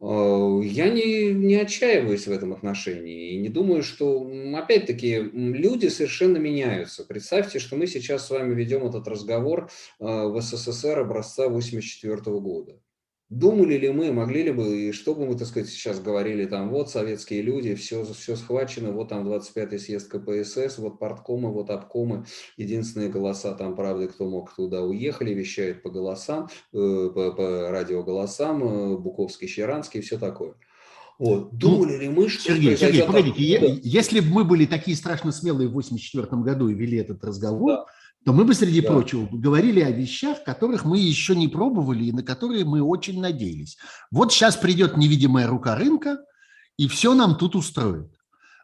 Э, 0.00 0.60
я 0.62 0.88
не, 0.88 1.32
не 1.32 1.56
отчаиваюсь 1.56 2.26
в 2.26 2.32
этом 2.32 2.52
отношении 2.52 3.32
и 3.32 3.38
не 3.38 3.48
думаю, 3.48 3.82
что, 3.82 4.30
опять-таки, 4.54 5.18
люди 5.18 5.88
совершенно 5.88 6.36
меняются. 6.36 7.04
Представьте, 7.04 7.58
что 7.58 7.76
мы 7.76 7.86
сейчас 7.86 8.26
с 8.26 8.30
вами 8.30 8.54
ведем 8.54 8.86
этот 8.86 9.08
разговор 9.08 9.70
э, 9.98 10.04
в 10.04 10.40
СССР 10.40 11.00
образца 11.00 11.46
1984 11.46 12.38
года. 12.38 12.80
Думали 13.30 13.74
ли 13.74 13.90
мы, 13.90 14.10
могли 14.10 14.42
ли 14.42 14.52
бы, 14.52 14.88
и 14.88 14.92
что 14.92 15.14
бы 15.14 15.26
мы, 15.26 15.36
так 15.36 15.46
сказать, 15.46 15.68
сейчас 15.68 16.00
говорили, 16.00 16.46
там, 16.46 16.70
вот 16.70 16.88
советские 16.88 17.42
люди, 17.42 17.74
все, 17.74 18.02
все 18.14 18.36
схвачено, 18.36 18.90
вот 18.92 19.10
там 19.10 19.28
25-й 19.28 19.78
съезд 19.78 20.10
КПСС, 20.10 20.78
вот 20.78 20.98
парткомы, 20.98 21.52
вот 21.52 21.68
обкомы, 21.68 22.24
единственные 22.56 23.10
голоса 23.10 23.52
там, 23.52 23.76
правда, 23.76 24.08
кто 24.08 24.26
мог 24.30 24.54
туда 24.54 24.82
уехали, 24.82 25.34
вещают 25.34 25.82
по 25.82 25.90
голосам, 25.90 26.48
э, 26.72 27.10
по, 27.14 27.32
по 27.32 27.68
радиоголосам, 27.70 28.64
э, 28.64 28.96
Буковский, 28.96 29.46
Щеранский, 29.46 30.00
все 30.00 30.18
такое. 30.18 30.54
Вот. 31.18 31.52
Ну, 31.52 31.58
Думали 31.58 31.96
ну, 31.96 32.00
ли 32.00 32.08
мы, 32.08 32.28
что... 32.30 32.54
Сергей, 32.54 32.78
Сергей, 32.78 33.02
погодите, 33.04 33.58
да. 33.58 33.66
если 33.82 34.20
бы 34.20 34.28
мы 34.28 34.44
были 34.44 34.64
такие 34.64 34.96
страшно 34.96 35.32
смелые 35.32 35.68
в 35.68 35.72
84 35.72 36.28
году 36.40 36.70
и 36.70 36.74
вели 36.74 36.96
этот 36.96 37.22
разговор, 37.22 37.72
да 37.72 37.86
то 38.28 38.34
мы 38.34 38.44
бы, 38.44 38.52
среди 38.52 38.82
да. 38.82 38.88
прочего, 38.88 39.26
говорили 39.32 39.80
о 39.80 39.90
вещах, 39.90 40.44
которых 40.44 40.84
мы 40.84 40.98
еще 40.98 41.34
не 41.34 41.48
пробовали 41.48 42.04
и 42.04 42.12
на 42.12 42.22
которые 42.22 42.66
мы 42.66 42.82
очень 42.82 43.22
надеялись. 43.22 43.78
Вот 44.10 44.34
сейчас 44.34 44.54
придет 44.54 44.98
невидимая 44.98 45.46
рука 45.46 45.74
рынка, 45.74 46.18
и 46.76 46.88
все 46.88 47.14
нам 47.14 47.38
тут 47.38 47.56
устроит. 47.56 48.12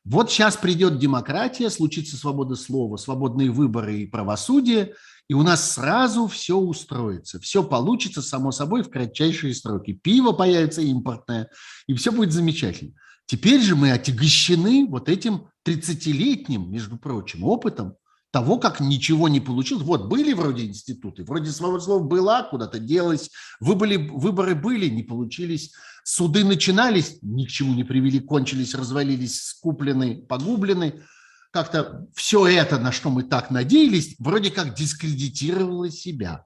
Вот 0.05 0.31
сейчас 0.31 0.59
придет 0.59 0.99
демократия, 0.99 1.71
случится 1.71 2.19
свобода 2.19 2.57
слова, 2.57 2.99
свободные 2.99 3.51
выборы 3.51 4.01
и 4.01 4.07
правосудие, 4.07 4.93
и 5.31 5.33
у 5.33 5.43
нас 5.43 5.73
сразу 5.73 6.27
все 6.27 6.59
устроится, 6.59 7.41
все 7.41 7.65
получится 7.65 8.21
само 8.21 8.53
собой 8.53 8.83
в 8.83 8.91
кратчайшие 8.91 9.55
сроки. 9.55 9.95
Пиво 9.95 10.33
появится 10.33 10.83
импортное, 10.83 11.49
и 11.87 11.95
все 11.95 12.13
будет 12.13 12.33
замечательно. 12.33 12.93
Теперь 13.25 13.63
же 13.63 13.77
мы 13.77 13.93
отягощены 13.93 14.87
вот 14.91 15.09
этим 15.09 15.47
30-летним, 15.67 16.71
между 16.71 16.99
прочим, 16.99 17.45
опытом, 17.45 17.95
того, 18.35 18.59
как 18.59 18.81
ничего 18.81 19.29
не 19.29 19.39
получилось. 19.39 19.85
Вот 19.85 20.09
были 20.09 20.33
вроде 20.33 20.65
институты, 20.67 21.23
вроде 21.23 21.53
свобода 21.53 21.85
слова 21.85 22.03
была, 22.03 22.43
куда-то 22.43 22.81
делась, 22.81 23.31
выборы, 23.61 24.11
выборы 24.11 24.57
были, 24.57 24.89
не 24.89 25.05
получились, 25.05 25.73
суды 26.03 26.43
начинались, 26.43 27.19
ни 27.23 27.45
к 27.45 27.49
чему 27.49 27.75
не 27.75 27.85
привели, 27.85 28.19
кончились, 28.19 28.75
развалились, 28.75 29.41
скуплены, 29.41 30.17
погублены. 30.17 31.05
Как-то 31.53 32.09
все 32.13 32.49
это, 32.49 32.81
на 32.81 32.91
что 32.91 33.09
мы 33.09 33.23
так 33.23 33.53
надеялись, 33.53 34.17
вроде 34.19 34.51
как 34.51 34.75
дискредитировало 34.75 35.89
себя. 35.89 36.45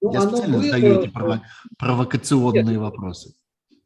Ну, 0.00 0.14
Я 0.14 0.22
специально 0.22 0.56
было... 0.56 0.62
задаю 0.62 1.00
эти 1.02 1.10
прово- 1.12 1.42
провокационные 1.76 2.64
Нет. 2.64 2.78
вопросы. 2.78 3.34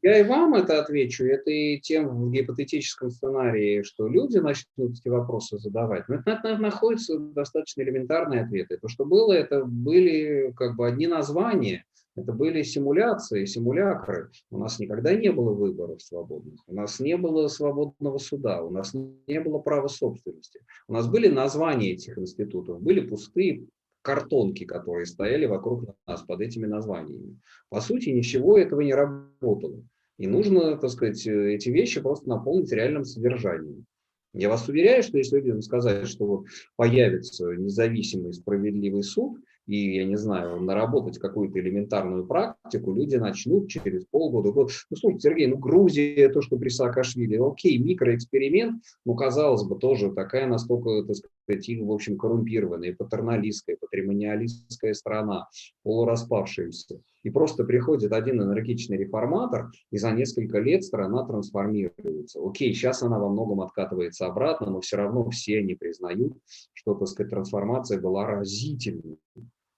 Я 0.02 0.18
и 0.18 0.22
вам 0.22 0.54
это 0.54 0.80
отвечу, 0.80 1.26
это 1.26 1.50
и 1.50 1.78
тем 1.78 2.08
в 2.08 2.30
гипотетическом 2.30 3.10
сценарии, 3.10 3.82
что 3.82 4.08
люди 4.08 4.38
начнут 4.38 4.92
эти 4.92 5.08
вопросы 5.08 5.58
задавать. 5.58 6.08
Но 6.08 6.16
это, 6.16 6.30
это 6.30 6.56
находятся 6.56 7.18
достаточно 7.18 7.82
элементарные 7.82 8.42
ответы. 8.42 8.78
То, 8.78 8.88
что 8.88 9.04
было, 9.04 9.32
это 9.32 9.62
были 9.64 10.52
как 10.56 10.76
бы 10.76 10.88
одни 10.88 11.06
названия, 11.06 11.84
это 12.16 12.32
были 12.32 12.62
симуляции, 12.62 13.44
симулякры. 13.44 14.30
У 14.50 14.58
нас 14.58 14.78
никогда 14.78 15.14
не 15.14 15.30
было 15.30 15.52
выборов 15.52 16.02
свободных, 16.02 16.60
у 16.66 16.74
нас 16.74 16.98
не 16.98 17.16
было 17.18 17.48
свободного 17.48 18.16
суда, 18.18 18.62
у 18.62 18.70
нас 18.70 18.94
не 18.94 19.40
было 19.40 19.58
права 19.58 19.88
собственности. 19.88 20.60
У 20.88 20.94
нас 20.94 21.08
были 21.08 21.28
названия 21.28 21.92
этих 21.92 22.18
институтов, 22.18 22.80
были 22.80 23.00
пустые 23.00 23.66
картонки, 24.02 24.64
которые 24.64 25.06
стояли 25.06 25.46
вокруг 25.46 25.84
нас 26.06 26.22
под 26.22 26.40
этими 26.40 26.66
названиями. 26.66 27.38
По 27.68 27.80
сути, 27.80 28.10
ничего 28.10 28.58
этого 28.58 28.80
не 28.80 28.94
работало. 28.94 29.82
И 30.18 30.26
нужно, 30.26 30.76
так 30.76 30.90
сказать, 30.90 31.26
эти 31.26 31.70
вещи 31.70 32.00
просто 32.00 32.28
наполнить 32.28 32.72
реальным 32.72 33.04
содержанием. 33.04 33.86
Я 34.32 34.48
вас 34.48 34.68
уверяю, 34.68 35.02
что 35.02 35.18
если 35.18 35.38
людям 35.38 35.60
сказать, 35.60 36.06
что 36.06 36.44
появится 36.76 37.46
независимый 37.56 38.32
справедливый 38.32 39.02
суд, 39.02 39.38
и, 39.66 39.96
я 39.96 40.04
не 40.04 40.16
знаю, 40.16 40.60
наработать 40.60 41.18
какую-то 41.18 41.60
элементарную 41.60 42.26
практику, 42.26 42.92
люди 42.92 43.16
начнут 43.16 43.68
через 43.68 44.04
полгода. 44.04 44.50
Год. 44.50 44.70
Ну, 44.90 44.96
слушайте, 44.96 45.28
Сергей, 45.28 45.46
ну, 45.46 45.58
Грузия, 45.58 46.28
то, 46.28 46.42
что 46.42 46.56
при 46.56 46.68
Саакашвили, 46.68 47.36
окей, 47.36 47.78
микроэксперимент, 47.78 48.82
ну, 49.04 49.14
казалось 49.14 49.62
бы, 49.64 49.78
тоже 49.78 50.12
такая 50.12 50.46
настолько, 50.46 51.04
так 51.04 51.16
сказать, 51.50 51.80
в 51.80 51.92
общем, 51.92 52.16
коррумпированная, 52.16 52.94
патерналистская, 52.94 53.76
патримониалистская 53.80 54.94
страна, 54.94 55.48
полураспавшаяся. 55.82 57.00
И 57.22 57.30
просто 57.30 57.64
приходит 57.64 58.12
один 58.12 58.42
энергичный 58.42 58.96
реформатор, 58.96 59.70
и 59.90 59.98
за 59.98 60.12
несколько 60.12 60.58
лет 60.58 60.84
страна 60.84 61.24
трансформируется. 61.26 62.40
Окей, 62.42 62.72
сейчас 62.72 63.02
она 63.02 63.18
во 63.18 63.28
многом 63.28 63.60
откатывается 63.60 64.26
обратно, 64.26 64.70
но 64.70 64.80
все 64.80 64.96
равно 64.96 65.28
все 65.30 65.58
они 65.58 65.74
признают, 65.74 66.34
что, 66.72 66.94
так 66.94 67.08
сказать, 67.08 67.30
трансформация 67.30 68.00
была 68.00 68.26
разительной 68.26 69.18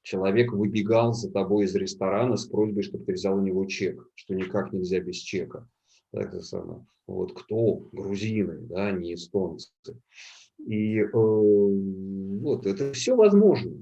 человек 0.02 0.52
выбегал 0.52 1.12
за 1.12 1.30
тобой 1.30 1.64
из 1.64 1.74
ресторана 1.74 2.36
с 2.36 2.46
просьбой, 2.46 2.82
чтобы 2.82 3.04
ты 3.04 3.12
взял 3.12 3.36
у 3.36 3.40
него 3.40 3.64
чек, 3.66 4.04
что 4.14 4.34
никак 4.34 4.72
нельзя 4.72 5.00
без 5.00 5.16
чека. 5.16 5.68
Так. 6.10 6.34
Вот 7.06 7.32
кто? 7.32 7.88
Грузины, 7.92 8.58
да, 8.68 8.90
не 8.90 9.14
эстонцы. 9.14 9.70
И 10.66 10.98
э, 10.98 11.08
вот 11.12 12.66
это 12.66 12.92
все 12.92 13.16
возможно. 13.16 13.72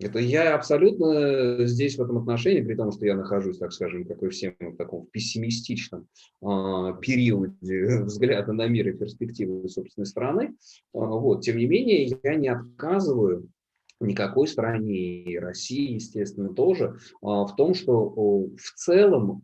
Это 0.00 0.20
я 0.20 0.54
абсолютно 0.54 1.66
здесь 1.66 1.98
в 1.98 2.02
этом 2.02 2.18
отношении, 2.18 2.62
при 2.62 2.76
том, 2.76 2.92
что 2.92 3.04
я 3.04 3.16
нахожусь, 3.16 3.58
так 3.58 3.72
скажем, 3.72 4.04
как 4.04 4.22
и 4.22 4.28
всем 4.28 4.54
в 4.60 4.76
таком 4.76 5.06
пессимистичном 5.06 6.06
э, 6.40 6.46
периоде 7.00 8.02
взгляда 8.04 8.52
на 8.52 8.68
мир 8.68 8.88
и 8.88 8.96
перспективы 8.96 9.68
собственной 9.68 10.06
страны, 10.06 10.42
э, 10.44 10.52
вот, 10.92 11.42
тем 11.42 11.56
не 11.56 11.66
менее, 11.66 12.16
я 12.22 12.34
не 12.36 12.48
отказываю 12.48 13.48
никакой 14.00 14.46
стране, 14.46 15.24
и 15.24 15.36
России, 15.38 15.94
естественно, 15.94 16.54
тоже, 16.54 16.98
а, 17.20 17.46
в 17.46 17.56
том, 17.56 17.74
что 17.74 18.08
в 18.10 18.74
целом 18.76 19.42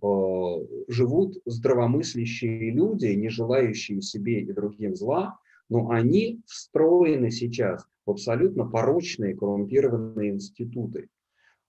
живут 0.86 1.38
здравомыслящие 1.44 2.70
люди, 2.70 3.06
не 3.06 3.30
желающие 3.30 4.00
себе 4.00 4.42
и 4.42 4.52
другим 4.52 4.94
зла, 4.94 5.38
но 5.68 5.90
они 5.90 6.40
встроены 6.46 7.30
сейчас 7.30 7.84
в 8.06 8.10
абсолютно 8.10 8.66
порочные, 8.66 9.34
коррумпированные 9.34 10.30
институты 10.30 11.08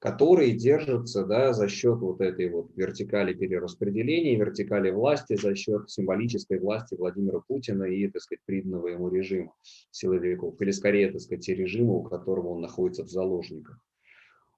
которые 0.05 0.53
держатся 0.53 1.25
да, 1.25 1.51
за 1.51 1.67
счет 1.67 1.97
вот 1.97 2.21
этой 2.21 2.47
вот 2.51 2.69
вертикали 2.75 3.33
перераспределения, 3.33 4.37
вертикали 4.37 4.91
власти, 4.91 5.35
за 5.35 5.55
счет 5.55 5.89
символической 5.89 6.59
власти 6.59 6.93
Владимира 6.93 7.39
Путина 7.39 7.85
и, 7.85 8.07
так 8.07 8.21
сказать, 8.21 8.41
приданного 8.45 8.89
ему 8.89 9.09
режима 9.09 9.53
силовиков, 9.89 10.61
или 10.61 10.69
скорее, 10.69 11.11
так 11.11 11.21
сказать, 11.21 11.47
режима, 11.47 11.93
у 11.93 12.03
которого 12.03 12.49
он 12.49 12.61
находится 12.61 13.03
в 13.03 13.09
заложниках. 13.09 13.79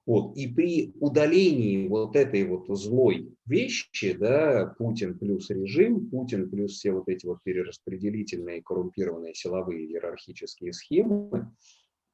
Вот. 0.08 0.38
И 0.38 0.48
при 0.48 0.94
удалении 1.00 1.86
вот 1.86 2.16
этой 2.16 2.42
вот 2.44 2.66
злой 2.78 3.28
вещи, 3.44 4.14
да, 4.14 4.74
Путин 4.78 5.18
плюс 5.18 5.50
режим, 5.50 6.08
Путин 6.08 6.48
плюс 6.48 6.72
все 6.72 6.92
вот 6.92 7.10
эти 7.10 7.26
вот 7.26 7.42
перераспределительные, 7.44 8.62
коррумпированные 8.62 9.34
силовые 9.34 9.84
иерархические 9.84 10.72
схемы, 10.72 11.52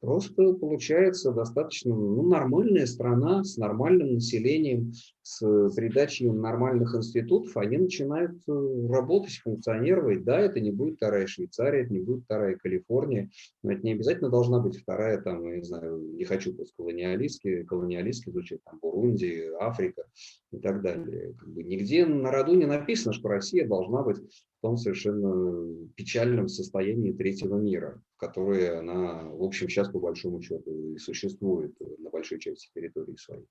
Просто 0.01 0.53
получается 0.53 1.33
достаточно 1.33 1.95
ну, 1.95 2.29
нормальная 2.29 2.85
страна 2.85 3.43
с 3.43 3.57
нормальным 3.57 4.15
населением, 4.15 4.93
с 5.25 5.71
придачей 5.75 6.31
нормальных 6.31 6.95
институтов, 6.95 7.57
они 7.57 7.79
начинают 7.79 8.37
э, 8.47 8.87
работать, 8.91 9.39
функционировать. 9.39 10.23
Да, 10.23 10.39
это 10.39 10.61
не 10.61 10.71
будет 10.71 10.97
вторая 10.97 11.27
Швейцария, 11.27 11.85
это 11.85 11.95
не 11.95 12.01
будет 12.01 12.25
вторая 12.25 12.57
Калифорния, 12.57 13.31
но 13.63 13.73
это 13.73 13.81
не 13.83 13.93
обязательно 13.93 14.29
должна 14.29 14.61
быть 14.61 14.77
вторая, 14.77 15.19
там, 15.23 15.49
я 15.49 15.57
не 15.57 15.65
знаю, 15.65 15.99
не 15.99 16.25
хочу 16.25 16.55
постколониалистски, 16.55 17.65
колониалистски 17.65 18.29
звучит, 18.29 18.61
там, 18.65 18.79
Бурунди, 18.83 19.51
Африка 19.59 20.05
и 20.53 20.59
так 20.59 20.83
далее. 20.83 21.33
Как 21.39 21.49
бы 21.49 21.63
нигде 21.63 22.05
на 22.05 22.31
роду 22.31 22.55
не 22.55 22.67
написано, 22.67 23.15
что 23.15 23.29
Россия 23.29 23.67
должна 23.67 24.03
быть 24.03 24.19
в 24.19 24.61
том 24.61 24.77
совершенно 24.77 25.89
печальном 25.95 26.49
состоянии 26.49 27.13
третьего 27.13 27.57
мира, 27.57 28.03
в 28.17 28.21
которое 28.21 28.79
она, 28.79 29.31
в 29.31 29.43
общем, 29.43 29.71
сейчас 29.71 29.89
по 29.89 30.01
большому 30.01 30.43
счету 30.43 30.71
и 30.93 30.99
существует 30.99 31.75
на 31.99 32.11
большой 32.11 32.39
части 32.41 32.69
территории 32.75 33.17
своей 33.17 33.47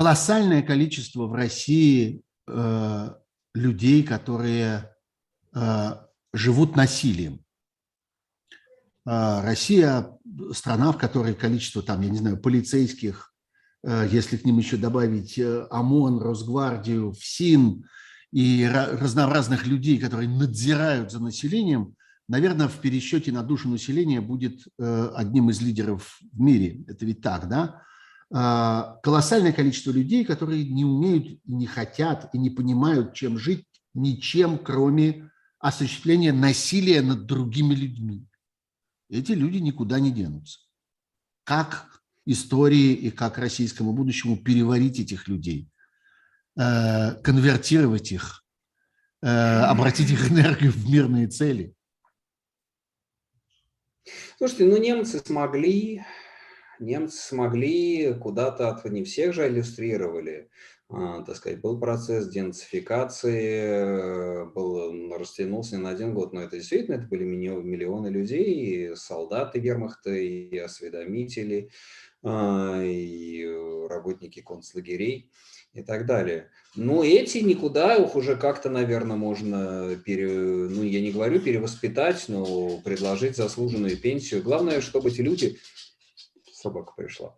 колоссальное 0.00 0.62
количество 0.62 1.26
в 1.26 1.34
России 1.34 2.22
э, 2.48 3.10
людей, 3.52 4.02
которые 4.02 4.90
э, 5.54 5.90
живут 6.32 6.74
насилием. 6.74 7.44
Э, 9.06 9.42
Россия 9.42 10.10
страна, 10.52 10.92
в 10.92 10.96
которой 10.96 11.34
количество, 11.34 11.82
там, 11.82 12.00
я 12.00 12.08
не 12.08 12.16
знаю, 12.16 12.38
полицейских, 12.38 13.34
э, 13.82 14.08
если 14.10 14.38
к 14.38 14.46
ним 14.46 14.56
еще 14.56 14.78
добавить 14.78 15.38
э, 15.38 15.66
ОМОН, 15.70 16.22
Росгвардию, 16.22 17.12
ФСИН 17.12 17.84
и 18.32 18.66
разнообразных 18.72 19.66
людей, 19.66 19.98
которые 19.98 20.30
надзирают 20.30 21.12
за 21.12 21.20
населением, 21.20 21.94
наверное, 22.26 22.68
в 22.68 22.78
пересчете 22.78 23.32
на 23.32 23.42
душу 23.42 23.68
населения 23.68 24.22
будет 24.22 24.66
э, 24.78 25.10
одним 25.14 25.50
из 25.50 25.60
лидеров 25.60 26.20
в 26.32 26.40
мире. 26.40 26.86
Это 26.88 27.04
ведь 27.04 27.20
так, 27.20 27.50
да? 27.50 27.82
А, 28.32 29.00
колоссальное 29.02 29.52
количество 29.52 29.90
людей, 29.90 30.24
которые 30.24 30.64
не 30.64 30.84
умеют, 30.84 31.40
не 31.46 31.66
хотят 31.66 32.32
и 32.32 32.38
не 32.38 32.50
понимают, 32.50 33.14
чем 33.14 33.38
жить, 33.38 33.66
ничем, 33.92 34.58
кроме 34.58 35.30
осуществления 35.58 36.32
насилия 36.32 37.02
над 37.02 37.26
другими 37.26 37.74
людьми. 37.74 38.26
Эти 39.08 39.32
люди 39.32 39.58
никуда 39.58 39.98
не 39.98 40.12
денутся. 40.12 40.60
Как 41.42 42.02
истории 42.24 42.92
и 42.92 43.10
как 43.10 43.38
российскому 43.38 43.92
будущему 43.92 44.36
переварить 44.36 45.00
этих 45.00 45.26
людей, 45.26 45.68
э, 46.56 47.14
конвертировать 47.22 48.12
их, 48.12 48.44
э, 49.22 49.26
обратить 49.26 50.10
их 50.10 50.30
энергию 50.30 50.70
в 50.70 50.88
мирные 50.88 51.26
цели? 51.26 51.74
Слушайте, 54.38 54.66
ну 54.66 54.76
немцы 54.76 55.18
смогли, 55.18 56.04
немцы 56.80 57.18
смогли 57.18 58.14
куда-то, 58.14 58.80
не 58.84 59.04
всех 59.04 59.34
же 59.34 59.48
иллюстрировали, 59.48 60.48
а, 60.92 61.22
так 61.22 61.36
сказать, 61.36 61.60
был 61.60 61.78
процесс 61.78 62.28
денацификации, 62.28 64.44
был, 64.52 65.16
растянулся 65.16 65.76
не 65.76 65.82
на 65.82 65.90
один 65.90 66.14
год, 66.14 66.32
но 66.32 66.42
это 66.42 66.56
действительно, 66.56 66.96
это 66.96 67.06
были 67.06 67.22
миллионы 67.24 68.08
людей, 68.08 68.90
и 68.92 68.96
солдаты 68.96 69.60
вермахта, 69.60 70.10
и 70.10 70.56
осведомители, 70.58 71.70
а, 72.24 72.82
и 72.82 73.46
работники 73.88 74.40
концлагерей 74.40 75.30
и 75.74 75.82
так 75.82 76.06
далее. 76.06 76.50
Но 76.74 77.04
эти 77.04 77.38
никуда 77.38 77.94
их 77.94 78.16
уже 78.16 78.36
как-то, 78.36 78.68
наверное, 78.68 79.16
можно, 79.16 79.96
пере, 80.04 80.28
ну, 80.28 80.82
я 80.82 81.00
не 81.00 81.12
говорю 81.12 81.40
перевоспитать, 81.40 82.24
но 82.26 82.80
предложить 82.80 83.36
заслуженную 83.36 83.96
пенсию. 83.96 84.42
Главное, 84.42 84.80
чтобы 84.80 85.10
эти 85.10 85.20
люди 85.20 85.58
собака 86.60 86.92
пришла. 86.96 87.34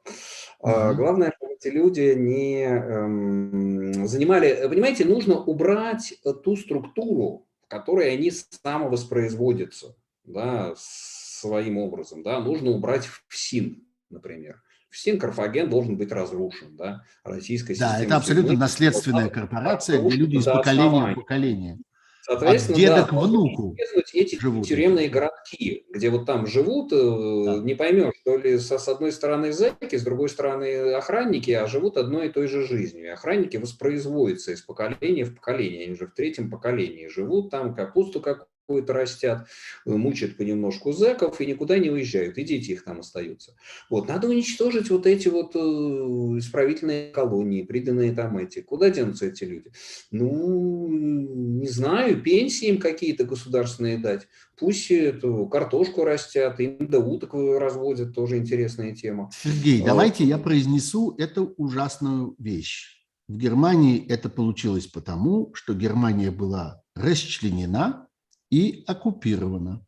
Mm-hmm. 0.62 0.94
Главное, 0.94 1.32
чтобы 1.36 1.54
эти 1.54 1.68
люди 1.68 2.14
не 2.14 2.64
эм, 2.64 4.06
занимали... 4.06 4.68
Понимаете, 4.68 5.04
нужно 5.04 5.36
убрать 5.38 6.14
ту 6.44 6.56
структуру, 6.56 7.46
в 7.64 7.68
которой 7.68 8.12
они 8.12 8.30
самовоспроизводятся, 8.30 9.96
да, 10.24 10.74
своим 10.76 11.78
образом. 11.78 12.22
Да. 12.22 12.40
Нужно 12.40 12.70
убрать 12.70 13.08
ФСИН, 13.28 13.84
например. 14.10 14.62
ФСИН, 14.90 15.18
Карфаген 15.18 15.70
должен 15.70 15.96
быть 15.96 16.12
разрушен. 16.12 16.76
Да, 16.76 17.04
российская 17.24 17.74
система. 17.74 17.92
Да, 17.92 18.04
это 18.04 18.16
абсолютно 18.16 18.52
наследственная 18.54 19.30
корпорация, 19.30 20.00
где 20.02 20.16
люди 20.16 20.36
из 20.36 20.44
поколения 20.44 21.12
в 21.12 21.14
поколение. 21.14 21.78
Соответственно, 22.22 22.76
От 22.76 22.80
деда 22.80 22.96
да, 22.96 23.02
к 23.02 23.12
внуку 23.12 23.76
эти 24.12 24.40
живут. 24.40 24.66
тюремные 24.66 25.08
городки, 25.08 25.84
где 25.90 26.10
вот 26.10 26.26
там 26.26 26.46
живут, 26.46 26.92
э, 26.92 26.96
да. 26.96 27.56
не 27.58 27.74
поймешь, 27.74 28.14
то 28.24 28.36
ли 28.36 28.58
со, 28.58 28.78
с 28.78 28.88
одной 28.88 29.12
стороны 29.12 29.52
зэки, 29.52 29.96
с 29.96 30.02
другой 30.02 30.28
стороны 30.28 30.94
охранники, 30.94 31.50
а 31.50 31.66
живут 31.66 31.96
одной 31.96 32.28
и 32.28 32.32
той 32.32 32.46
же 32.46 32.66
жизнью. 32.66 33.06
И 33.06 33.08
охранники 33.08 33.56
воспроизводятся 33.56 34.52
из 34.52 34.62
поколения 34.62 35.24
в 35.24 35.34
поколение, 35.34 35.86
они 35.86 35.94
же 35.94 36.06
в 36.06 36.14
третьем 36.14 36.50
поколении 36.50 37.08
живут 37.08 37.50
там, 37.50 37.74
капусту 37.74 38.20
как 38.20 38.46
какую-то 38.66 38.92
растят, 38.92 39.46
э, 39.86 39.90
мучают 39.90 40.36
понемножку 40.36 40.92
зэков 40.92 41.40
и 41.40 41.46
никуда 41.46 41.78
не 41.78 41.90
уезжают, 41.90 42.38
и 42.38 42.44
дети 42.44 42.72
их 42.72 42.84
там 42.84 43.00
остаются. 43.00 43.54
Вот, 43.90 44.08
надо 44.08 44.28
уничтожить 44.28 44.90
вот 44.90 45.06
эти 45.06 45.28
вот 45.28 45.54
э, 45.54 45.58
исправительные 45.58 47.10
колонии, 47.10 47.62
приданные 47.62 48.12
там 48.12 48.38
эти. 48.38 48.60
Куда 48.60 48.90
денутся 48.90 49.26
эти 49.26 49.44
люди? 49.44 49.72
Ну, 50.10 50.88
не 50.88 51.68
знаю, 51.68 52.20
пенсии 52.22 52.68
им 52.68 52.78
какие-то 52.78 53.24
государственные 53.24 53.98
дать. 53.98 54.28
Пусть 54.58 54.90
эту 54.90 55.46
картошку 55.46 56.04
растят, 56.04 56.60
им 56.60 56.86
до 56.86 57.00
уток 57.00 57.34
разводят, 57.34 58.14
тоже 58.14 58.38
интересная 58.38 58.94
тема. 58.94 59.30
Сергей, 59.42 59.82
а, 59.82 59.86
давайте 59.86 60.24
я 60.24 60.38
произнесу 60.38 61.14
эту 61.18 61.54
ужасную 61.56 62.36
вещь. 62.38 63.02
В 63.28 63.36
Германии 63.36 64.06
это 64.08 64.28
получилось 64.28 64.86
потому, 64.86 65.52
что 65.54 65.74
Германия 65.74 66.30
была 66.30 66.82
расчленена, 66.94 68.08
и 68.52 68.84
оккупирована. 68.86 69.82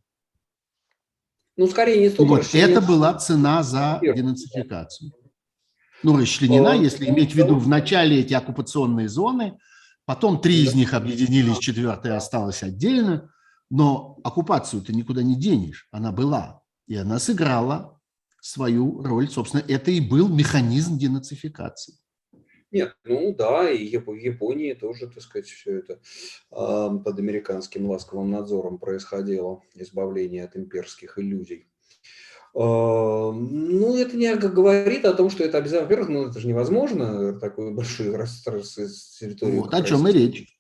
Ну, 1.57 1.67
скорее 1.67 2.01
не 2.01 2.09
столько. 2.09 2.31
Вот 2.31 2.55
это 2.55 2.81
была 2.81 3.13
цена 3.15 3.63
за 3.63 4.01
денацификацию. 4.03 5.13
Ну, 6.03 6.17
расчленена, 6.17 6.73
а, 6.73 6.75
если 6.75 7.07
иметь 7.11 7.33
в 7.33 7.35
виду 7.35 7.57
в 7.57 7.69
начале 7.69 8.21
эти 8.21 8.33
оккупационные 8.33 9.09
зоны, 9.09 9.59
потом 10.07 10.41
три 10.41 10.63
из 10.63 10.75
них 10.75 10.95
объединились, 10.95 11.59
четвертая 11.59 12.17
осталась 12.17 12.63
отдельно, 12.63 13.31
но 13.71 14.19
оккупацию 14.25 14.81
ты 14.83 14.95
никуда 14.95 15.23
не 15.23 15.37
денешь, 15.37 15.87
она 15.91 16.11
была, 16.11 16.63
и 16.87 16.97
она 16.97 17.19
сыграла 17.19 18.01
свою 18.41 19.03
роль. 19.03 19.29
Собственно, 19.29 19.63
это 19.69 19.91
и 19.91 20.01
был 20.01 20.29
механизм 20.29 20.99
денацификации. 20.99 21.99
Нет, 22.75 22.97
ну 23.05 23.33
да, 23.33 23.71
и 23.71 23.97
в 23.97 24.15
Японии 24.15 24.73
тоже, 24.75 25.07
так 25.07 25.23
сказать, 25.23 25.47
все 25.47 25.79
это 25.79 26.01
под 26.51 27.19
американским 27.21 27.89
ласковым 27.89 28.33
надзором 28.33 28.79
происходило, 28.79 29.63
избавление 29.77 30.43
от 30.43 30.57
имперских 30.57 31.17
иллюзий. 31.17 31.69
Э, 32.53 32.59
ну, 32.59 33.97
это 33.97 34.17
не 34.17 34.35
говорит 34.35 35.05
о 35.05 35.15
том, 35.15 35.31
что 35.31 35.45
это 35.45 35.59
обязательно, 35.59 35.85
во-первых, 35.85 36.09
ну 36.09 36.27
это 36.29 36.41
же 36.41 36.49
невозможно, 36.49 37.39
такую 37.39 37.73
большую 37.75 38.13
территорию. 39.21 39.63
Вот 39.63 39.73
о 39.73 39.83
чем 39.85 40.09
и 40.09 40.13
речь. 40.13 40.59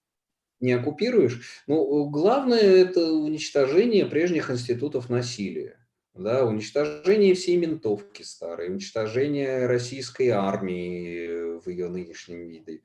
Не 0.60 0.74
оккупируешь. 0.74 1.64
Ну, 1.66 2.08
главное 2.10 2.60
это 2.60 3.12
уничтожение 3.12 4.06
прежних 4.06 4.52
институтов 4.52 5.10
насилия 5.10 5.83
да, 6.14 6.44
уничтожение 6.44 7.34
всей 7.34 7.56
ментовки 7.56 8.22
старой, 8.22 8.68
уничтожение 8.68 9.66
российской 9.66 10.28
армии 10.28 11.58
в 11.58 11.68
ее 11.68 11.88
нынешнем 11.88 12.46
виде, 12.46 12.82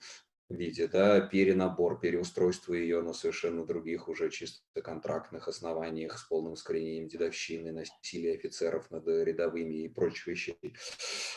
виде, 0.50 0.88
да, 0.88 1.22
перенабор, 1.22 2.00
переустройство 2.00 2.74
ее 2.74 3.02
на 3.02 3.14
совершенно 3.14 3.66
других 3.66 4.08
уже 4.08 4.30
чисто 4.32 4.82
контрактных 4.82 5.48
основаниях 5.48 6.18
с 6.18 6.24
полным 6.24 6.56
искоренением 6.56 7.08
дедовщины, 7.08 7.72
насилия 7.72 8.34
офицеров 8.34 8.90
над 8.90 9.08
рядовыми 9.08 9.84
и 9.84 9.90
прочих 9.90 10.28
вещей. 10.28 10.58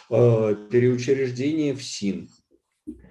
А, 0.09 0.55
переучреждение 0.55 1.75
в 1.75 1.83
СИН, 1.83 2.31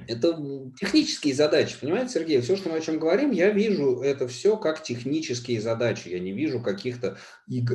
это 0.07 0.71
технические 0.79 1.33
задачи, 1.33 1.77
понимаете, 1.79 2.13
Сергей? 2.13 2.41
Все, 2.41 2.55
что 2.55 2.69
мы 2.69 2.77
о 2.77 2.81
чем 2.81 2.99
говорим, 2.99 3.31
я 3.31 3.49
вижу 3.49 4.01
это 4.01 4.27
все 4.27 4.57
как 4.57 4.83
технические 4.83 5.61
задачи. 5.61 6.09
Я 6.09 6.19
не 6.19 6.31
вижу 6.31 6.61
каких-то 6.61 7.17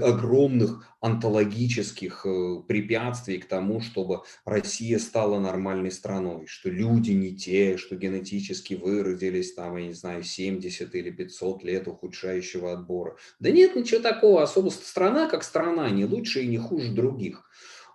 огромных 0.02 0.86
онтологических 1.00 2.26
э, 2.26 2.62
препятствий 2.66 3.38
к 3.38 3.46
тому, 3.46 3.80
чтобы 3.80 4.22
Россия 4.44 4.98
стала 4.98 5.38
нормальной 5.38 5.90
страной, 5.90 6.46
что 6.46 6.70
люди 6.70 7.12
не 7.12 7.36
те, 7.36 7.76
что 7.76 7.96
генетически 7.96 8.74
выродились 8.74 9.54
там, 9.54 9.76
я 9.76 9.86
не 9.86 9.94
знаю, 9.94 10.22
70 10.22 10.94
или 10.94 11.10
500 11.10 11.64
лет 11.64 11.88
ухудшающего 11.88 12.72
отбора. 12.72 13.16
Да 13.38 13.50
нет 13.50 13.76
ничего 13.76 14.00
такого, 14.00 14.42
особо 14.42 14.70
страна 14.70 15.28
как 15.28 15.44
страна, 15.44 15.90
не 15.90 16.04
лучше 16.04 16.42
и 16.42 16.48
не 16.48 16.58
хуже 16.58 16.92
других. 16.92 17.48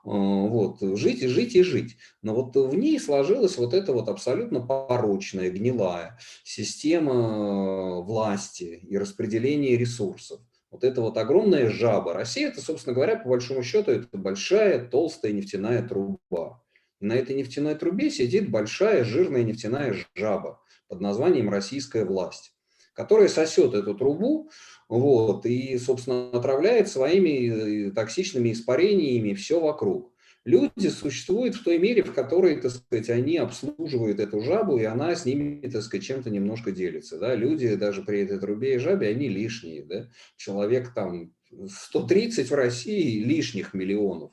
Э, 0.04 0.10
вот, 0.10 0.80
жить 0.82 1.22
и 1.22 1.28
жить 1.28 1.56
и 1.56 1.64
жить. 1.64 1.98
Но 2.22 2.34
вот 2.34 2.56
в 2.56 2.76
ней 2.76 3.00
сложилась 3.00 3.58
вот 3.58 3.74
эта 3.74 3.94
вот 3.94 4.10
абсолютно 4.10 4.60
порочная, 4.60 5.52
гнилая 5.52 6.18
система 6.44 8.02
власти 8.02 8.80
и 8.90 8.98
распределения 8.98 9.78
ресурсов. 9.78 10.42
Вот 10.72 10.84
это 10.84 11.02
вот 11.02 11.18
огромная 11.18 11.70
жаба. 11.70 12.14
Россия, 12.14 12.48
это, 12.48 12.62
собственно 12.62 12.96
говоря, 12.96 13.18
по 13.18 13.30
большому 13.30 13.62
счету, 13.62 13.92
это 13.92 14.08
большая 14.18 14.88
толстая 14.88 15.34
нефтяная 15.34 15.88
труба. 15.88 16.64
на 17.00 17.14
этой 17.14 17.36
нефтяной 17.36 17.76
трубе 17.76 18.10
сидит 18.12 18.50
большая 18.50 19.04
жирная 19.04 19.44
нефтяная 19.44 19.96
жаба 20.16 20.62
под 20.88 21.02
названием 21.02 21.50
«Российская 21.50 22.06
власть», 22.06 22.54
которая 22.94 23.28
сосет 23.28 23.74
эту 23.74 23.96
трубу 23.96 24.50
вот, 24.90 25.46
и, 25.46 25.78
собственно, 25.78 26.30
отравляет 26.32 26.90
своими 26.90 27.88
э, 27.88 27.92
токсичными 27.92 28.52
испарениями 28.52 29.34
все 29.34 29.60
вокруг. 29.60 30.12
Люди 30.44 30.88
существуют 30.88 31.56
в 31.56 31.64
той 31.64 31.78
мере, 31.78 32.04
в 32.04 32.14
которой, 32.14 32.60
так 32.60 32.72
сказать, 32.72 33.12
они 33.12 33.38
обслуживают 33.38 34.20
эту 34.20 34.42
жабу, 34.42 34.78
и 34.80 34.84
она 34.84 35.16
с 35.16 35.26
ними, 35.26 35.70
так 35.70 35.84
сказать, 35.84 36.04
чем-то 36.04 36.32
немножко 36.32 36.72
делится. 36.72 37.20
Да? 37.20 37.36
Люди 37.36 37.76
даже 37.76 38.02
при 38.02 38.22
этой 38.22 38.40
трубе 38.40 38.76
и 38.76 38.80
жабе, 38.80 39.10
они 39.10 39.30
лишние. 39.30 39.84
Да? 39.84 40.10
Человек 40.38 40.96
там 40.96 41.32
130 41.68 42.50
в 42.50 42.56
России 42.56 43.24
лишних 43.24 43.76
миллионов. 43.76 44.32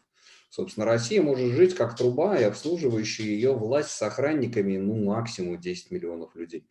Собственно, 0.49 0.87
Россия 0.87 1.23
может 1.23 1.53
жить 1.53 1.75
как 1.75 1.97
труба 1.97 2.39
и 2.39 2.45
обслуживающая 2.45 3.27
ее 3.27 3.53
власть 3.55 3.91
с 3.91 4.03
охранниками, 4.03 4.79
ну, 4.79 5.05
максимум 5.05 5.61
10 5.61 5.91
миллионов 5.91 6.35
людей 6.35 6.67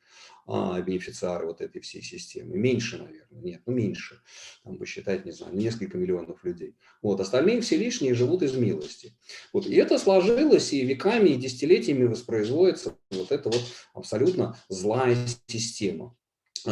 а, 0.47 0.82
бенефициары 0.82 1.45
вот 1.45 1.61
этой 1.61 1.82
всей 1.82 2.01
системы. 2.01 2.57
Меньше, 2.57 2.97
наверное. 2.97 3.41
Нет, 3.41 3.61
ну 3.65 3.73
меньше. 3.73 4.21
Там 4.63 4.78
посчитать, 4.78 5.25
не 5.25 5.32
знаю, 5.32 5.55
несколько 5.55 5.97
миллионов 5.97 6.43
людей. 6.43 6.75
Вот. 7.01 7.19
Остальные 7.19 7.61
все 7.61 7.78
лишние 7.78 8.15
живут 8.15 8.41
из 8.41 8.55
милости. 8.55 9.13
Вот. 9.53 9.67
И 9.67 9.75
это 9.75 9.99
сложилось, 9.99 10.73
и 10.73 10.86
веками, 10.86 11.30
и 11.30 11.36
десятилетиями 11.36 12.05
воспроизводится 12.05 12.97
вот 13.11 13.32
эта 13.32 13.49
вот 13.49 13.61
абсолютно 13.93 14.57
злая 14.69 15.17
система. 15.47 16.15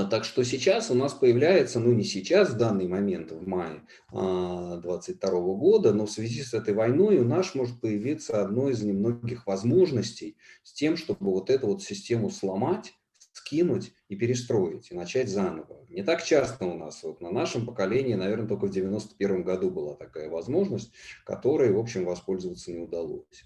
Так 0.04 0.26
что 0.26 0.44
сейчас 0.44 0.92
у 0.92 0.94
нас 0.94 1.14
появляется, 1.14 1.80
ну 1.80 1.94
не 1.94 2.04
сейчас, 2.04 2.50
в 2.50 2.58
данный 2.58 2.88
момент, 2.88 3.32
в 3.32 3.48
мае 3.48 3.82
2022 4.12 5.30
а, 5.30 5.42
года, 5.42 5.94
но 5.94 6.06
в 6.06 6.12
связи 6.12 6.44
с 6.44 6.54
этой 6.54 6.74
войной 6.74 7.18
у 7.20 7.24
нас 7.24 7.56
может 7.56 7.80
появиться 7.80 8.42
одно 8.42 8.70
из 8.70 8.84
немногих 8.84 9.48
возможностей 9.48 10.38
с 10.64 10.74
тем, 10.74 10.98
чтобы 10.98 11.32
вот 11.32 11.50
эту 11.50 11.68
вот 11.68 11.82
систему 11.82 12.30
сломать, 12.30 12.94
скинуть 13.32 13.94
и 14.10 14.18
перестроить, 14.18 14.92
и 14.92 14.96
начать 14.96 15.30
заново. 15.30 15.86
Не 15.90 16.04
так 16.04 16.24
часто 16.24 16.66
у 16.66 16.78
нас, 16.78 17.02
вот 17.04 17.22
на 17.22 17.32
нашем 17.32 17.66
поколении, 17.66 18.16
наверное, 18.16 18.48
только 18.48 18.66
в 18.66 18.72
91 18.72 19.44
году 19.44 19.70
была 19.70 19.94
такая 19.96 20.30
возможность, 20.30 20.92
которой, 21.26 21.72
в 21.72 21.80
общем, 21.80 22.04
воспользоваться 22.04 22.72
не 22.72 22.80
удалось. 22.80 23.46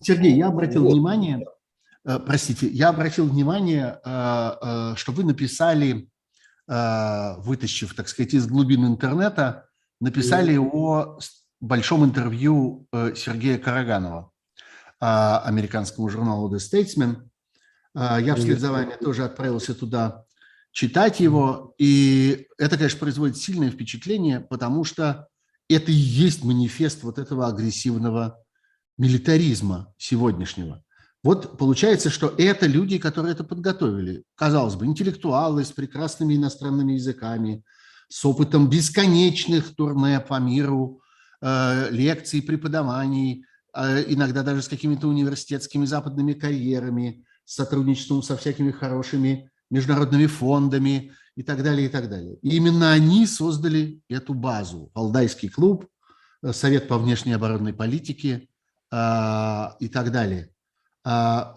Сергей, 0.00 0.34
я 0.34 0.48
обратил 0.48 0.84
вот. 0.84 0.94
внимание, 0.94 1.46
простите, 2.04 2.68
я 2.68 2.90
обратил 2.90 3.28
внимание, 3.28 4.00
э, 4.04 4.50
э, 4.62 4.94
что 4.96 5.12
вы 5.12 5.24
написали, 5.24 6.08
вытащив, 6.66 7.94
так 7.94 8.08
сказать, 8.08 8.32
из 8.32 8.46
глубин 8.46 8.86
интернета, 8.86 9.68
написали 10.00 10.56
о 10.56 11.18
большом 11.60 12.06
интервью 12.06 12.88
Сергея 12.90 13.58
Караганова 13.58 14.30
американскому 14.98 16.08
журналу 16.08 16.50
The 16.50 16.58
Statesman, 16.58 17.28
я 17.94 18.34
вслед 18.34 18.60
за 18.60 18.72
вами 18.72 18.94
тоже 18.98 19.24
отправился 19.24 19.74
туда 19.74 20.24
читать 20.72 21.20
его, 21.20 21.74
и 21.78 22.48
это, 22.56 22.76
конечно, 22.76 22.98
производит 22.98 23.36
сильное 23.36 23.70
впечатление, 23.70 24.40
потому 24.40 24.84
что 24.84 25.28
это 25.68 25.90
и 25.90 25.94
есть 25.94 26.44
манифест 26.44 27.02
вот 27.02 27.18
этого 27.18 27.46
агрессивного 27.46 28.42
милитаризма 28.98 29.92
сегодняшнего. 29.96 30.83
Вот 31.24 31.56
получается, 31.56 32.10
что 32.10 32.34
это 32.36 32.66
люди, 32.66 32.98
которые 32.98 33.32
это 33.32 33.44
подготовили. 33.44 34.24
Казалось 34.36 34.74
бы, 34.74 34.84
интеллектуалы 34.84 35.64
с 35.64 35.72
прекрасными 35.72 36.34
иностранными 36.34 36.92
языками, 36.92 37.64
с 38.08 38.22
опытом 38.26 38.68
бесконечных 38.68 39.74
турне 39.74 40.20
по 40.20 40.38
миру, 40.38 41.00
э, 41.40 41.88
лекций, 41.90 42.42
преподаваний, 42.42 43.46
э, 43.74 44.04
иногда 44.12 44.42
даже 44.42 44.60
с 44.60 44.68
какими-то 44.68 45.08
университетскими 45.08 45.86
западными 45.86 46.34
карьерами– 46.34 47.24
сотрудничеством 47.46 48.22
со 48.22 48.36
всякими 48.36 48.70
хорошими 48.70 49.50
международными 49.70 50.26
фондами 50.26 51.12
и 51.36 51.42
так 51.42 51.62
далее, 51.62 51.86
и 51.86 51.88
так 51.90 52.08
далее. 52.08 52.36
И 52.42 52.56
именно 52.56 52.92
они 52.92 53.26
создали 53.26 54.00
эту 54.08 54.34
базу. 54.34 54.90
Валдайский 54.94 55.48
клуб, 55.48 55.86
э, 56.42 56.52
Совет 56.52 56.86
по 56.86 56.98
внешней 56.98 57.32
оборонной 57.32 57.72
политике 57.72 58.48
и 58.92 59.88
так 59.88 60.12
далее. 60.12 60.53
А, 61.04 61.54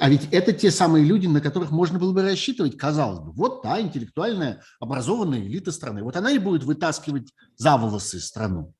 а 0.00 0.10
ведь 0.10 0.28
это 0.32 0.52
те 0.52 0.70
самые 0.70 1.04
люди, 1.04 1.26
на 1.26 1.40
которых 1.40 1.70
можно 1.70 1.98
было 1.98 2.12
бы 2.12 2.22
рассчитывать, 2.22 2.76
казалось 2.76 3.20
бы. 3.20 3.32
Вот 3.32 3.62
та 3.62 3.80
интеллектуальная, 3.80 4.62
образованная 4.80 5.40
элита 5.40 5.72
страны. 5.72 6.02
Вот 6.02 6.16
она 6.16 6.32
и 6.32 6.38
будет 6.38 6.64
вытаскивать 6.64 7.32
за 7.56 7.76
волосы 7.76 8.20
страну. 8.20 8.74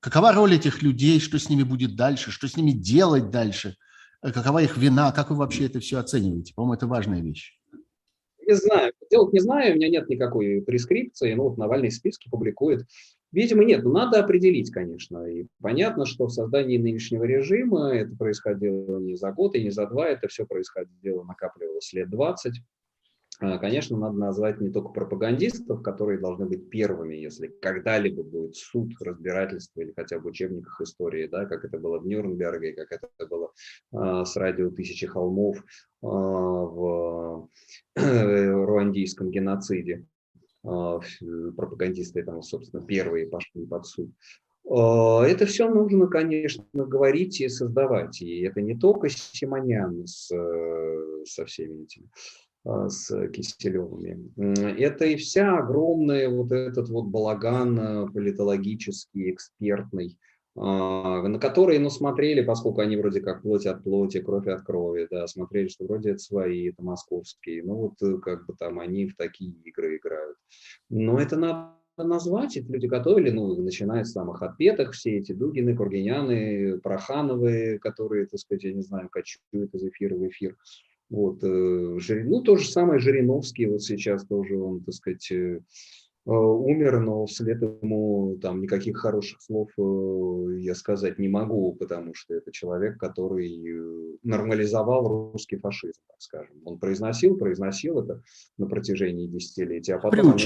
Какова 0.00 0.32
роль 0.32 0.54
этих 0.54 0.82
людей, 0.82 1.20
что 1.20 1.38
с 1.38 1.48
ними 1.48 1.64
будет 1.64 1.96
дальше, 1.96 2.30
что 2.30 2.48
с 2.48 2.56
ними 2.56 2.70
делать 2.70 3.30
дальше– 3.30 3.76
Э, 4.22 4.32
какова 4.32 4.62
их 4.62 4.76
вина, 4.76 5.12
как 5.12 5.30
вы 5.30 5.36
вообще 5.36 5.66
это 5.66 5.80
все 5.80 5.98
оцениваете? 5.98 6.54
По-моему, 6.54 6.74
это 6.74 6.86
важная 6.86 7.20
вещь. 7.20 7.58
Не 8.46 8.54
знаю, 8.54 8.92
делать 9.10 9.32
не 9.32 9.40
знаю, 9.40 9.72
у 9.72 9.76
меня 9.76 9.88
нет 9.88 10.08
никакой 10.08 10.62
прескрипции, 10.62 11.34
ну 11.34 11.44
вот 11.44 11.58
Навальный 11.58 11.90
списки 11.90 12.30
публикует. 12.30 12.86
Видимо, 13.30 13.64
нет, 13.64 13.84
но 13.84 13.90
надо 13.90 14.20
определить, 14.20 14.70
конечно. 14.70 15.26
И 15.26 15.46
понятно, 15.60 16.06
что 16.06 16.26
в 16.26 16.32
создании 16.32 16.78
нынешнего 16.78 17.24
режима 17.24 17.90
это 17.90 18.16
происходило 18.16 18.98
не 19.00 19.16
за 19.16 19.32
год 19.32 19.54
и 19.54 19.62
не 19.62 19.70
за 19.70 19.86
два, 19.86 20.06
это 20.08 20.28
все 20.28 20.46
происходило, 20.46 21.24
накапливалось 21.24 21.92
лет 21.92 22.08
20. 22.08 22.54
А, 23.40 23.58
конечно, 23.58 23.96
надо 23.96 24.16
назвать 24.18 24.60
не 24.60 24.70
только 24.70 24.88
пропагандистов, 24.88 25.82
которые 25.82 26.18
должны 26.18 26.46
быть 26.46 26.70
первыми, 26.70 27.14
если 27.14 27.46
когда-либо 27.46 28.24
будет 28.24 28.56
суд, 28.56 28.90
разбирательство 29.00 29.80
или 29.80 29.92
хотя 29.94 30.16
бы 30.18 30.24
в 30.24 30.26
учебниках 30.28 30.80
истории, 30.80 31.28
да, 31.28 31.44
как 31.44 31.64
это 31.64 31.78
было 31.78 32.00
в 32.00 32.06
Нюрнберге, 32.06 32.72
как 32.72 33.04
это 33.04 33.28
было 33.28 33.52
а, 33.92 34.24
с 34.24 34.34
радио 34.36 34.70
«Тысячи 34.70 35.06
холмов» 35.06 35.62
а, 36.02 36.06
в 36.06 37.48
э, 37.96 38.50
руандийском 38.50 39.30
геноциде. 39.30 40.04
А, 40.64 41.00
пропагандисты 41.56 42.22
там, 42.22 42.42
собственно, 42.42 42.84
первые 42.84 43.26
пошли 43.26 43.66
под 43.66 43.86
суд. 43.86 44.10
А, 44.68 45.24
это 45.24 45.46
все 45.46 45.68
нужно, 45.68 46.06
конечно, 46.08 46.64
говорить 46.72 47.40
и 47.40 47.48
создавать. 47.48 48.20
И 48.20 48.42
это 48.42 48.60
не 48.60 48.76
только 48.76 49.08
Симонян 49.08 50.06
с, 50.06 50.30
э, 50.34 51.24
со 51.24 51.44
всеми 51.46 51.84
этими 51.84 52.08
а, 52.64 52.88
с 52.88 53.28
Киселевыми. 53.28 54.30
Это 54.78 55.06
и 55.06 55.16
вся 55.16 55.58
огромная 55.58 56.28
вот 56.28 56.52
этот 56.52 56.88
вот 56.88 57.06
балаган 57.06 57.78
э, 57.78 58.06
политологический, 58.12 59.32
экспертный, 59.32 60.18
на 60.58 61.38
которые, 61.38 61.78
ну, 61.78 61.90
смотрели, 61.90 62.42
поскольку 62.42 62.80
они 62.80 62.96
вроде 62.96 63.20
как 63.20 63.42
плоть 63.42 63.66
от 63.66 63.84
плоти, 63.84 64.20
кровь 64.20 64.48
от 64.48 64.62
крови, 64.62 65.06
да, 65.10 65.26
смотрели, 65.26 65.68
что 65.68 65.84
вроде 65.84 66.10
это 66.10 66.18
свои, 66.18 66.70
это 66.70 66.82
московские, 66.82 67.62
ну, 67.62 67.74
вот 67.74 68.02
э, 68.02 68.18
как 68.18 68.46
бы 68.46 68.54
там 68.58 68.80
они 68.80 69.06
в 69.06 69.16
такие 69.16 69.52
игры 69.64 69.96
играют. 69.96 70.36
Но 70.90 71.20
это 71.20 71.36
надо 71.36 71.74
назвать, 71.96 72.56
эти 72.56 72.70
люди 72.70 72.86
готовили, 72.86 73.30
ну, 73.30 73.54
начиная 73.62 74.04
с 74.04 74.12
самых 74.12 74.42
отпетых, 74.42 74.92
все 74.92 75.18
эти 75.18 75.32
Дугины, 75.32 75.76
Кургиняны, 75.76 76.78
Прохановы, 76.80 77.78
которые, 77.80 78.26
так 78.26 78.40
сказать, 78.40 78.64
я 78.64 78.72
не 78.72 78.82
знаю, 78.82 79.08
качуют 79.10 79.74
из 79.74 79.84
эфира 79.84 80.16
в 80.16 80.26
эфир, 80.26 80.56
вот, 81.10 81.42
э, 81.42 81.98
ну, 82.24 82.42
то 82.42 82.56
же 82.56 82.68
самое 82.68 82.98
Жириновский 82.98 83.66
вот 83.66 83.82
сейчас 83.82 84.26
тоже, 84.26 84.58
он, 84.58 84.82
так 84.82 84.94
сказать, 84.94 85.30
э, 85.30 85.60
умер, 86.34 87.00
но 87.00 87.24
вслед 87.26 87.62
ему 87.62 88.38
там 88.42 88.60
никаких 88.60 88.98
хороших 88.98 89.40
слов 89.40 89.70
я 90.58 90.74
сказать 90.74 91.18
не 91.18 91.28
могу, 91.28 91.74
потому 91.74 92.14
что 92.14 92.34
это 92.34 92.52
человек, 92.52 92.98
который 92.98 94.18
нормализовал 94.22 95.32
русский 95.32 95.56
фашизм, 95.56 96.00
так 96.06 96.20
скажем. 96.20 96.56
Он 96.64 96.78
произносил, 96.78 97.36
произносил 97.36 98.00
это 98.00 98.22
на 98.58 98.66
протяжении 98.66 99.26
десятилетий, 99.26 99.92
а 99.92 99.98
потом 99.98 100.36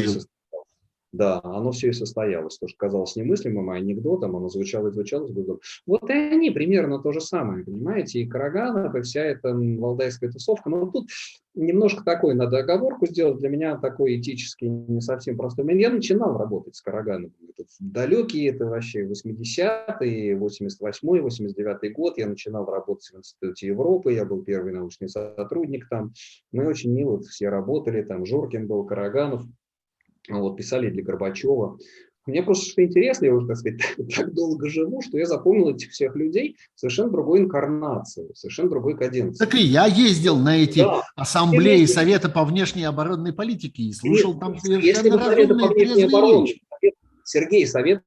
да, 1.13 1.41
оно 1.45 1.73
все 1.73 1.91
и 1.91 1.93
состоялось. 1.93 2.59
То, 2.59 2.69
что 2.69 2.77
казалось 2.79 3.17
немыслимым 3.17 3.69
анекдотом, 3.69 4.35
оно 4.35 4.49
звучало 4.49 4.89
и 4.89 4.93
звучало. 4.93 5.29
звучало. 5.29 5.61
Вот 5.87 6.09
и 6.09 6.13
они 6.13 6.51
примерно 6.51 7.01
то 7.01 7.13
же 7.13 7.21
самое, 7.21 7.65
понимаете? 7.65 8.21
И 8.21 8.27
Караганов, 8.27 8.95
и 8.95 9.03
вся 9.03 9.23
эта 9.23 9.55
валдайская 9.55 10.31
тусовка. 10.31 10.71
Но 10.71 10.87
тут 10.87 11.09
немножко 11.55 12.03
такой 12.03 12.35
надо 12.35 12.59
оговорку 12.59 13.07
сделать. 13.07 13.39
Для 13.39 13.51
меня 13.51 13.77
такой 13.77 14.19
этический 14.19 14.69
не 14.69 15.03
совсем 15.03 15.37
простой. 15.37 15.63
Я 15.79 15.91
начинал 15.91 16.39
работать 16.39 16.77
с 16.77 16.81
Карагановым. 16.81 17.35
Это 17.51 17.69
далекие, 17.79 18.49
это 18.49 18.65
вообще 18.65 19.07
80-е, 19.07 20.35
88-й, 20.35 21.21
89-й 21.21 21.89
год. 21.91 22.17
Я 22.17 22.27
начинал 22.27 22.65
работать 22.65 23.11
в 23.13 23.19
Институте 23.19 23.67
Европы. 23.67 24.15
Я 24.15 24.25
был 24.25 24.43
первый 24.43 24.73
научный 24.73 25.11
сотрудник 25.11 25.91
там. 25.91 26.15
Мы 26.53 26.67
очень 26.67 26.91
мило 26.91 27.21
все 27.21 27.51
работали. 27.51 28.03
Там 28.03 28.25
Жоркин 28.25 28.67
был, 28.67 28.85
Караганов. 28.87 29.43
Вот, 30.29 30.57
писали 30.57 30.91
для 30.91 31.03
Горбачева. 31.03 31.79
Мне 32.27 32.43
просто 32.45 32.71
что 32.71 32.85
интересно, 32.85 33.27
я 33.27 33.35
уже, 33.35 33.49
так 33.49 33.57
сказать, 33.57 33.81
так 34.17 34.33
долго 34.33 34.69
живу, 34.69 35.03
что 35.03 35.19
я 35.19 35.27
запомнил 35.27 35.71
этих 35.71 35.91
всех 35.91 36.15
людей 36.15 36.57
совершенно 36.77 37.11
другой 37.11 37.41
инкарнации, 37.41 38.31
совершенно 38.35 38.71
другой 38.71 38.97
каденции. 38.97 39.45
Так 39.45 39.55
и 39.57 39.63
я 39.63 39.87
ездил 39.87 40.39
на 40.39 40.57
эти 40.57 40.81
да. 40.81 41.03
ассамблеи 41.17 41.85
Совета 41.87 42.29
по 42.29 42.45
внешней 42.45 42.85
оборонной 42.85 43.33
политике 43.33 43.83
и 43.83 43.93
слушал 43.93 44.39
там 44.39 44.57
совершенно 44.59 45.19
разумные 45.19 45.75
вещи. 45.75 46.63
Сергей, 47.25 47.67
Совет 47.67 48.03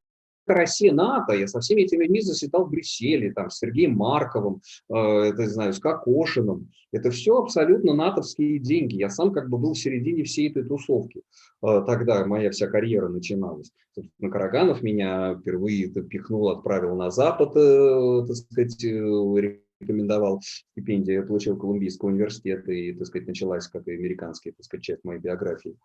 Россия, 0.54 0.94
НАТО, 0.94 1.34
я 1.34 1.48
со 1.48 1.60
всеми 1.60 1.82
этими 1.82 2.04
людьми 2.04 2.22
заседал 2.22 2.66
в 2.66 2.70
Брюсселе, 2.70 3.34
там, 3.34 3.50
с 3.50 3.58
Сергеем 3.58 3.96
Марковым, 3.96 4.62
э, 4.90 4.96
это, 4.96 5.48
знаю, 5.48 5.74
с 5.74 5.80
Кокошиным. 5.80 6.70
Это 6.92 7.10
все 7.10 7.38
абсолютно 7.38 7.94
натовские 7.94 8.60
деньги. 8.60 8.96
Я 8.96 9.10
сам 9.10 9.34
как 9.34 9.50
бы 9.50 9.58
был 9.58 9.74
в 9.74 9.78
середине 9.78 10.24
всей 10.24 10.50
этой 10.50 10.64
тусовки. 10.64 11.22
Э, 11.64 11.84
тогда 11.86 12.26
моя 12.26 12.52
вся 12.52 12.68
карьера 12.68 13.10
начиналась. 13.10 13.72
На 14.20 14.30
Караганов 14.30 14.82
меня 14.82 15.36
впервые 15.36 15.88
пихнул, 15.88 16.50
отправил 16.50 16.96
на 16.96 17.12
Запад, 17.12 17.56
э, 17.56 18.26
так 18.28 18.36
сказать, 18.36 18.84
э, 18.84 19.66
рекомендовал 19.80 20.42
стипендию, 20.42 21.18
я 21.18 21.24
получил 21.24 21.58
Колумбийского 21.58 22.10
университета, 22.10 22.72
и, 22.72 22.94
так 22.94 23.08
сказать, 23.08 23.28
началась 23.28 23.68
как 23.68 23.88
и 23.88 23.92
американская, 23.92 24.54
так 24.54 24.64
сказать, 24.64 24.84
часть 24.84 25.04
моей 25.04 25.20
биографии. 25.20 25.78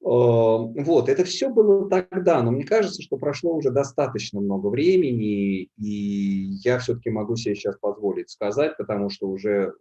Эм, 0.00 0.74
вот, 0.84 1.08
это 1.08 1.24
все 1.24 1.48
было 1.48 1.88
тогда, 1.88 2.42
но 2.42 2.50
мне 2.52 2.64
кажется, 2.64 3.02
что 3.02 3.16
прошло 3.16 3.54
уже 3.54 3.70
достаточно 3.70 4.40
много 4.40 4.68
времени, 4.68 5.70
и 5.76 6.52
я 6.64 6.78
все-таки 6.78 7.10
могу 7.10 7.36
себе 7.36 7.54
сейчас 7.54 7.76
позволить 7.78 8.30
сказать, 8.30 8.76
потому 8.78 9.10
что 9.10 9.28
уже 9.28 9.74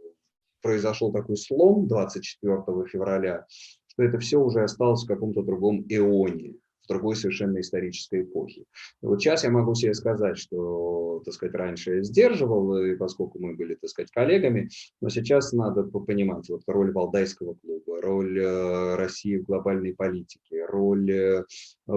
произошел 0.62 1.12
такой 1.12 1.38
слом 1.38 1.88
24 1.88 2.64
февраля, 2.92 3.46
что 3.88 4.04
это 4.04 4.20
все 4.20 4.38
уже 4.38 4.64
осталось 4.64 5.04
в 5.04 5.08
каком-то 5.08 5.44
другом 5.44 5.86
эоне 5.88 6.56
в 6.88 6.94
другой 6.94 7.16
совершенно 7.16 7.60
исторической 7.60 8.22
эпохе. 8.22 8.62
И 8.62 9.06
вот 9.06 9.22
сейчас 9.22 9.44
я 9.44 9.50
могу 9.50 9.76
себе 9.76 9.94
сказать, 9.94 10.38
что, 10.38 11.22
так 11.26 11.34
сказать, 11.34 11.56
раньше 11.56 11.98
я 11.98 12.04
сдерживал, 12.04 12.78
и 12.78 12.96
поскольку 12.96 13.40
мы 13.40 13.56
были, 13.56 13.76
так 13.76 13.90
сказать, 13.90 14.12
коллегами, 14.12 14.70
но 15.02 15.10
сейчас 15.10 15.52
надо 15.54 15.84
понимать 15.84 16.50
вот 16.50 16.62
роль 16.68 16.92
Валдайского 16.92 17.56
клуба, 17.56 18.02
роль 18.02 18.40
э, 18.40 18.96
России 18.96 19.38
в 19.38 19.44
глобальной 19.44 19.94
политике, 19.94 20.66
роль 20.66 21.12
э, 21.12 21.44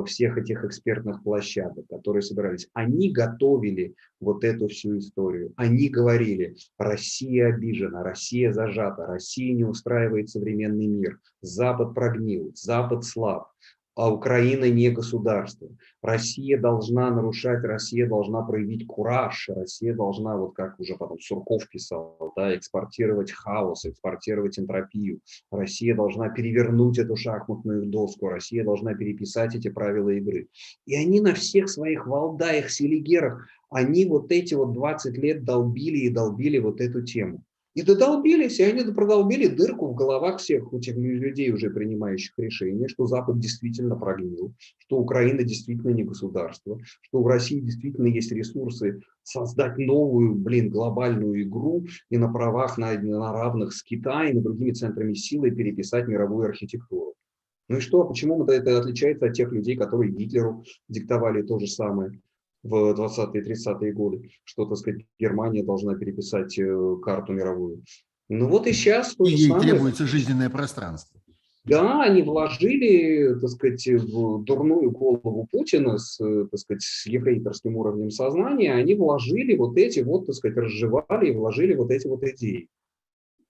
всех 0.07 0.39
этих 0.39 0.65
экспертных 0.65 1.23
площадок, 1.23 1.87
которые 1.89 2.23
собирались. 2.23 2.69
Они 2.75 3.13
готовили 3.13 3.95
вот 4.21 4.45
эту 4.45 4.69
всю 4.69 4.99
историю. 4.99 5.53
Они 5.57 5.89
говорили, 5.89 6.57
Россия 6.79 7.49
обижена, 7.49 8.03
Россия 8.03 8.53
зажата, 8.53 9.07
Россия 9.07 9.55
не 9.55 9.65
устраивает 9.65 10.29
современный 10.29 10.87
мир, 10.87 11.19
Запад 11.41 11.95
прогнил, 11.95 12.53
Запад 12.55 13.05
слаб 13.05 13.51
а 14.01 14.11
Украина 14.11 14.65
не 14.71 14.89
государство. 14.89 15.69
Россия 16.01 16.59
должна 16.59 17.11
нарушать, 17.11 17.63
Россия 17.63 18.09
должна 18.09 18.41
проявить 18.41 18.87
кураж, 18.87 19.51
Россия 19.55 19.95
должна, 19.95 20.39
вот 20.39 20.55
как 20.55 20.81
уже 20.81 20.97
потом 20.97 21.21
Сурков 21.21 21.69
писал, 21.69 22.33
да, 22.35 22.57
экспортировать 22.57 23.31
хаос, 23.31 23.85
экспортировать 23.85 24.59
энтропию. 24.59 25.21
Россия 25.51 25.95
должна 25.95 26.31
перевернуть 26.31 26.99
эту 26.99 27.15
шахматную 27.15 27.85
доску, 27.85 28.29
Россия 28.29 28.65
должна 28.65 28.95
переписать 28.95 29.55
эти 29.55 29.69
правила 29.69 30.09
игры. 30.09 30.49
И 30.87 30.97
они 30.97 31.21
на 31.21 31.35
всех 31.35 31.69
своих 31.69 32.07
валдаях, 32.07 32.71
селигерах, 32.71 33.49
они 33.69 34.07
вот 34.07 34.33
эти 34.33 34.55
вот 34.55 34.73
20 34.73 35.19
лет 35.19 35.45
долбили 35.45 35.99
и 35.99 36.09
долбили 36.09 36.57
вот 36.57 36.81
эту 36.81 37.03
тему. 37.03 37.45
И 37.75 37.83
додолбились, 37.83 38.59
и 38.59 38.65
они 38.65 38.83
продолбили 38.93 39.47
дырку 39.47 39.87
в 39.87 39.95
головах 39.95 40.41
всех 40.41 40.73
этих 40.75 40.97
людей, 40.97 41.53
уже 41.53 41.71
принимающих 41.71 42.37
решения, 42.37 42.89
что 42.89 43.07
Запад 43.07 43.39
действительно 43.39 43.95
прогнил, 43.95 44.53
что 44.79 44.99
Украина 44.99 45.45
действительно 45.45 45.91
не 45.91 46.03
государство, 46.03 46.81
что 46.83 47.21
у 47.21 47.29
России 47.29 47.61
действительно 47.61 48.09
есть 48.09 48.33
ресурсы 48.33 49.01
создать 49.23 49.79
новую, 49.79 50.35
блин, 50.35 50.69
глобальную 50.69 51.43
игру 51.45 51.87
и 52.11 52.19
на 52.19 52.33
правах, 52.33 52.77
на, 52.77 52.99
на 53.01 53.33
равных 53.33 53.73
с 53.73 53.85
Китаем 53.85 54.39
и 54.39 54.43
другими 54.43 54.73
центрами 54.73 55.15
силы 55.15 55.53
переписать 55.53 56.09
мировую 56.09 56.49
архитектуру. 56.49 57.15
Ну 57.69 57.77
и 57.77 57.81
что, 57.81 58.03
почему 58.03 58.45
это 58.47 58.81
отличается 58.81 59.27
от 59.27 59.35
тех 59.35 59.53
людей, 59.53 59.77
которые 59.77 60.11
Гитлеру 60.11 60.65
диктовали 60.89 61.43
то 61.43 61.61
же 61.61 61.69
самое? 61.69 62.21
В 62.63 62.93
20-е 62.93 63.43
30-е 63.43 63.93
годы, 63.93 64.31
что, 64.45 64.67
так 64.67 64.79
сказать, 64.79 65.05
Германия 65.19 65.63
должна 65.63 65.95
переписать 65.95 66.59
э, 66.59 66.97
карту 67.03 67.33
мировую. 67.33 67.83
Ну 68.29 68.49
вот 68.49 68.67
и 68.67 68.73
сейчас... 68.73 69.17
И 69.19 69.31
ей 69.31 69.49
самое. 69.49 69.71
требуется 69.71 70.07
жизненное 70.07 70.51
пространство. 70.51 71.21
Да, 71.65 72.03
они 72.03 72.23
вложили, 72.23 73.39
так 73.39 73.51
сказать, 73.51 73.87
в 73.87 74.45
дурную 74.45 74.91
голову 74.91 75.47
Путина 75.51 75.99
с, 75.99 76.17
так 76.17 76.59
сказать, 76.59 76.83
с 76.83 77.07
ефрейторским 77.07 77.77
уровнем 77.77 78.11
сознания, 78.11 78.73
они 78.73 78.95
вложили 78.95 79.57
вот 79.57 79.77
эти 79.77 80.01
вот, 80.01 80.27
так 80.27 80.35
сказать, 80.35 80.57
разжевали 80.57 81.29
и 81.29 81.37
вложили 81.37 81.75
вот 81.75 81.91
эти 81.91 82.07
вот 82.07 82.25
идеи. 82.25 82.69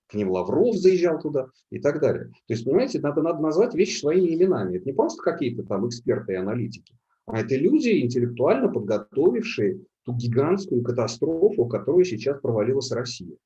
К 0.08 0.14
ним 0.14 0.30
Лавров 0.30 0.74
заезжал 0.74 1.20
туда 1.20 1.46
и 1.70 1.78
так 1.78 2.00
далее. 2.00 2.30
То 2.48 2.54
есть, 2.54 2.64
понимаете, 2.64 2.98
надо, 2.98 3.22
надо 3.22 3.40
назвать 3.40 3.74
вещи 3.74 4.00
своими 4.00 4.34
именами. 4.34 4.78
Это 4.78 4.86
не 4.86 4.92
просто 4.92 5.22
какие-то 5.22 5.62
там 5.62 5.86
эксперты 5.86 6.32
и 6.32 6.36
аналитики. 6.36 6.94
А 7.32 7.40
это 7.40 7.56
люди, 7.56 8.00
интеллектуально 8.00 8.68
подготовившие 8.68 9.84
ту 10.04 10.14
гигантскую 10.14 10.82
катастрофу, 10.82 11.66
которую 11.66 12.04
сейчас 12.04 12.40
провалилась 12.40 12.90
Россия. 12.90 13.36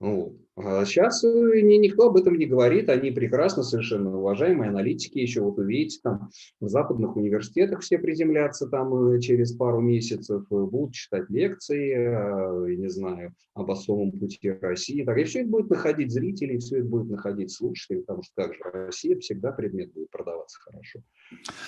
Вот. 0.00 0.34
А 0.60 0.84
сейчас 0.84 1.22
э, 1.22 1.60
никто 1.62 2.08
об 2.08 2.16
этом 2.16 2.36
не 2.36 2.46
говорит, 2.46 2.88
они 2.88 3.12
прекрасно, 3.12 3.62
совершенно 3.62 4.16
уважаемые 4.18 4.70
аналитики, 4.70 5.18
еще 5.18 5.42
вот 5.42 5.58
увидите, 5.58 6.00
там 6.02 6.30
в 6.60 6.68
западных 6.68 7.16
университетах 7.16 7.80
все 7.80 7.98
приземлятся 7.98 8.66
там 8.66 9.14
э, 9.14 9.20
через 9.20 9.52
пару 9.52 9.80
месяцев, 9.80 10.42
э, 10.50 10.54
будут 10.64 10.94
читать 10.94 11.30
лекции, 11.30 12.76
не 12.76 12.88
знаю, 12.88 13.34
об 13.54 13.70
особом 13.70 14.12
пути 14.12 14.50
России, 14.50 15.04
так, 15.04 15.18
и 15.18 15.24
все 15.24 15.40
это 15.40 15.48
будет 15.48 15.70
находить 15.70 16.12
зрителей, 16.12 16.58
все 16.58 16.78
это 16.78 16.88
будет 16.88 17.08
находить 17.08 17.52
слушателей, 17.52 18.00
потому 18.00 18.22
что 18.22 18.32
как 18.34 18.54
же 18.54 18.60
Россия 18.64 19.18
всегда 19.20 19.52
предмет 19.52 19.92
будет 19.92 20.10
продаваться 20.10 20.58
хорошо. 20.60 21.00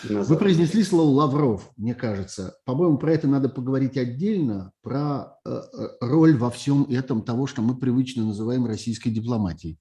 Вы 0.09 0.37
произнесли 0.37 0.83
слово 0.83 1.11
Лавров, 1.11 1.71
мне 1.77 1.95
кажется. 1.95 2.57
По-моему, 2.65 2.99
про 2.99 3.13
это 3.13 3.29
надо 3.29 3.49
поговорить 3.49 3.97
отдельно, 3.97 4.73
про 4.83 5.37
роль 6.01 6.37
во 6.37 6.51
всем 6.51 6.85
этом 6.85 7.23
того, 7.23 7.47
что 7.47 7.63
мы 7.63 7.77
привычно 7.77 8.25
называем 8.25 8.67
Россией 8.67 8.80
российской 8.81 9.11
дипломатии. 9.11 9.79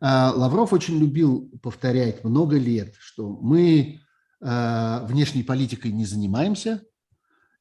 А, 0.00 0.32
Лавров 0.34 0.72
очень 0.72 0.98
любил 0.98 1.50
повторять 1.62 2.24
много 2.24 2.56
лет, 2.56 2.94
что 2.98 3.28
мы 3.28 4.00
а, 4.40 5.04
внешней 5.04 5.42
политикой 5.42 5.92
не 5.92 6.06
занимаемся, 6.06 6.82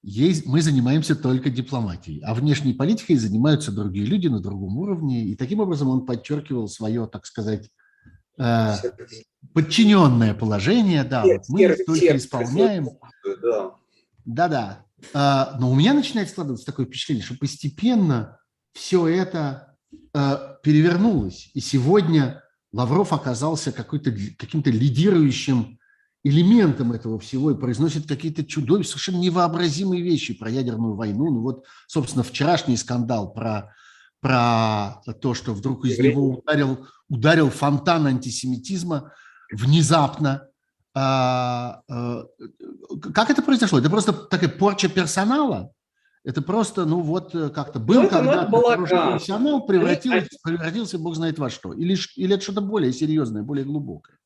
мы 0.02 0.62
занимаемся 0.62 1.14
только 1.14 1.50
дипломатией, 1.50 2.22
а 2.22 2.34
внешней 2.34 2.74
политикой 2.74 3.16
занимаются 3.16 3.74
другие 3.74 4.06
люди 4.06 4.30
на 4.30 4.40
другом 4.40 4.78
уровне. 4.78 5.26
И 5.26 5.36
таким 5.36 5.60
образом 5.60 5.90
он 5.90 6.06
подчеркивал 6.06 6.70
свое, 6.70 7.06
так 7.06 7.26
сказать, 7.26 7.70
а, 8.38 8.78
подчиненное 9.54 10.34
положение. 10.34 11.04
Да, 11.04 11.26
вот 11.26 11.42
мы 11.50 11.76
только 11.86 12.16
исполняем. 12.16 12.88
Да-да. 14.24 14.86
Но 15.14 15.70
у 15.70 15.76
меня 15.76 15.94
начинает 15.94 16.30
складываться 16.30 16.66
такое 16.66 16.86
впечатление, 16.86 17.26
что 17.26 17.36
постепенно 17.36 18.40
все 18.72 19.06
это 19.06 19.69
перевернулось. 20.64 21.52
И 21.54 21.60
сегодня 21.60 22.44
Лавров 22.72 23.14
оказался 23.14 23.72
каким-то 23.72 24.70
лидирующим 24.70 25.80
элементом 26.24 26.92
этого 26.92 27.18
всего 27.20 27.52
и 27.52 27.58
произносит 27.58 28.08
какие-то 28.08 28.46
чудовищные, 28.46 28.92
совершенно 28.92 29.18
невообразимые 29.18 30.04
вещи 30.04 30.34
про 30.34 30.50
ядерную 30.50 30.96
войну. 30.96 31.32
Ну 31.32 31.42
вот, 31.42 31.66
собственно, 31.88 32.24
вчерашний 32.24 32.78
скандал 32.78 33.32
про, 33.34 33.74
про 34.20 35.02
то, 35.22 35.34
что 35.34 35.54
вдруг 35.54 35.86
из 35.86 35.98
него 35.98 36.40
ударил, 36.40 36.88
ударил 37.08 37.50
фонтан 37.50 38.08
антисемитизма 38.08 39.14
внезапно. 39.52 40.48
А, 40.94 41.82
а, 41.88 42.26
как 43.14 43.30
это 43.30 43.42
произошло? 43.42 43.80
Это 43.80 43.90
просто 43.90 44.12
такая 44.12 44.50
порча 44.50 44.90
персонала? 44.90 45.72
Это 46.26 46.42
просто, 46.42 46.86
ну 46.86 47.00
вот 47.00 47.34
э, 47.34 47.50
как-то 47.50 47.80
был 47.80 48.04
ну, 48.04 48.10
когда-то 48.10 48.50
профессионал, 48.50 49.66
превратился, 49.66 50.28
превратился 50.44 51.00
бог 51.00 51.16
знает 51.16 51.40
во 51.40 51.50
что. 51.50 51.74
Или, 51.74 51.98
или 52.18 52.36
это 52.36 52.44
что-то 52.44 52.62
более 52.62 52.92
серьезное, 52.92 53.42
более 53.42 53.66
глубокое. 53.66 54.20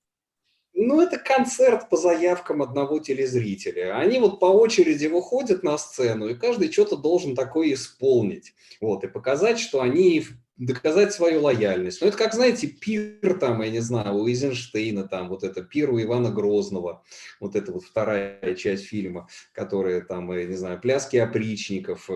Ну, 0.73 0.99
это 0.99 1.19
концерт 1.19 1.87
по 1.89 1.97
заявкам 1.97 2.63
одного 2.63 2.97
телезрителя. 2.97 3.95
Они 3.95 4.19
вот 4.19 4.39
по 4.39 4.45
очереди 4.47 5.05
выходят 5.05 5.61
на 5.61 5.77
сцену, 5.77 6.27
и 6.27 6.33
каждый 6.33 6.71
что-то 6.71 6.97
должен 6.97 7.35
такое 7.35 7.73
исполнить. 7.73 8.53
Вот, 8.81 9.03
и 9.03 9.07
показать, 9.07 9.59
что 9.59 9.81
они 9.81 10.25
доказать 10.58 11.14
свою 11.14 11.41
лояльность. 11.41 12.01
Ну, 12.01 12.08
это 12.08 12.18
как, 12.18 12.34
знаете, 12.34 12.68
пир 12.68 13.38
там, 13.39 13.62
я 13.62 13.72
не 13.72 13.80
знаю, 13.80 14.16
у 14.16 14.28
Эйзенштейна 14.28 15.08
там, 15.08 15.30
вот 15.30 15.43
это 15.43 15.64
пир 15.64 15.89
у 15.91 16.01
Ивана 16.01 16.30
Грозного, 16.30 17.04
вот 17.39 17.56
это 17.56 17.72
вот 17.72 17.84
вторая 17.84 18.56
часть 18.56 18.86
фильма, 18.86 19.28
которая 19.51 20.01
там, 20.01 20.32
я 20.32 20.45
не 20.45 20.56
знаю, 20.56 20.80
пляски 20.80 21.18
опричников. 21.18 22.08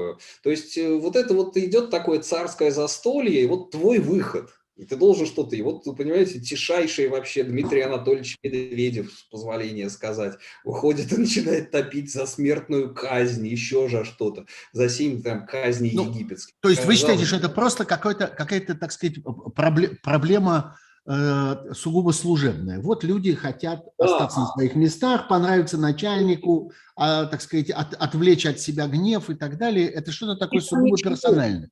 То 0.44 0.50
есть 0.50 0.78
э, 0.78 0.96
вот 0.96 1.16
это 1.16 1.34
вот 1.34 1.58
идет 1.58 1.90
такое 1.90 2.20
царское 2.20 2.72
застолье, 2.72 3.42
и 3.42 3.48
вот 3.48 3.72
твой 3.72 4.00
выход. 4.00 4.57
И 4.78 4.86
ты 4.86 4.96
должен 4.96 5.26
что-то, 5.26 5.56
и 5.56 5.62
вот, 5.64 5.84
понимаете, 5.98 6.40
тишайший 6.40 7.08
вообще 7.08 7.44
Дмитрий 7.44 7.82
Анатольевич 7.82 8.38
Медведев, 8.44 9.12
с 9.12 9.24
позволения 9.24 9.90
сказать, 9.90 10.36
выходит 10.64 11.12
и 11.12 11.18
начинает 11.18 11.72
топить 11.72 12.14
за 12.14 12.28
смертную 12.28 12.94
казнь, 12.94 13.48
еще 13.48 13.90
же 13.90 14.06
что-то, 14.06 14.46
за 14.74 14.88
семь 14.88 15.24
там 15.24 15.48
казней 15.48 15.94
ну, 15.96 16.10
египетских. 16.10 16.54
То 16.62 16.70
есть 16.70 16.86
вы 16.86 16.96
считаете, 16.96 17.26
что 17.26 17.38
это 17.38 17.50
просто 17.50 17.86
какая-то, 17.86 18.76
так 18.76 18.92
сказать, 18.92 19.16
проблема 20.04 20.78
э, 21.08 21.74
сугубо 21.74 22.12
служебная. 22.12 22.80
Вот 22.80 23.04
люди 23.04 23.34
хотят 23.34 23.84
да. 23.98 24.06
остаться 24.06 24.42
на 24.42 24.48
своих 24.48 24.76
местах, 24.76 25.28
понравиться 25.28 25.80
начальнику, 25.80 26.72
а, 26.96 27.26
так 27.26 27.42
сказать, 27.42 27.72
от, 27.72 27.96
отвлечь 27.96 28.46
от 28.46 28.60
себя 28.60 28.88
гнев 28.88 29.30
и 29.32 29.34
так 29.34 29.58
далее. 29.58 29.90
Это 29.90 30.12
что-то 30.12 30.36
такое 30.36 30.62
сугубо 30.62 30.98
персональное. 30.98 31.72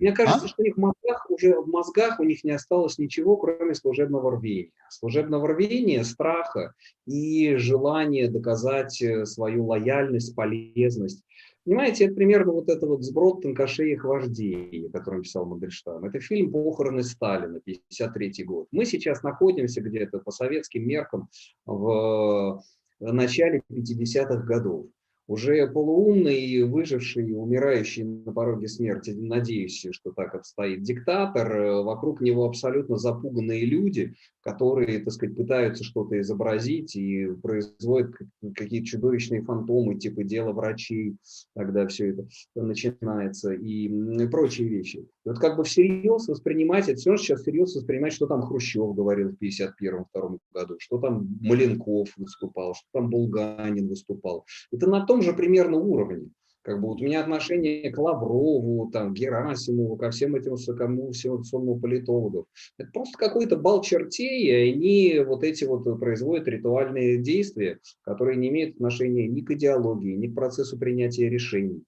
Мне 0.00 0.12
кажется, 0.12 0.46
а? 0.46 0.48
что 0.48 0.62
у 0.62 0.64
них 0.64 0.76
в 0.76 0.80
мозгах 0.80 1.30
уже 1.30 1.60
в 1.60 1.68
мозгах 1.68 2.20
у 2.20 2.24
них 2.24 2.44
не 2.44 2.52
осталось 2.52 2.98
ничего, 2.98 3.36
кроме 3.36 3.74
служебного 3.74 4.36
рвения. 4.36 4.70
Служебного 4.90 5.48
рвения, 5.48 6.04
страха 6.04 6.74
и 7.06 7.56
желания 7.56 8.28
доказать 8.28 9.00
э, 9.02 9.26
свою 9.26 9.66
лояльность, 9.66 10.34
полезность. 10.34 11.24
Понимаете, 11.64 12.04
это 12.04 12.14
примерно 12.14 12.52
вот 12.52 12.68
это 12.68 12.86
вот 12.86 13.02
сброд 13.02 13.40
тонкошеих 13.40 14.04
вождей, 14.04 14.86
о 14.86 14.90
котором 14.90 15.22
писал 15.22 15.46
Мандельштам. 15.46 16.04
Это 16.04 16.20
фильм 16.20 16.52
«Похороны 16.52 17.02
Сталина», 17.02 17.58
53 17.58 18.44
год. 18.44 18.68
Мы 18.70 18.84
сейчас 18.84 19.22
находимся 19.22 19.80
где-то 19.80 20.18
по 20.18 20.30
советским 20.30 20.86
меркам 20.86 21.28
в 21.64 22.62
начале 23.00 23.62
50-х 23.70 24.42
годов 24.42 24.86
уже 25.26 25.66
полуумный, 25.68 26.62
выживший, 26.64 27.32
умирающий 27.32 28.04
на 28.04 28.32
пороге 28.32 28.68
смерти, 28.68 29.10
надеюсь, 29.10 29.86
что 29.90 30.12
так 30.12 30.34
обстоит, 30.34 30.82
диктатор, 30.82 31.56
э, 31.56 31.82
вокруг 31.82 32.20
него 32.20 32.44
абсолютно 32.44 32.96
запуганные 32.96 33.64
люди, 33.64 34.14
которые, 34.42 35.00
так 35.00 35.12
сказать, 35.12 35.36
пытаются 35.36 35.84
что-то 35.84 36.20
изобразить 36.20 36.94
и 36.96 37.26
производят 37.42 38.14
какие-то 38.54 38.86
чудовищные 38.86 39.42
фантомы, 39.42 39.98
типа 39.98 40.24
дела 40.24 40.52
врачей, 40.52 41.16
тогда 41.54 41.86
все 41.86 42.10
это 42.10 42.28
начинается, 42.54 43.52
и 43.52 43.88
прочие 44.28 44.68
вещи. 44.68 45.06
И 45.24 45.28
вот 45.28 45.38
как 45.38 45.56
бы 45.56 45.64
всерьез 45.64 46.28
воспринимать, 46.28 46.88
это 46.88 46.98
все 46.98 47.10
равно 47.10 47.22
сейчас 47.22 47.40
всерьез 47.40 47.74
воспринимать, 47.74 48.12
что 48.12 48.26
там 48.26 48.42
Хрущев 48.42 48.94
говорил 48.94 49.30
в 49.30 49.42
51-2 49.42 50.38
году, 50.52 50.76
что 50.78 50.98
там 50.98 51.28
Маленков 51.40 52.08
выступал, 52.16 52.74
что 52.74 52.86
там 52.92 53.08
Булганин 53.08 53.88
выступал. 53.88 54.44
Это 54.70 54.86
на 54.88 55.06
том 55.06 55.22
же 55.22 55.32
примерно 55.32 55.78
уровне. 55.78 56.28
Как 56.64 56.80
бы 56.80 56.88
вот 56.88 57.02
у 57.02 57.04
меня 57.04 57.20
отношение 57.20 57.90
к 57.90 57.98
Лаврову, 57.98 58.90
там, 58.90 59.12
Герасимову, 59.12 59.96
ко 59.96 60.10
всем 60.10 60.34
этим 60.34 60.52
высокому 60.52 61.12
всему 61.12 61.78
политологам. 61.78 62.46
Это 62.78 62.90
просто 62.90 63.18
какой-то 63.18 63.56
бал 63.56 63.82
чертей, 63.82 64.46
и 64.46 64.72
они 64.72 65.24
вот 65.26 65.44
эти 65.44 65.64
вот 65.64 65.84
производят 66.00 66.48
ритуальные 66.48 67.18
действия, 67.18 67.80
которые 68.02 68.38
не 68.38 68.48
имеют 68.48 68.76
отношения 68.76 69.28
ни 69.28 69.42
к 69.42 69.50
идеологии, 69.50 70.16
ни 70.16 70.28
к 70.28 70.34
процессу 70.34 70.78
принятия 70.78 71.28
решений. 71.28 71.82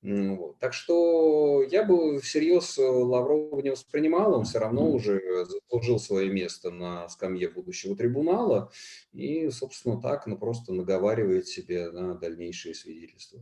Вот. 0.00 0.58
Так 0.60 0.74
что 0.74 1.64
я 1.70 1.84
бы 1.84 2.20
всерьез 2.20 2.78
Лаврова 2.78 3.60
не 3.60 3.70
воспринимал, 3.70 4.34
он 4.34 4.44
все 4.44 4.60
равно 4.60 4.90
уже 4.90 5.20
заслужил 5.44 5.98
свое 5.98 6.30
место 6.30 6.70
на 6.70 7.08
скамье 7.08 7.48
будущего 7.48 7.96
трибунала 7.96 8.70
и, 9.12 9.50
собственно, 9.50 10.00
так 10.00 10.26
ну, 10.28 10.36
просто 10.38 10.72
наговаривает 10.72 11.48
себе 11.48 11.90
на 11.90 12.14
дальнейшие 12.14 12.74
свидетельства. 12.74 13.40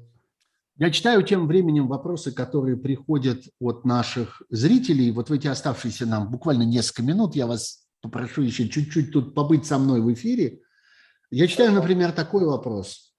Я 0.78 0.90
читаю 0.90 1.22
тем 1.22 1.46
временем 1.46 1.88
вопросы, 1.88 2.32
которые 2.32 2.76
приходят 2.76 3.44
от 3.60 3.84
наших 3.84 4.42
зрителей. 4.50 5.10
Вот 5.10 5.30
в 5.30 5.32
эти 5.32 5.46
оставшиеся 5.46 6.06
нам 6.06 6.30
буквально 6.30 6.64
несколько 6.64 7.02
минут 7.02 7.34
я 7.34 7.46
вас 7.46 7.86
попрошу 8.00 8.42
еще 8.42 8.68
чуть-чуть 8.68 9.12
тут 9.12 9.34
побыть 9.34 9.66
со 9.66 9.78
мной 9.78 10.00
в 10.00 10.12
эфире. 10.12 10.60
Я 11.30 11.48
читаю, 11.48 11.72
например, 11.72 12.12
такой 12.12 12.44
вопрос. 12.46 13.14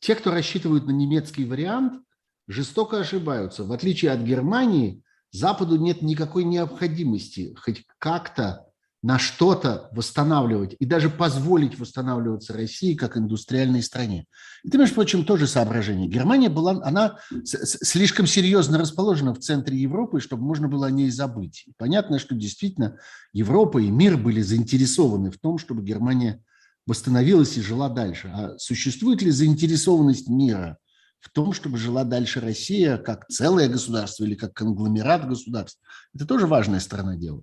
Те, 0.00 0.14
кто 0.14 0.30
рассчитывают 0.30 0.86
на 0.86 0.90
немецкий 0.90 1.44
вариант, 1.44 2.02
жестоко 2.46 3.00
ошибаются. 3.00 3.64
В 3.64 3.72
отличие 3.72 4.12
от 4.12 4.20
Германии, 4.20 5.02
Западу 5.32 5.76
нет 5.76 6.02
никакой 6.02 6.44
необходимости 6.44 7.54
хоть 7.60 7.84
как-то 7.98 8.66
на 9.02 9.18
что-то 9.18 9.88
восстанавливать 9.92 10.74
и 10.78 10.84
даже 10.84 11.10
позволить 11.10 11.78
восстанавливаться 11.78 12.54
России 12.54 12.94
как 12.94 13.16
индустриальной 13.16 13.82
стране. 13.82 14.26
Это, 14.64 14.78
между 14.78 14.94
прочим, 14.96 15.24
тоже 15.24 15.46
соображение. 15.46 16.08
Германия 16.08 16.48
была, 16.48 16.80
она 16.82 17.18
слишком 17.44 18.26
серьезно 18.26 18.78
расположена 18.78 19.32
в 19.34 19.38
центре 19.38 19.78
Европы, 19.78 20.20
чтобы 20.20 20.42
можно 20.42 20.66
было 20.66 20.86
о 20.86 20.90
ней 20.90 21.10
забыть. 21.10 21.66
понятно, 21.76 22.18
что 22.18 22.34
действительно 22.34 22.98
Европа 23.32 23.78
и 23.78 23.90
мир 23.90 24.16
были 24.16 24.40
заинтересованы 24.40 25.30
в 25.30 25.38
том, 25.38 25.58
чтобы 25.58 25.84
Германия 25.84 26.42
восстановилась 26.86 27.56
и 27.56 27.62
жила 27.62 27.88
дальше. 27.88 28.30
А 28.34 28.58
существует 28.58 29.22
ли 29.22 29.30
заинтересованность 29.30 30.28
мира 30.28 30.78
в 31.20 31.30
том, 31.30 31.52
чтобы 31.52 31.78
жила 31.78 32.04
дальше 32.04 32.40
Россия 32.40 32.98
как 32.98 33.26
целое 33.28 33.68
государство 33.68 34.24
или 34.24 34.34
как 34.34 34.54
конгломерат 34.54 35.28
государств? 35.28 35.80
Это 36.14 36.26
тоже 36.26 36.46
важная 36.46 36.80
сторона 36.80 37.16
дела. 37.16 37.42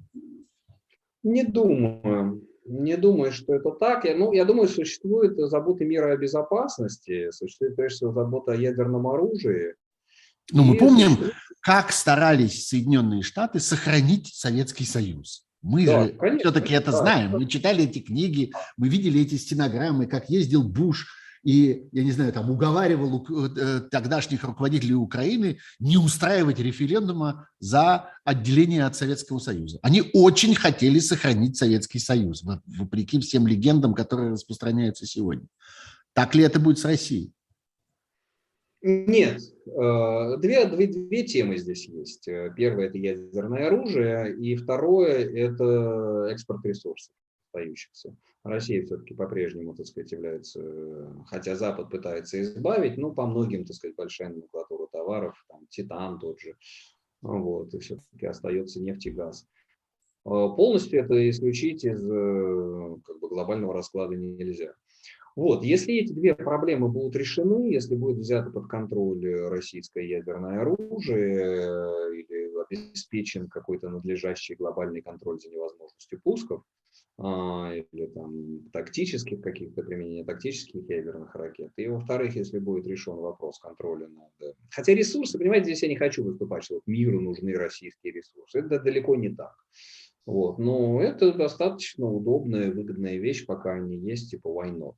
Не 1.23 1.43
думаю. 1.43 2.47
Не 2.65 2.95
думаю, 2.95 3.33
что 3.33 3.55
это 3.55 3.71
так. 3.71 4.05
Я, 4.05 4.15
ну, 4.15 4.31
я 4.31 4.45
думаю, 4.45 4.69
существует 4.69 5.37
забота 5.37 5.83
мира 5.83 6.13
о 6.13 6.17
безопасности, 6.17 7.29
существует, 7.31 7.75
прежде 7.75 7.97
всего, 7.97 8.13
забота 8.13 8.53
о 8.53 8.55
ядерном 8.55 9.05
оружии. 9.07 9.75
Ну, 10.51 10.63
мы 10.63 10.77
помним, 10.77 11.17
как 11.61 11.91
старались 11.91 12.67
Соединенные 12.67 13.21
Штаты 13.21 13.59
сохранить 13.59 14.33
Советский 14.33 14.85
Союз. 14.85 15.45
Мы 15.63 15.85
да, 15.85 16.03
же 16.03 16.37
все-таки 16.39 16.73
это 16.73 16.91
да, 16.91 16.97
знаем. 16.97 17.31
Мы 17.31 17.47
читали 17.47 17.85
эти 17.85 17.99
книги, 17.99 18.51
мы 18.77 18.89
видели 18.89 19.21
эти 19.21 19.35
стенограммы, 19.35 20.05
как 20.05 20.29
ездил 20.29 20.63
Буш 20.63 21.07
и, 21.43 21.89
я 21.91 22.03
не 22.03 22.11
знаю, 22.11 22.31
там 22.31 22.49
уговаривал 22.49 23.27
э, 23.29 23.81
тогдашних 23.91 24.45
руководителей 24.45 24.93
Украины 24.93 25.59
не 25.77 25.97
устраивать 25.97 26.59
референдума 26.59 27.49
за 27.59 28.09
отделение 28.23 28.85
от 28.85 28.95
Советского 28.95 29.39
Союза. 29.39 29.79
Они 29.81 30.09
очень 30.13 30.55
хотели 30.55 30.99
сохранить 30.99 31.57
Советский 31.57 31.99
Союз, 31.99 32.43
вопреки 32.43 33.19
всем 33.19 33.45
легендам, 33.45 33.93
которые 33.93 34.31
распространяются 34.31 35.05
сегодня. 35.05 35.45
Так 36.13 36.33
ли 36.33 36.43
это 36.43 36.61
будет 36.61 36.79
с 36.79 36.85
Россией? 36.85 37.33
Нет, 38.83 39.41
э, 39.65 40.37
две, 40.39 40.65
две, 40.65 40.87
две 40.87 41.23
темы 41.23 41.57
здесь 41.57 41.87
есть. 41.87 42.25
Первое– 42.55 42.87
это 42.87 42.97
ядерное 42.97 43.67
оружие, 43.67 44.35
и 44.37 44.55
второе– 44.55 45.25
это 45.35 46.27
экспорт 46.29 46.65
ресурсов 46.65 47.15
остающихся. 47.53 48.15
Россия 48.43 48.85
все-таки 48.85 49.13
по-прежнему, 49.13 49.75
так 49.75 49.85
сказать, 49.85 50.11
является, 50.11 51.13
хотя 51.27 51.55
Запад 51.55 51.89
пытается 51.89 52.41
избавить, 52.41 52.97
но 52.97 53.11
по 53.11 53.25
многим, 53.25 53.65
так 53.65 53.75
сказать, 53.75 53.95
большая 53.95 54.29
номенклатура 54.29 54.87
товаров, 54.87 55.35
там, 55.47 55.65
титан 55.69 56.19
тот 56.19 56.39
же, 56.39 56.55
вот, 57.21 57.73
и 57.73 57.79
все-таки 57.79 58.25
остается 58.25 58.81
нефть 58.81 59.05
и 59.05 59.11
газ. 59.11 59.47
А, 60.25 60.49
полностью 60.49 60.99
это 60.99 61.29
исключить 61.29 61.85
из 61.85 62.01
как 62.01 63.19
бы, 63.19 63.29
глобального 63.29 63.73
расклада 63.73 64.15
нельзя. 64.15 64.73
Вот, 65.35 65.63
если 65.63 65.95
эти 65.95 66.13
две 66.13 66.35
проблемы 66.35 66.89
будут 66.89 67.15
решены, 67.15 67.71
если 67.71 67.95
будет 67.95 68.17
взято 68.17 68.51
под 68.51 68.67
контроль 68.67 69.47
российское 69.49 70.07
ядерное 70.07 70.61
оружие 70.61 72.15
или 72.19 72.43
обеспечен 72.63 73.47
какой-то 73.47 73.89
надлежащий 73.89 74.55
глобальный 74.55 75.01
контроль 75.01 75.39
за 75.39 75.49
невозможностью 75.49 76.19
пусков, 76.23 76.63
а, 77.19 77.71
или 77.73 78.07
там 78.07 78.69
тактических 78.71 79.41
каких-то 79.41 79.83
применения 79.83 80.23
тактических 80.23 80.89
ядерных 80.89 81.35
ракет. 81.35 81.71
И 81.77 81.87
во-вторых, 81.87 82.35
если 82.35 82.59
будет 82.59 82.87
решен 82.87 83.15
вопрос 83.15 83.59
контроля 83.59 84.07
над... 84.07 84.55
Хотя 84.71 84.93
ресурсы, 84.93 85.37
понимаете, 85.37 85.65
здесь 85.65 85.83
я 85.83 85.89
не 85.89 85.95
хочу 85.95 86.23
выступать, 86.23 86.63
что 86.63 86.75
вот 86.75 86.83
миру 86.87 87.21
нужны 87.21 87.53
российские 87.53 88.13
ресурсы. 88.13 88.59
Это 88.59 88.79
далеко 88.79 89.15
не 89.15 89.29
так. 89.29 89.55
Вот. 90.25 90.57
Но 90.57 91.01
это 91.01 91.33
достаточно 91.33 92.07
удобная, 92.07 92.71
выгодная 92.71 93.17
вещь, 93.17 93.45
пока 93.45 93.73
они 93.73 93.97
есть, 93.97 94.31
типа 94.31 94.47
why 94.47 94.73
not. 94.73 94.95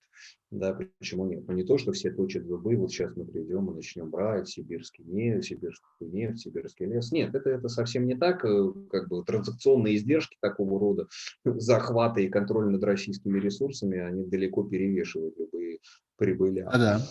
Да, 0.51 0.77
почему 0.99 1.25
нет? 1.25 1.47
Но 1.47 1.53
не 1.53 1.63
то, 1.63 1.77
что 1.77 1.91
все 1.91 2.11
точат 2.11 2.45
зубы, 2.45 2.75
вот 2.77 2.91
сейчас 2.91 3.15
мы 3.15 3.25
придем 3.25 3.69
и 3.71 3.75
начнем 3.75 4.09
брать 4.09 4.47
сибирский 4.47 5.03
нефть, 5.03 5.47
сибирскую 5.47 6.11
нефть, 6.11 6.41
сибирский 6.41 6.85
лес. 6.85 7.11
Нет, 7.11 7.33
это, 7.33 7.49
это 7.49 7.67
совсем 7.67 8.05
не 8.05 8.15
так. 8.15 8.45
Э, 8.45 8.71
как 8.89 9.09
бы 9.09 9.23
транзакционные 9.23 9.95
издержки 9.95 10.37
такого 10.39 10.79
рода 10.79 11.07
захвата 11.43 12.21
и 12.21 12.29
контроля 12.29 12.69
над 12.69 12.83
российскими 12.83 13.39
ресурсами, 13.39 13.97
они 13.97 14.25
далеко 14.25 14.63
перевешивают 14.63 15.37
любые 15.37 15.79
прибыли. 16.17 16.59
А, 16.59 16.77
да. 16.77 17.01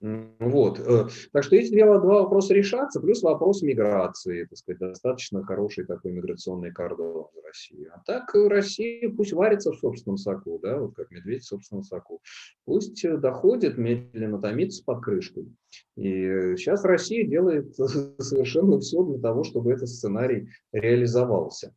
Вот. 0.00 0.78
Э, 0.78 1.08
так 1.32 1.42
что 1.42 1.56
эти 1.56 1.74
два, 1.74 1.98
вопроса 1.98 2.54
решатся, 2.54 3.00
плюс 3.00 3.22
вопрос 3.22 3.62
миграции, 3.62 4.44
так 4.44 4.56
сказать, 4.56 4.78
достаточно 4.78 5.44
хороший 5.44 5.86
такой 5.86 6.12
миграционный 6.12 6.72
кордон 6.72 7.26
в 7.34 7.44
России. 7.44 7.88
А 7.92 8.00
так 8.06 8.32
Россия 8.34 9.10
пусть 9.10 9.32
варится 9.32 9.72
в 9.72 9.76
собственном 9.78 10.16
соку, 10.16 10.60
да, 10.62 10.78
вот 10.78 10.94
как 10.94 11.10
медведь 11.10 11.42
в 11.42 11.48
собственном 11.48 11.82
соку. 11.82 12.20
Пусть 12.64 13.02
доходит, 13.20 13.76
медленно 13.76 14.40
томится 14.40 14.84
под 14.84 15.02
крышкой. 15.02 15.48
И 15.96 16.54
сейчас 16.56 16.84
Россия 16.84 17.26
делает 17.26 17.74
совершенно 17.76 18.78
все 18.78 19.02
для 19.02 19.18
того, 19.18 19.42
чтобы 19.42 19.72
этот 19.72 19.88
сценарий 19.88 20.48
реализовался. 20.72 21.74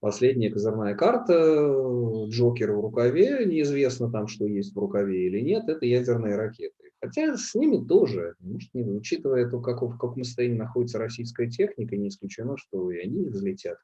Последняя 0.00 0.50
козырная 0.50 0.94
карта, 0.94 1.34
э, 1.34 2.26
Джокер 2.28 2.72
в 2.72 2.80
рукаве, 2.80 3.44
неизвестно 3.46 4.10
там, 4.10 4.28
что 4.28 4.46
есть 4.46 4.74
в 4.74 4.78
рукаве 4.78 5.26
или 5.26 5.40
нет, 5.40 5.68
это 5.68 5.84
ядерные 5.86 6.36
ракеты. 6.36 6.74
Хотя 7.00 7.36
с 7.36 7.54
ними 7.54 7.84
тоже, 7.84 8.34
может, 8.40 8.72
не, 8.74 8.82
учитывая 8.84 9.48
то, 9.48 9.60
как, 9.60 9.82
в 9.82 9.98
каком 9.98 10.22
состоянии 10.24 10.56
находится 10.56 10.98
российская 10.98 11.48
техника, 11.48 11.96
не 11.96 12.08
исключено, 12.08 12.56
что 12.56 12.90
и 12.90 12.98
они 12.98 13.24
взлетят. 13.24 13.78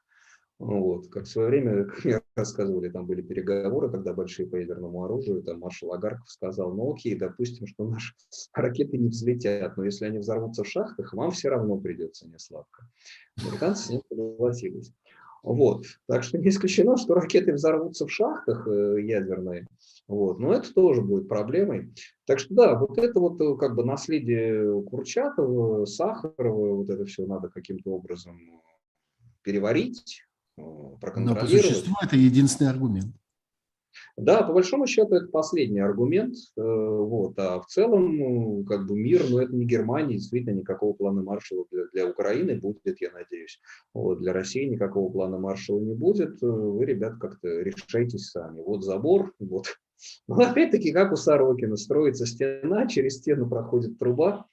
Вот. 0.57 1.09
Как 1.09 1.23
в 1.23 1.27
свое 1.27 1.49
время, 1.49 1.85
как 1.85 2.05
мне 2.05 2.21
рассказывали, 2.35 2.89
там 2.89 3.05
были 3.05 3.21
переговоры, 3.21 3.89
когда 3.89 4.13
большие 4.13 4.47
по 4.47 4.55
ядерному 4.55 5.03
оружию, 5.03 5.43
там 5.43 5.59
маршал 5.59 5.93
Агарков 5.93 6.29
сказал, 6.29 6.73
ну 6.73 6.93
окей, 6.93 7.15
допустим, 7.15 7.67
что 7.67 7.87
наши 7.87 8.13
ракеты 8.53 8.97
не 8.97 9.09
взлетят, 9.09 9.75
но 9.77 9.83
если 9.83 10.05
они 10.05 10.19
взорвутся 10.19 10.63
в 10.63 10.67
шахтах, 10.67 11.13
вам 11.13 11.31
все 11.31 11.49
равно 11.49 11.77
придется 11.77 12.27
не 12.27 12.39
сладко. 12.39 12.87
Американцы 13.41 13.83
с 13.85 13.89
ним 13.89 14.01
согласились. 14.09 14.93
Вот. 15.45 15.85
Так 16.07 16.23
что 16.23 16.39
не 16.39 16.49
исключено, 16.49 16.97
что 16.97 17.13
ракеты 17.13 17.53
взорвутся 17.53 18.07
в 18.07 18.11
шахтах 18.11 18.67
э, 18.67 18.97
ядерные. 19.03 19.67
Вот. 20.07 20.39
Но 20.39 20.51
это 20.51 20.73
тоже 20.73 21.03
будет 21.03 21.29
проблемой. 21.29 21.93
Так 22.25 22.39
что 22.39 22.55
да, 22.55 22.79
вот 22.79 22.97
это 22.97 23.19
вот 23.19 23.39
э, 23.39 23.55
как 23.57 23.75
бы 23.75 23.85
наследие 23.85 24.81
Курчатова, 24.81 25.85
Сахарова, 25.85 26.77
вот 26.77 26.89
это 26.89 27.05
все 27.05 27.27
надо 27.27 27.49
каким-то 27.49 27.91
образом 27.91 28.41
переварить, 29.43 30.23
проконтролировать. 30.55 31.53
Но 31.53 31.59
по 31.59 31.67
существу 31.67 31.95
это 32.01 32.15
единственный 32.15 32.71
аргумент. 32.71 33.15
Да, 34.17 34.43
по 34.43 34.53
большому 34.53 34.87
счету 34.87 35.15
это 35.15 35.27
последний 35.27 35.81
аргумент. 35.81 36.35
Э, 36.55 36.61
вот. 36.61 37.37
А 37.37 37.59
в 37.59 37.67
целом, 37.67 38.15
ну, 38.15 38.63
как 38.63 38.87
бы 38.87 38.95
мир, 38.95 39.23
но 39.29 39.37
ну, 39.37 39.39
это 39.39 39.53
не 39.53 39.65
Германия, 39.65 40.15
действительно 40.15 40.55
никакого 40.55 40.93
плана 40.93 41.21
Маршала 41.21 41.65
для, 41.69 41.85
для 41.87 42.09
Украины 42.09 42.55
будет, 42.55 43.01
я 43.01 43.11
надеюсь. 43.11 43.59
Вот. 43.93 44.19
Для 44.19 44.31
России 44.31 44.65
никакого 44.65 45.11
плана 45.11 45.37
Маршала 45.37 45.81
не 45.81 45.93
будет. 45.93 46.41
Э, 46.41 46.47
вы, 46.47 46.85
ребят, 46.85 47.17
как-то 47.19 47.47
решайтесь 47.59 48.29
сами. 48.29 48.61
Вот 48.61 48.85
забор, 48.85 49.33
вот. 49.39 49.67
Но 50.27 50.35
опять-таки, 50.35 50.93
как 50.93 51.11
у 51.11 51.17
Сорокина, 51.17 51.75
строится 51.75 52.25
стена, 52.25 52.87
через 52.87 53.17
стену 53.17 53.49
проходит 53.49 53.99
труба, 53.99 54.45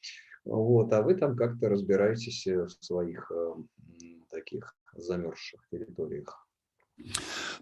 вот, 0.44 0.92
а 0.92 1.02
вы 1.02 1.14
там 1.14 1.36
как-то 1.36 1.68
разбираетесь 1.68 2.46
в 2.46 2.84
своих 2.84 3.30
э, 3.30 3.54
таких 4.28 4.74
замерзших 4.96 5.60
территориях. 5.70 6.41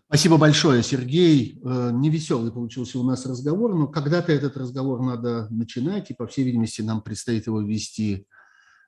Спасибо 0.06 0.38
большое, 0.38 0.82
Сергей. 0.82 1.60
Э, 1.64 1.90
невеселый 1.92 2.50
получился 2.50 2.98
у 2.98 3.04
нас 3.04 3.26
разговор, 3.26 3.74
но 3.74 3.86
когда-то 3.86 4.32
этот 4.32 4.56
разговор 4.56 5.00
надо 5.02 5.46
начинать, 5.50 6.10
и, 6.10 6.14
по 6.14 6.26
всей 6.26 6.44
видимости, 6.44 6.82
нам 6.82 7.00
предстоит 7.00 7.46
его 7.46 7.60
вести 7.60 8.26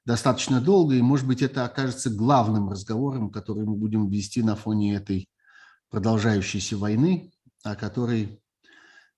достаточно 0.04 0.60
долго, 0.60 0.94
и, 0.94 1.02
может 1.02 1.26
быть, 1.26 1.42
это 1.42 1.64
окажется 1.64 2.10
главным 2.10 2.68
разговором, 2.68 3.30
который 3.30 3.64
мы 3.64 3.76
будем 3.76 4.08
вести 4.08 4.42
на 4.42 4.56
фоне 4.56 4.96
этой 4.96 5.28
продолжающейся 5.90 6.76
войны, 6.76 7.32
о 7.62 7.76
которой 7.76 8.40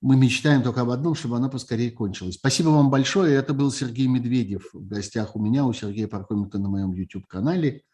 мы 0.03 0.17
мечтаем 0.17 0.63
только 0.63 0.83
об 0.83 0.91
одном, 0.91 1.15
чтобы 1.15 1.37
она 1.37 1.49
поскорее 1.49 1.91
кончилась. 1.91 2.35
Спасибо 2.35 2.69
вам 2.69 2.91
большое. 2.91 3.35
Это 3.35 3.55
был 3.55 3.73
Сергей 3.73 4.07
Медведев 4.07 4.69
в 4.75 4.87
гостях 4.87 5.35
у 5.35 5.41
меня, 5.41 5.65
у 5.65 5.73
Сергея 5.73 6.09
Пархоменко 6.09 6.59
на 6.59 6.69
моем 6.69 6.93
YouTube-канале. 6.93 7.85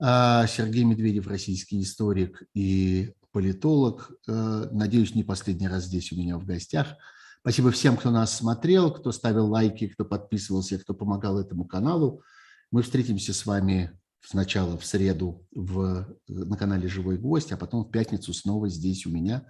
А, 0.00 0.46
Сергей 0.46 0.84
Медведев, 0.84 1.26
российский 1.26 1.82
историк 1.82 2.42
и 2.54 3.12
политолог. 3.32 4.12
Э, 4.26 4.68
надеюсь, 4.70 5.14
не 5.14 5.24
последний 5.24 5.68
раз 5.68 5.84
здесь 5.84 6.12
у 6.12 6.16
меня 6.16 6.38
в 6.38 6.46
гостях. 6.46 6.96
Спасибо 7.40 7.70
всем, 7.70 7.96
кто 7.96 8.10
нас 8.10 8.36
смотрел, 8.36 8.92
кто 8.92 9.12
ставил 9.12 9.48
лайки, 9.48 9.88
кто 9.88 10.04
подписывался, 10.04 10.78
кто 10.78 10.94
помогал 10.94 11.38
этому 11.38 11.64
каналу. 11.64 12.22
Мы 12.70 12.82
встретимся 12.82 13.32
с 13.32 13.46
вами 13.46 13.98
сначала 14.20 14.76
в 14.76 14.84
среду 14.84 15.46
в, 15.52 16.06
на 16.26 16.56
канале 16.56 16.88
«Живой 16.88 17.16
гость», 17.16 17.52
а 17.52 17.56
потом 17.56 17.84
в 17.84 17.90
пятницу 17.90 18.32
снова 18.34 18.68
здесь 18.68 19.06
у 19.06 19.10
меня 19.10 19.46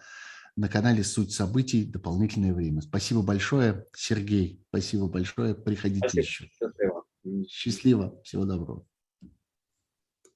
на 0.57 0.69
канале 0.69 1.03
«Суть 1.03 1.33
событий. 1.33 1.85
Дополнительное 1.85 2.53
время». 2.53 2.83
Спасибо 2.83 3.23
большое, 3.23 3.87
Сергей. 3.97 4.63
Спасибо 4.69 5.09
большое. 5.09 5.55
Приходите 5.55 6.09
спасибо. 6.09 6.23
еще. 6.23 6.49
Счастливо. 6.49 7.05
Счастливо. 7.49 8.21
Всего 8.23 8.45
доброго. 8.45 8.85